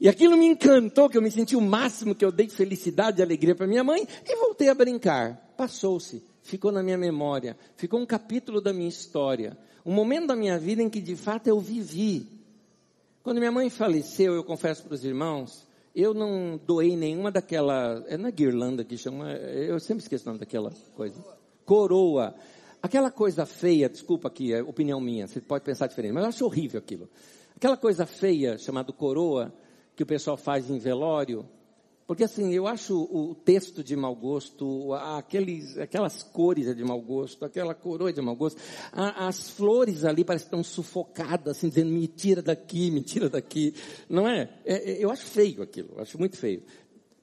E 0.00 0.08
aquilo 0.08 0.36
me 0.36 0.46
encantou, 0.46 1.10
que 1.10 1.18
eu 1.18 1.22
me 1.22 1.30
senti 1.30 1.56
o 1.56 1.60
máximo 1.60 2.14
que 2.14 2.24
eu 2.24 2.30
dei 2.30 2.48
felicidade 2.48 3.20
e 3.20 3.22
alegria 3.22 3.54
para 3.54 3.66
minha 3.66 3.82
mãe, 3.82 4.06
e 4.24 4.36
voltei 4.36 4.68
a 4.68 4.74
brincar. 4.74 5.52
Passou-se, 5.56 6.22
ficou 6.48 6.72
na 6.72 6.82
minha 6.82 6.98
memória, 6.98 7.56
ficou 7.76 8.00
um 8.00 8.06
capítulo 8.06 8.60
da 8.60 8.72
minha 8.72 8.88
história, 8.88 9.56
um 9.84 9.92
momento 9.92 10.28
da 10.28 10.36
minha 10.36 10.58
vida 10.58 10.82
em 10.82 10.88
que 10.88 11.00
de 11.00 11.14
fato 11.14 11.46
eu 11.46 11.60
vivi 11.60 12.38
quando 13.28 13.40
minha 13.40 13.52
mãe 13.52 13.68
faleceu, 13.68 14.32
eu 14.32 14.42
confesso 14.42 14.82
para 14.84 14.94
os 14.94 15.04
irmãos, 15.04 15.66
eu 15.94 16.14
não 16.14 16.58
doei 16.64 16.96
nenhuma 16.96 17.30
daquela, 17.30 18.02
é 18.08 18.16
na 18.16 18.30
guirlanda 18.30 18.82
que 18.82 18.96
chama, 18.96 19.32
eu 19.32 19.78
sempre 19.78 20.02
esqueço 20.02 20.24
o 20.24 20.28
nome 20.28 20.38
daquela 20.38 20.72
coisa. 20.96 21.22
Coroa. 21.66 22.34
Aquela 22.82 23.10
coisa 23.10 23.44
feia, 23.44 23.86
desculpa 23.86 24.28
aqui, 24.28 24.54
é 24.54 24.62
opinião 24.62 24.98
minha, 24.98 25.26
você 25.26 25.42
pode 25.42 25.62
pensar 25.62 25.88
diferente, 25.88 26.12
mas 26.12 26.22
eu 26.22 26.28
acho 26.30 26.44
horrível 26.46 26.78
aquilo. 26.78 27.06
Aquela 27.54 27.76
coisa 27.76 28.06
feia 28.06 28.56
chamada 28.56 28.94
coroa, 28.94 29.52
que 29.94 30.02
o 30.02 30.06
pessoal 30.06 30.38
faz 30.38 30.70
em 30.70 30.78
velório, 30.78 31.44
porque 32.08 32.24
assim, 32.24 32.54
eu 32.54 32.66
acho 32.66 32.98
o 32.98 33.34
texto 33.34 33.84
de 33.84 33.94
mau 33.94 34.16
gosto, 34.16 34.94
aqueles, 34.94 35.76
aquelas 35.76 36.22
cores 36.22 36.66
é 36.66 36.72
de 36.72 36.82
mau 36.82 36.98
gosto, 37.02 37.44
aquela 37.44 37.74
coroa 37.74 38.08
é 38.08 38.14
de 38.14 38.22
mau 38.22 38.34
gosto, 38.34 38.58
as 38.90 39.50
flores 39.50 40.06
ali 40.06 40.24
parecem 40.24 40.46
estão 40.46 40.64
sufocadas, 40.64 41.58
assim, 41.58 41.68
dizendo, 41.68 41.90
me 41.90 42.08
tira 42.08 42.40
daqui, 42.40 42.90
me 42.90 43.02
tira 43.02 43.28
daqui. 43.28 43.74
Não 44.08 44.26
é? 44.26 44.48
é, 44.64 44.92
é 44.92 45.04
eu 45.04 45.10
acho 45.10 45.26
feio 45.26 45.62
aquilo, 45.62 45.90
eu 45.96 46.00
acho 46.00 46.18
muito 46.18 46.38
feio. 46.38 46.62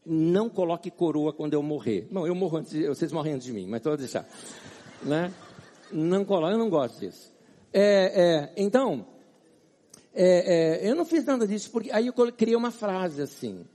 Não 0.05 0.47
coloque 0.47 0.91
coroa 0.91 1.33
quando 1.33 1.55
eu 1.55 1.63
morrer. 1.63 2.07
Não, 2.11 2.27
eu 2.27 2.35
morro 2.35 2.57
antes, 2.57 2.71
vocês 2.85 3.11
morrem 3.11 3.33
antes 3.33 3.47
de 3.47 3.53
mim, 3.53 3.65
mas 3.65 3.81
vou 3.81 3.97
deixar. 3.97 4.29
Né? 5.01 5.33
Não 5.91 6.23
coloque, 6.23 6.53
eu 6.53 6.59
não 6.59 6.69
gosto 6.69 6.99
disso. 6.99 7.33
É, 7.73 8.51
é, 8.53 8.53
então, 8.55 9.07
é, 10.13 10.87
eu 10.87 10.95
não 10.95 11.05
fiz 11.05 11.25
nada 11.25 11.47
disso, 11.47 11.71
porque 11.71 11.91
aí 11.91 12.05
eu 12.05 12.13
criei 12.33 12.55
uma 12.55 12.69
frase 12.69 13.19
assim, 13.19 13.65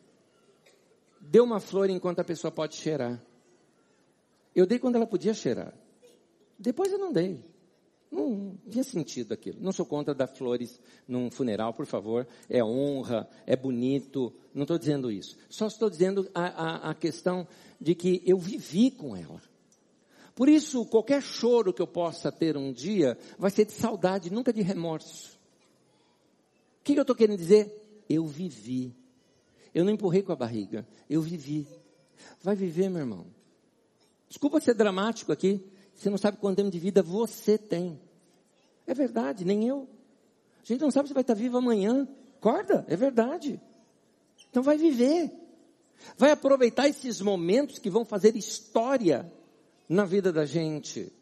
deu 1.31 1.45
uma 1.45 1.61
flor 1.61 1.89
enquanto 1.89 2.19
a 2.19 2.25
pessoa 2.25 2.51
pode 2.51 2.75
cheirar. 2.75 3.23
Eu 4.53 4.67
dei 4.67 4.81
quando 4.81 4.97
ela 4.97 5.07
podia 5.07 5.33
cheirar. 5.33 5.73
Depois 6.59 6.91
eu 6.91 6.99
não 6.99 7.13
dei. 7.13 7.45
Não 8.11 8.59
tinha 8.69 8.83
sentido 8.83 9.33
aquilo. 9.33 9.59
Não 9.61 9.71
sou 9.71 9.87
contra 9.87 10.13
dar 10.13 10.27
flores 10.27 10.81
num 11.07 11.31
funeral, 11.31 11.73
por 11.73 11.87
favor. 11.87 12.27
É 12.49 12.65
honra, 12.65 13.29
é 13.47 13.55
bonito. 13.55 14.33
Não 14.53 14.63
estou 14.63 14.77
dizendo 14.77 15.13
isso. 15.13 15.37
Só 15.49 15.69
estou 15.69 15.89
dizendo 15.89 16.29
a, 16.35 16.47
a, 16.47 16.91
a 16.91 16.95
questão 16.95 17.47
de 17.81 17.95
que 17.95 18.21
eu 18.27 18.37
vivi 18.37 18.91
com 18.91 19.15
ela. 19.15 19.41
Por 20.35 20.49
isso, 20.49 20.85
qualquer 20.87 21.23
choro 21.23 21.73
que 21.73 21.81
eu 21.81 21.87
possa 21.87 22.33
ter 22.33 22.57
um 22.57 22.73
dia 22.73 23.17
vai 23.39 23.53
ser 23.53 23.65
de 23.67 23.73
saudade, 23.73 24.33
nunca 24.33 24.53
de 24.53 24.63
remorso. 24.63 25.39
O 26.81 26.83
que, 26.83 26.95
que 26.95 26.99
eu 26.99 27.03
estou 27.03 27.15
querendo 27.15 27.39
dizer? 27.39 28.05
Eu 28.09 28.27
vivi. 28.27 29.00
Eu 29.75 29.85
não 29.85 29.93
empurrei 29.93 30.23
com 30.23 30.33
a 30.33 30.37
barriga, 30.37 30.87
eu 31.09 31.23
vivi. 31.23 31.67
Vai 32.43 32.57
viver, 32.57 32.89
meu 32.89 33.01
irmão. 33.01 33.27
Desculpa 34.29 34.61
ser 34.61 34.75
dramático 34.75 35.33
aqui. 35.33 35.61
Você 35.95 36.09
não 36.09 36.19
sabe 36.19 36.39
quanto 36.39 36.57
tempo 36.57 36.71
de 36.71 36.79
vida 36.79 37.03
você 37.03 37.59
tem. 37.59 38.01
É 38.87 38.95
verdade, 38.95 39.45
nem 39.45 39.67
eu. 39.69 39.89
A 40.63 40.67
gente 40.67 40.81
não 40.81 40.91
sabe 40.91 41.09
se 41.09 41.15
vai 41.15 41.23
estar 41.23 41.35
vivo 41.35 41.59
amanhã. 41.59 42.09
Acorda, 42.39 42.85
é 42.89 42.97
verdade. 42.97 43.61
Então 44.51 44.63
vai 44.63 44.77
viver. 44.77 45.31
Vai 46.17 46.31
aproveitar 46.31 46.89
esses 46.89 47.21
momentos 47.21 47.79
que 47.79 47.91
vão 47.91 48.05
fazer 48.05 48.37
história 48.37 49.31
na 49.89 50.05
vida 50.05 50.33
da 50.33 50.47
gente. 50.47 51.13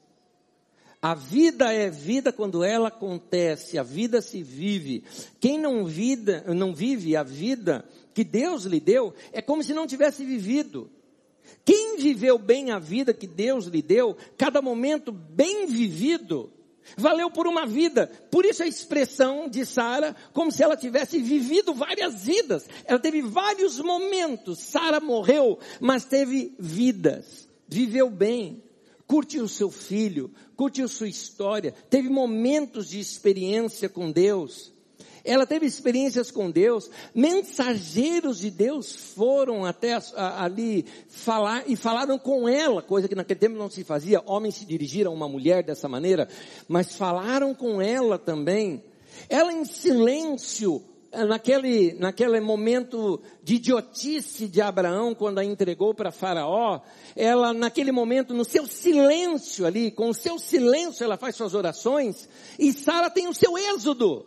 A 1.01 1.14
vida 1.14 1.72
é 1.72 1.88
vida 1.88 2.32
quando 2.32 2.64
ela 2.64 2.88
acontece, 2.88 3.78
a 3.78 3.82
vida 3.82 4.20
se 4.20 4.42
vive. 4.42 5.05
Quem 5.40 5.59
não, 5.59 5.84
vida, 5.84 6.44
não 6.55 6.74
vive 6.74 7.16
a 7.16 7.22
vida 7.22 7.84
que 8.19 8.25
Deus 8.25 8.64
lhe 8.64 8.81
deu, 8.81 9.14
é 9.33 9.41
como 9.41 9.62
se 9.62 9.73
não 9.73 9.87
tivesse 9.87 10.25
vivido. 10.25 10.91
Quem 11.64 11.99
viveu 11.99 12.37
bem 12.37 12.73
a 12.73 12.79
vida 12.81 13.14
que 13.14 13.29
Deus 13.29 13.66
lhe 13.66 13.81
deu, 13.81 14.16
cada 14.37 14.61
momento 14.61 15.12
bem 15.12 15.69
vivido, 15.69 16.53
valeu 16.97 17.31
por 17.31 17.47
uma 17.47 17.64
vida. 17.64 18.09
Por 18.29 18.45
isso 18.45 18.64
a 18.64 18.66
expressão 18.66 19.49
de 19.49 19.64
Sara, 19.64 20.16
como 20.33 20.51
se 20.51 20.64
ela 20.64 20.77
tivesse 20.77 21.21
vivido 21.21 21.73
várias 21.73 22.25
vidas. 22.25 22.69
Ela 22.85 22.99
teve 22.99 23.23
vários 23.23 23.79
momentos. 23.79 24.59
Sara 24.64 24.99
morreu, 24.99 25.57
mas 25.81 26.05
teve 26.05 26.53
vidas. 26.59 27.49
Viveu 27.69 28.11
bem. 28.11 28.64
Curtiu 29.07 29.47
seu 29.47 29.71
filho, 29.71 30.35
curtiu 30.57 30.89
sua 30.89 31.07
história, 31.07 31.73
teve 31.89 32.09
momentos 32.09 32.89
de 32.89 32.99
experiência 32.99 33.89
com 33.89 34.11
Deus. 34.11 34.73
Ela 35.25 35.47
teve 35.47 35.66
experiências 35.66 36.31
com 36.31 36.51
Deus, 36.51 36.91
mensageiros 37.14 38.39
de 38.39 38.51
Deus 38.51 38.95
foram 39.14 39.64
até 39.64 39.95
a, 39.95 40.03
a, 40.16 40.45
ali 40.45 40.85
falar 41.09 41.64
e 41.66 41.77
falaram 41.77 42.19
com 42.19 42.49
ela, 42.49 42.83
coisa 42.83 43.09
que 43.09 43.14
naquele 43.14 43.41
tempo 43.41 43.57
não 43.57 43.71
se 43.71 43.85
fazia, 43.85 44.23
homens 44.27 44.57
se 44.57 44.64
dirigiram 44.64 45.12
a 45.12 45.14
uma 45.14 45.29
mulher 45.29 45.62
dessa 45.62 45.89
maneira, 45.89 46.29
mas 46.66 46.95
falaram 46.95 47.55
com 47.55 47.81
ela 47.81 48.19
também. 48.19 48.83
Ela 49.29 49.53
em 49.53 49.64
silêncio 49.64 50.83
naquele, 51.27 51.95
naquele 51.95 52.41
momento 52.41 53.21
de 53.43 53.57
idiotice 53.57 54.47
de 54.47 54.61
Abraão, 54.61 55.14
quando 55.14 55.39
a 55.39 55.45
entregou 55.45 55.95
para 55.95 56.12
Faraó, 56.12 56.81
ela, 57.16 57.53
naquele 57.53 57.91
momento, 57.91 58.35
no 58.35 58.45
seu 58.45 58.66
silêncio 58.66 59.66
ali, 59.66 59.91
com 59.91 60.11
o 60.11 60.14
seu 60.14 60.39
silêncio, 60.39 61.05
ela 61.05 61.16
faz 61.16 61.37
suas 61.37 61.55
orações, 61.55 62.29
e 62.59 62.73
Sara 62.73 63.11
tem 63.11 63.29
o 63.29 63.35
seu 63.35 63.57
êxodo. 63.57 64.27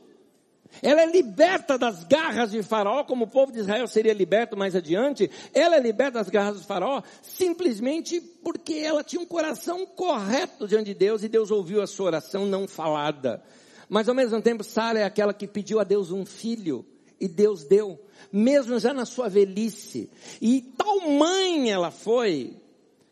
Ela 0.81 1.01
é 1.01 1.05
liberta 1.05 1.77
das 1.77 2.03
garras 2.03 2.51
de 2.51 2.63
Faraó, 2.63 3.03
como 3.03 3.25
o 3.25 3.27
povo 3.27 3.51
de 3.51 3.59
Israel 3.59 3.87
seria 3.87 4.13
liberto 4.13 4.55
mais 4.55 4.75
adiante. 4.75 5.29
Ela 5.53 5.77
é 5.77 5.79
liberta 5.79 6.19
das 6.19 6.29
garras 6.29 6.59
de 6.59 6.65
Faraó 6.65 7.01
simplesmente 7.21 8.21
porque 8.21 8.75
ela 8.75 9.03
tinha 9.03 9.21
um 9.21 9.25
coração 9.25 9.85
correto 9.85 10.67
diante 10.67 10.85
de 10.85 10.93
Deus 10.93 11.23
e 11.23 11.29
Deus 11.29 11.51
ouviu 11.51 11.81
a 11.81 11.87
sua 11.87 12.07
oração 12.07 12.45
não 12.45 12.67
falada. 12.67 13.43
Mas 13.89 14.07
ao 14.07 14.15
mesmo 14.15 14.41
tempo, 14.41 14.63
Sara 14.63 14.99
é 14.99 15.03
aquela 15.03 15.33
que 15.33 15.47
pediu 15.47 15.79
a 15.79 15.83
Deus 15.83 16.11
um 16.11 16.25
filho 16.25 16.85
e 17.19 17.27
Deus 17.27 17.63
deu, 17.65 17.99
mesmo 18.31 18.79
já 18.79 18.93
na 18.93 19.05
sua 19.05 19.29
velhice. 19.29 20.09
E 20.41 20.61
tal 20.61 21.01
mãe 21.11 21.69
ela 21.69 21.91
foi, 21.91 22.55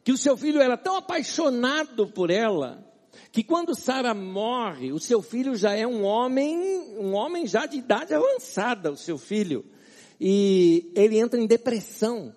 que 0.03 0.11
o 0.11 0.17
seu 0.17 0.35
filho 0.35 0.59
era 0.61 0.75
tão 0.75 0.95
apaixonado 0.95 2.07
por 2.07 2.31
ela, 2.31 2.88
que 3.31 3.43
quando 3.43 3.75
Sara 3.75 4.13
morre, 4.13 4.91
o 4.91 4.99
seu 4.99 5.21
filho 5.21 5.55
já 5.55 5.75
é 5.75 5.85
um 5.85 6.03
homem, 6.03 6.57
um 6.97 7.13
homem 7.13 7.45
já 7.45 7.65
de 7.65 7.77
idade 7.77 8.13
avançada, 8.13 8.91
o 8.91 8.97
seu 8.97 9.17
filho. 9.17 9.63
E 10.19 10.91
ele 10.95 11.19
entra 11.19 11.39
em 11.39 11.45
depressão 11.45 12.33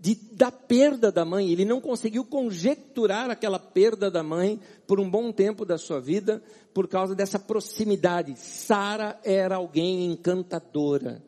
de, 0.00 0.14
da 0.32 0.50
perda 0.50 1.12
da 1.12 1.24
mãe. 1.24 1.50
Ele 1.50 1.64
não 1.64 1.80
conseguiu 1.80 2.24
conjecturar 2.24 3.30
aquela 3.30 3.58
perda 3.58 4.10
da 4.10 4.22
mãe 4.22 4.58
por 4.86 4.98
um 4.98 5.08
bom 5.08 5.30
tempo 5.30 5.64
da 5.64 5.76
sua 5.76 6.00
vida, 6.00 6.42
por 6.72 6.88
causa 6.88 7.14
dessa 7.14 7.38
proximidade. 7.38 8.34
Sara 8.38 9.20
era 9.24 9.56
alguém 9.56 10.06
encantadora. 10.06 11.22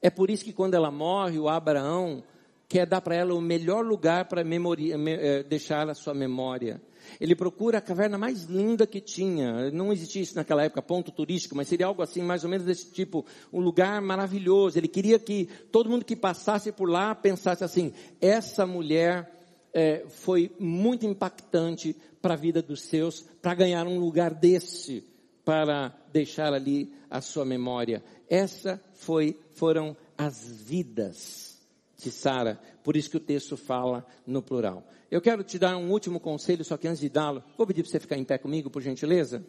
É 0.00 0.10
por 0.10 0.30
isso 0.30 0.44
que 0.44 0.52
quando 0.52 0.74
ela 0.74 0.90
morre, 0.90 1.38
o 1.38 1.48
Abraão 1.48 2.22
quer 2.68 2.86
dar 2.86 3.00
para 3.00 3.14
ela 3.14 3.34
o 3.34 3.40
melhor 3.40 3.84
lugar 3.84 4.24
para 4.26 4.42
eh, 4.42 5.42
deixar 5.42 5.90
a 5.90 5.94
sua 5.94 6.14
memória. 6.14 6.80
Ele 7.20 7.34
procura 7.34 7.78
a 7.78 7.80
caverna 7.80 8.18
mais 8.18 8.44
linda 8.44 8.86
que 8.86 9.00
tinha. 9.00 9.70
Não 9.70 9.92
existia 9.92 10.22
isso 10.22 10.36
naquela 10.36 10.64
época, 10.64 10.82
ponto 10.82 11.10
turístico, 11.10 11.56
mas 11.56 11.68
seria 11.68 11.86
algo 11.86 12.02
assim, 12.02 12.22
mais 12.22 12.44
ou 12.44 12.50
menos 12.50 12.66
desse 12.66 12.90
tipo. 12.90 13.24
Um 13.52 13.60
lugar 13.60 14.00
maravilhoso. 14.00 14.78
Ele 14.78 14.88
queria 14.88 15.18
que 15.18 15.48
todo 15.70 15.90
mundo 15.90 16.04
que 16.04 16.16
passasse 16.16 16.72
por 16.72 16.88
lá 16.88 17.14
pensasse 17.14 17.64
assim: 17.64 17.92
essa 18.20 18.66
mulher 18.66 19.30
é, 19.72 20.04
foi 20.08 20.50
muito 20.58 21.06
impactante 21.06 21.96
para 22.20 22.34
a 22.34 22.36
vida 22.36 22.62
dos 22.62 22.82
seus, 22.82 23.22
para 23.40 23.54
ganhar 23.54 23.86
um 23.86 23.98
lugar 23.98 24.32
desse, 24.32 25.04
para 25.44 25.92
deixar 26.12 26.52
ali 26.52 26.92
a 27.10 27.20
sua 27.20 27.44
memória. 27.44 28.02
Essa 28.28 28.80
foi, 28.94 29.38
foram 29.52 29.96
as 30.16 30.46
vidas 30.46 31.58
de 31.98 32.10
Sara. 32.10 32.60
Por 32.82 32.96
isso 32.96 33.10
que 33.10 33.16
o 33.16 33.20
texto 33.20 33.56
fala 33.56 34.06
no 34.26 34.42
plural. 34.42 34.86
Eu 35.10 35.20
quero 35.20 35.44
te 35.44 35.58
dar 35.58 35.76
um 35.76 35.90
último 35.90 36.18
conselho, 36.18 36.64
só 36.64 36.76
que 36.76 36.88
antes 36.88 37.00
de 37.00 37.08
dá-lo, 37.08 37.42
vou 37.56 37.66
pedir 37.66 37.82
para 37.82 37.90
você 37.90 38.00
ficar 38.00 38.16
em 38.16 38.24
pé 38.24 38.38
comigo, 38.38 38.70
por 38.70 38.82
gentileza. 38.82 39.44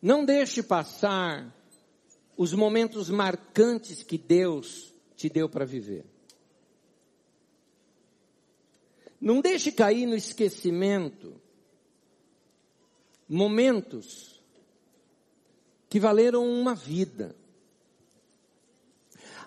Não 0.00 0.24
deixe 0.24 0.62
passar 0.62 1.54
os 2.36 2.52
momentos 2.52 3.10
marcantes 3.10 4.02
que 4.02 4.16
Deus 4.16 4.94
te 5.16 5.28
deu 5.28 5.48
para 5.48 5.64
viver. 5.64 6.04
Não 9.20 9.40
deixe 9.40 9.72
cair 9.72 10.06
no 10.06 10.14
esquecimento 10.14 11.40
momentos 13.28 14.40
que 15.88 15.98
valeram 15.98 16.48
uma 16.48 16.74
vida. 16.74 17.34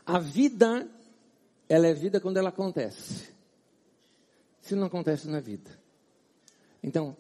A 0.06 0.20
vida, 0.20 0.90
ela 1.74 1.88
é 1.88 1.94
vida 1.94 2.20
quando 2.20 2.38
ela 2.38 2.50
acontece 2.50 3.32
se 4.62 4.76
não 4.76 4.86
acontece 4.86 5.28
na 5.28 5.40
vida. 5.40 5.72
Então, 6.84 7.18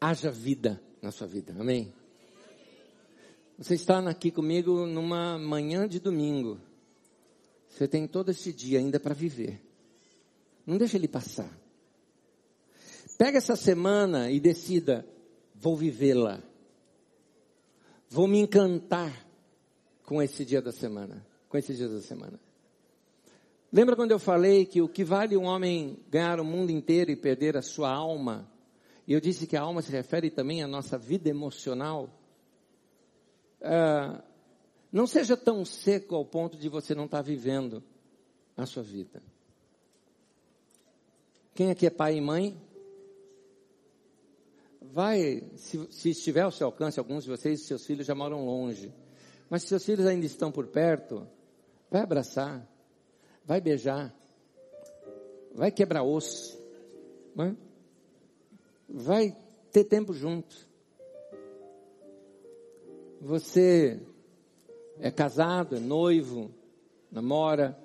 haja 0.00 0.30
vida 0.30 0.80
na 1.00 1.10
sua 1.10 1.26
vida, 1.26 1.54
amém? 1.58 1.92
Você 3.56 3.74
está 3.74 3.98
aqui 4.08 4.30
comigo 4.30 4.86
numa 4.86 5.38
manhã 5.38 5.88
de 5.88 5.98
domingo. 6.00 6.60
Você 7.68 7.86
tem 7.86 8.06
todo 8.06 8.30
esse 8.30 8.52
dia 8.52 8.78
ainda 8.78 8.98
para 8.98 9.14
viver. 9.14 9.60
Não 10.66 10.76
deixe 10.76 10.96
ele 10.96 11.08
passar. 11.08 11.50
Pega 13.16 13.38
essa 13.38 13.56
semana 13.56 14.30
e 14.30 14.40
decida, 14.40 15.06
vou 15.54 15.76
vivê-la. 15.76 16.42
Vou 18.08 18.26
me 18.26 18.40
encantar 18.40 19.26
com 20.04 20.20
esse 20.20 20.44
dia 20.44 20.60
da 20.60 20.72
semana, 20.72 21.24
com 21.48 21.56
esse 21.56 21.74
dia 21.74 21.88
da 21.88 22.00
semana. 22.00 22.49
Lembra 23.72 23.94
quando 23.94 24.10
eu 24.10 24.18
falei 24.18 24.66
que 24.66 24.82
o 24.82 24.88
que 24.88 25.04
vale 25.04 25.36
um 25.36 25.44
homem 25.44 25.98
ganhar 26.08 26.40
o 26.40 26.44
mundo 26.44 26.70
inteiro 26.70 27.10
e 27.10 27.16
perder 27.16 27.56
a 27.56 27.62
sua 27.62 27.90
alma? 27.90 28.50
E 29.06 29.12
eu 29.12 29.20
disse 29.20 29.46
que 29.46 29.56
a 29.56 29.62
alma 29.62 29.80
se 29.80 29.92
refere 29.92 30.28
também 30.28 30.62
à 30.62 30.66
nossa 30.66 30.98
vida 30.98 31.28
emocional. 31.28 32.10
Ah, 33.62 34.22
não 34.92 35.06
seja 35.06 35.36
tão 35.36 35.64
seco 35.64 36.16
ao 36.16 36.24
ponto 36.24 36.56
de 36.56 36.68
você 36.68 36.96
não 36.96 37.04
estar 37.04 37.18
tá 37.18 37.22
vivendo 37.22 37.82
a 38.56 38.66
sua 38.66 38.82
vida. 38.82 39.22
Quem 41.54 41.70
aqui 41.70 41.86
é 41.86 41.90
pai 41.90 42.16
e 42.16 42.20
mãe? 42.20 42.60
Vai, 44.82 45.44
se, 45.54 45.86
se 45.92 46.10
estiver 46.10 46.42
ao 46.42 46.50
seu 46.50 46.66
alcance, 46.66 46.98
alguns 46.98 47.22
de 47.22 47.30
vocês, 47.30 47.62
seus 47.62 47.86
filhos 47.86 48.06
já 48.06 48.14
moram 48.16 48.44
longe. 48.44 48.92
Mas 49.48 49.62
se 49.62 49.68
seus 49.68 49.84
filhos 49.84 50.06
ainda 50.06 50.26
estão 50.26 50.50
por 50.50 50.66
perto, 50.66 51.28
vai 51.88 52.02
abraçar 52.02 52.66
vai 53.50 53.60
beijar, 53.60 54.14
vai 55.52 55.72
quebrar 55.72 56.04
osso, 56.04 56.56
vai 58.88 59.36
ter 59.72 59.82
tempo 59.82 60.14
junto. 60.14 60.68
Você 63.20 64.00
é 65.00 65.10
casado, 65.10 65.74
é 65.74 65.80
noivo, 65.80 66.54
namora, 67.10 67.76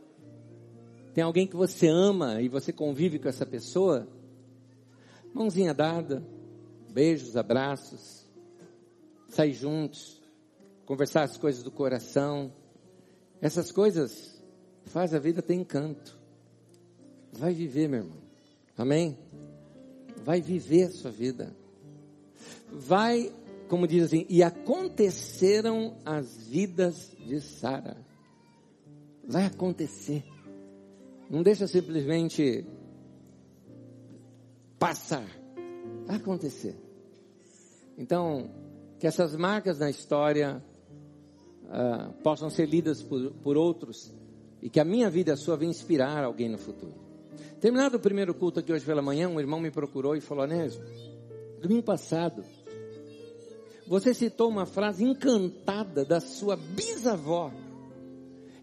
tem 1.16 1.24
alguém 1.24 1.48
que 1.48 1.56
você 1.56 1.88
ama 1.88 2.44
e 2.44 2.48
você 2.48 2.72
convive 2.72 3.18
com 3.18 3.28
essa 3.28 3.44
pessoa, 3.44 4.08
mãozinha 5.34 5.74
dada, 5.74 6.24
beijos, 6.92 7.36
abraços, 7.36 8.30
sair 9.30 9.54
juntos, 9.54 10.22
conversar 10.86 11.24
as 11.24 11.38
coisas 11.38 11.64
do 11.64 11.72
coração, 11.72 12.54
essas 13.42 13.72
coisas 13.72 14.35
faz 14.86 15.14
a 15.14 15.20
vida 15.20 15.42
ter 15.42 15.56
encanto. 15.56 16.18
Vai 17.32 17.54
viver, 17.54 17.88
meu 17.90 18.00
irmão. 18.00 18.18
Amém? 18.78 19.18
Vai 20.24 20.42
viver 20.42 20.84
a 20.84 20.92
sua 20.92 21.12
vida. 21.12 21.56
Vai, 22.72 23.32
como 23.68 23.88
diz 23.88 24.06
assim, 24.06 24.26
e 24.30 24.42
aconteceram 24.42 25.98
as 26.06 26.48
vidas 26.48 27.12
de 27.18 27.42
Sara. 27.42 27.98
Vai 29.28 29.46
acontecer. 29.46 30.24
Não 31.30 31.42
deixa 31.42 31.68
simplesmente 31.68 32.66
passar. 34.78 35.28
Vai 36.06 36.18
acontecer. 36.18 36.76
Então, 37.98 38.50
que 39.00 39.08
essas 39.08 39.36
marcas 39.36 39.80
na 39.80 39.90
história 39.90 40.64
uh, 41.64 42.14
possam 42.22 42.50
ser 42.50 42.68
lidas 42.68 43.02
por, 43.02 43.32
por 43.36 43.58
outros 43.58 44.14
e 44.66 44.70
que 44.70 44.80
a 44.80 44.84
minha 44.84 45.12
vida 45.12 45.30
e 45.30 45.34
a 45.34 45.38
sua 45.38 45.56
venha 45.56 45.70
inspirar 45.70 46.24
alguém 46.24 46.50
no 46.50 46.58
futuro. 46.58 46.96
Terminado 47.62 47.98
o 47.98 48.00
primeiro 48.00 48.34
culto 48.34 48.60
aqui 48.60 48.74
hoje 48.74 48.84
pela 48.84 49.00
manhã, 49.00 49.30
um 49.30 49.40
irmão 49.40 49.60
me 49.60 49.70
procurou 49.70 50.16
e 50.16 50.20
falou: 50.20 50.44
Anésio, 50.44 50.84
domingo 51.62 51.84
passado, 51.84 52.44
você 53.86 54.12
citou 54.12 54.50
uma 54.50 54.66
frase 54.66 55.04
encantada 55.04 56.04
da 56.04 56.20
sua 56.20 56.56
bisavó. 56.56 57.52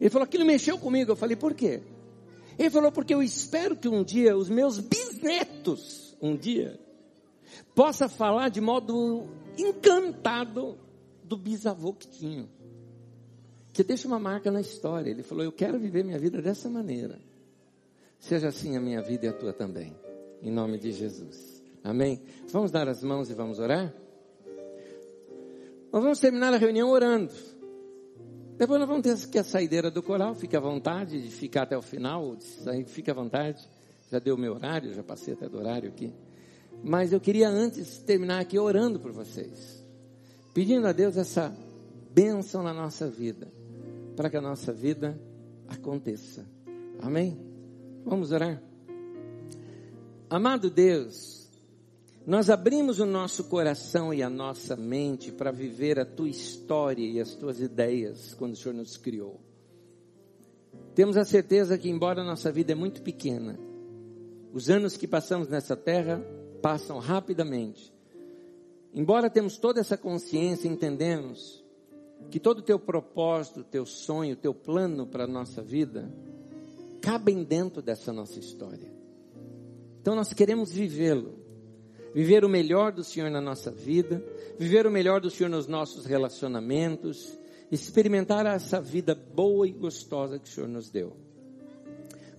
Ele 0.00 0.11
falou: 0.11 0.24
aquilo 0.24 0.44
mexeu 0.44 0.76
comigo. 0.76 1.12
Eu 1.12 1.16
falei: 1.16 1.36
por 1.36 1.55
quê? 1.55 1.80
Ele 2.59 2.68
falou: 2.68 2.90
porque 2.90 3.14
eu 3.14 3.22
espero 3.22 3.76
que 3.76 3.88
um 3.88 4.03
dia 4.03 4.36
os 4.36 4.50
meus 4.50 4.80
bisnetos, 4.80 6.16
um 6.20 6.34
dia, 6.36 6.80
possa 7.76 8.09
falar 8.09 8.48
de 8.48 8.61
modo 8.61 9.28
encantado 9.57 10.76
do 11.22 11.36
bisavô 11.36 11.92
que 11.92 12.09
tinha 12.09 12.48
que 13.73 13.83
deixa 13.83 14.07
uma 14.07 14.18
marca 14.18 14.51
na 14.51 14.61
história. 14.61 15.11
Ele 15.11 15.23
falou: 15.23 15.45
Eu 15.45 15.53
quero 15.53 15.79
viver 15.79 16.05
minha 16.05 16.18
vida 16.18 16.43
dessa 16.43 16.68
maneira. 16.68 17.18
Seja 18.18 18.49
assim 18.49 18.77
a 18.77 18.81
minha 18.81 19.03
vida 19.03 19.27
e 19.27 19.29
a 19.29 19.33
tua 19.33 19.53
também. 19.53 19.97
Em 20.43 20.51
nome 20.51 20.79
de 20.79 20.93
Jesus. 20.93 21.62
Amém? 21.83 22.20
Vamos 22.49 22.70
dar 22.70 22.89
as 22.89 23.03
mãos 23.03 23.31
e 23.31 23.35
vamos 23.35 23.59
orar? 23.59 23.93
Nós 25.93 26.03
vamos 26.03 26.20
terminar 26.20 26.55
a 26.55 26.57
reunião 26.57 26.89
orando. 26.91 27.33
Depois 28.57 28.79
nós 28.79 28.89
vamos 28.89 29.03
ter 29.03 29.27
aqui 29.27 29.39
a 29.39 29.45
saideira 29.45 29.91
do 29.91 30.03
coral, 30.03 30.35
fique 30.35 30.57
à 30.57 30.61
vontade 30.61 31.20
de 31.20 31.29
ficar 31.31 31.62
até 31.62 31.77
o 31.77 31.83
final, 31.83 32.37
fique 32.87 33.11
à 33.11 33.14
vontade. 33.14 33.68
Já 34.11 34.18
deu 34.18 34.37
o 34.37 34.39
meu 34.39 34.55
horário, 34.55 34.93
já 34.93 35.03
passei 35.03 35.35
até 35.35 35.49
do 35.49 35.59
horário 35.59 35.89
aqui. 35.89 36.12
Mas 36.85 37.12
eu 37.12 37.20
queria 37.20 37.49
antes 37.49 37.99
terminar 37.99 38.41
aqui 38.41 38.59
orando 38.59 39.01
por 39.01 39.11
vocês. 39.11 39.85
Pedindo 40.55 40.87
a 40.87 40.93
Deus 40.93 41.16
essa 41.16 41.55
bênção 42.12 42.62
na 42.62 42.73
nossa 42.73 43.09
vida. 43.09 43.49
Para 44.16 44.28
que 44.28 44.36
a 44.36 44.40
nossa 44.40 44.72
vida 44.72 45.18
aconteça. 45.68 46.46
Amém? 47.00 47.38
Vamos 48.04 48.32
orar? 48.32 48.62
Amado 50.28 50.70
Deus, 50.70 51.50
nós 52.26 52.48
abrimos 52.48 53.00
o 53.00 53.06
nosso 53.06 53.44
coração 53.44 54.14
e 54.14 54.22
a 54.22 54.30
nossa 54.30 54.76
mente 54.76 55.32
para 55.32 55.50
viver 55.50 55.98
a 55.98 56.04
tua 56.04 56.28
história 56.28 57.04
e 57.04 57.20
as 57.20 57.34
tuas 57.34 57.60
ideias 57.60 58.32
quando 58.34 58.52
o 58.52 58.56
Senhor 58.56 58.74
nos 58.74 58.96
criou. 58.96 59.40
Temos 60.94 61.16
a 61.16 61.24
certeza 61.24 61.76
que, 61.76 61.88
embora 61.88 62.22
a 62.22 62.24
nossa 62.24 62.52
vida 62.52 62.72
é 62.72 62.74
muito 62.74 63.02
pequena, 63.02 63.58
os 64.52 64.70
anos 64.70 64.96
que 64.96 65.08
passamos 65.08 65.48
nessa 65.48 65.76
terra 65.76 66.24
passam 66.60 66.98
rapidamente. 66.98 67.92
Embora 68.94 69.30
temos 69.30 69.56
toda 69.56 69.80
essa 69.80 69.96
consciência, 69.96 70.68
entendemos 70.68 71.61
que 72.31 72.41
todo 72.41 72.59
o 72.59 72.62
teu 72.62 72.79
propósito, 72.79 73.62
teu 73.62 73.85
sonho, 73.85 74.37
teu 74.37 74.55
plano 74.55 75.07
para 75.07 75.25
a 75.25 75.29
nossa 75.29 75.62
vida 75.62 76.12
cabem 77.01 77.43
dentro 77.43 77.83
dessa 77.83 78.12
nossa 78.12 78.39
história. 78.39 78.91
Então 80.01 80.14
nós 80.14 80.33
queremos 80.33 80.73
vivê-lo. 80.73 81.41
Viver 82.14 82.45
o 82.45 82.49
melhor 82.49 82.93
do 82.93 83.03
Senhor 83.03 83.31
na 83.31 83.41
nossa 83.41 83.70
vida, 83.70 84.23
viver 84.59 84.87
o 84.87 84.91
melhor 84.91 85.20
do 85.20 85.31
Senhor 85.31 85.49
nos 85.49 85.66
nossos 85.66 86.05
relacionamentos, 86.05 87.39
experimentar 87.70 88.45
essa 88.45 88.83
vida 88.83 89.14
boa 89.14 89.66
e 89.66 89.73
gostosa 89.73 90.39
que 90.39 90.47
o 90.47 90.53
Senhor 90.53 90.68
nos 90.68 90.91
deu. 90.91 91.16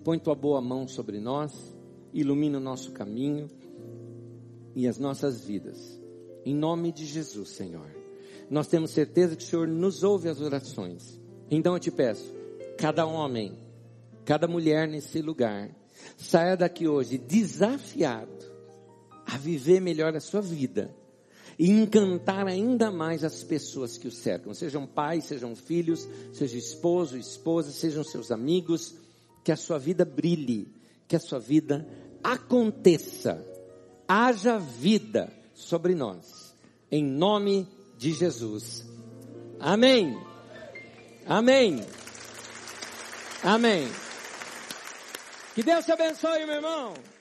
Põe 0.03 0.19
tua 0.19 0.35
boa 0.35 0.61
mão 0.61 0.87
sobre 0.87 1.19
nós, 1.19 1.75
ilumina 2.13 2.59
o 2.59 2.61
nosso 2.61 2.91
caminho 2.91 3.47
e 4.75 4.87
as 4.87 4.99
nossas 4.99 5.43
vidas. 5.43 5.99
Em 6.45 6.53
nome 6.53 6.91
de 6.91 7.05
Jesus, 7.05 7.49
Senhor. 7.49 8.02
Nós 8.49 8.67
temos 8.67 8.91
certeza 8.91 9.35
que 9.35 9.43
o 9.43 9.47
Senhor 9.47 9.67
nos 9.67 10.03
ouve 10.03 10.29
as 10.29 10.41
orações. 10.41 11.19
Então 11.49 11.73
eu 11.73 11.79
te 11.79 11.91
peço, 11.91 12.33
cada 12.77 13.05
homem, 13.05 13.57
cada 14.25 14.47
mulher 14.47 14.87
nesse 14.87 15.21
lugar, 15.21 15.69
saia 16.17 16.55
daqui 16.55 16.87
hoje 16.87 17.17
desafiado 17.17 18.51
a 19.25 19.37
viver 19.37 19.79
melhor 19.79 20.15
a 20.15 20.19
sua 20.19 20.41
vida 20.41 20.93
e 21.57 21.69
encantar 21.69 22.47
ainda 22.47 22.91
mais 22.91 23.23
as 23.23 23.43
pessoas 23.43 23.97
que 23.97 24.07
o 24.07 24.11
cercam, 24.11 24.53
sejam 24.53 24.87
pais, 24.87 25.25
sejam 25.25 25.55
filhos, 25.55 26.07
seja 26.33 26.57
esposo, 26.57 27.17
esposa, 27.17 27.71
sejam 27.71 28.03
seus 28.03 28.31
amigos, 28.31 28.95
que 29.43 29.51
a 29.51 29.55
sua 29.55 29.77
vida 29.77 30.03
brilhe, 30.03 30.73
que 31.07 31.15
a 31.15 31.19
sua 31.19 31.39
vida 31.39 31.87
aconteça 32.23 33.53
haja 34.07 34.57
vida 34.57 35.31
sobre 35.53 35.95
nós. 35.95 36.55
Em 36.91 37.03
nome 37.03 37.63
de 37.63 37.82
Jesus. 38.11 38.83
Amém. 39.59 40.19
Amém. 41.25 41.85
Amém. 43.43 43.89
Que 45.55 45.63
Deus 45.63 45.85
te 45.85 45.91
abençoe, 45.91 46.45
meu 46.45 46.55
irmão. 46.55 46.93
De 46.93 47.12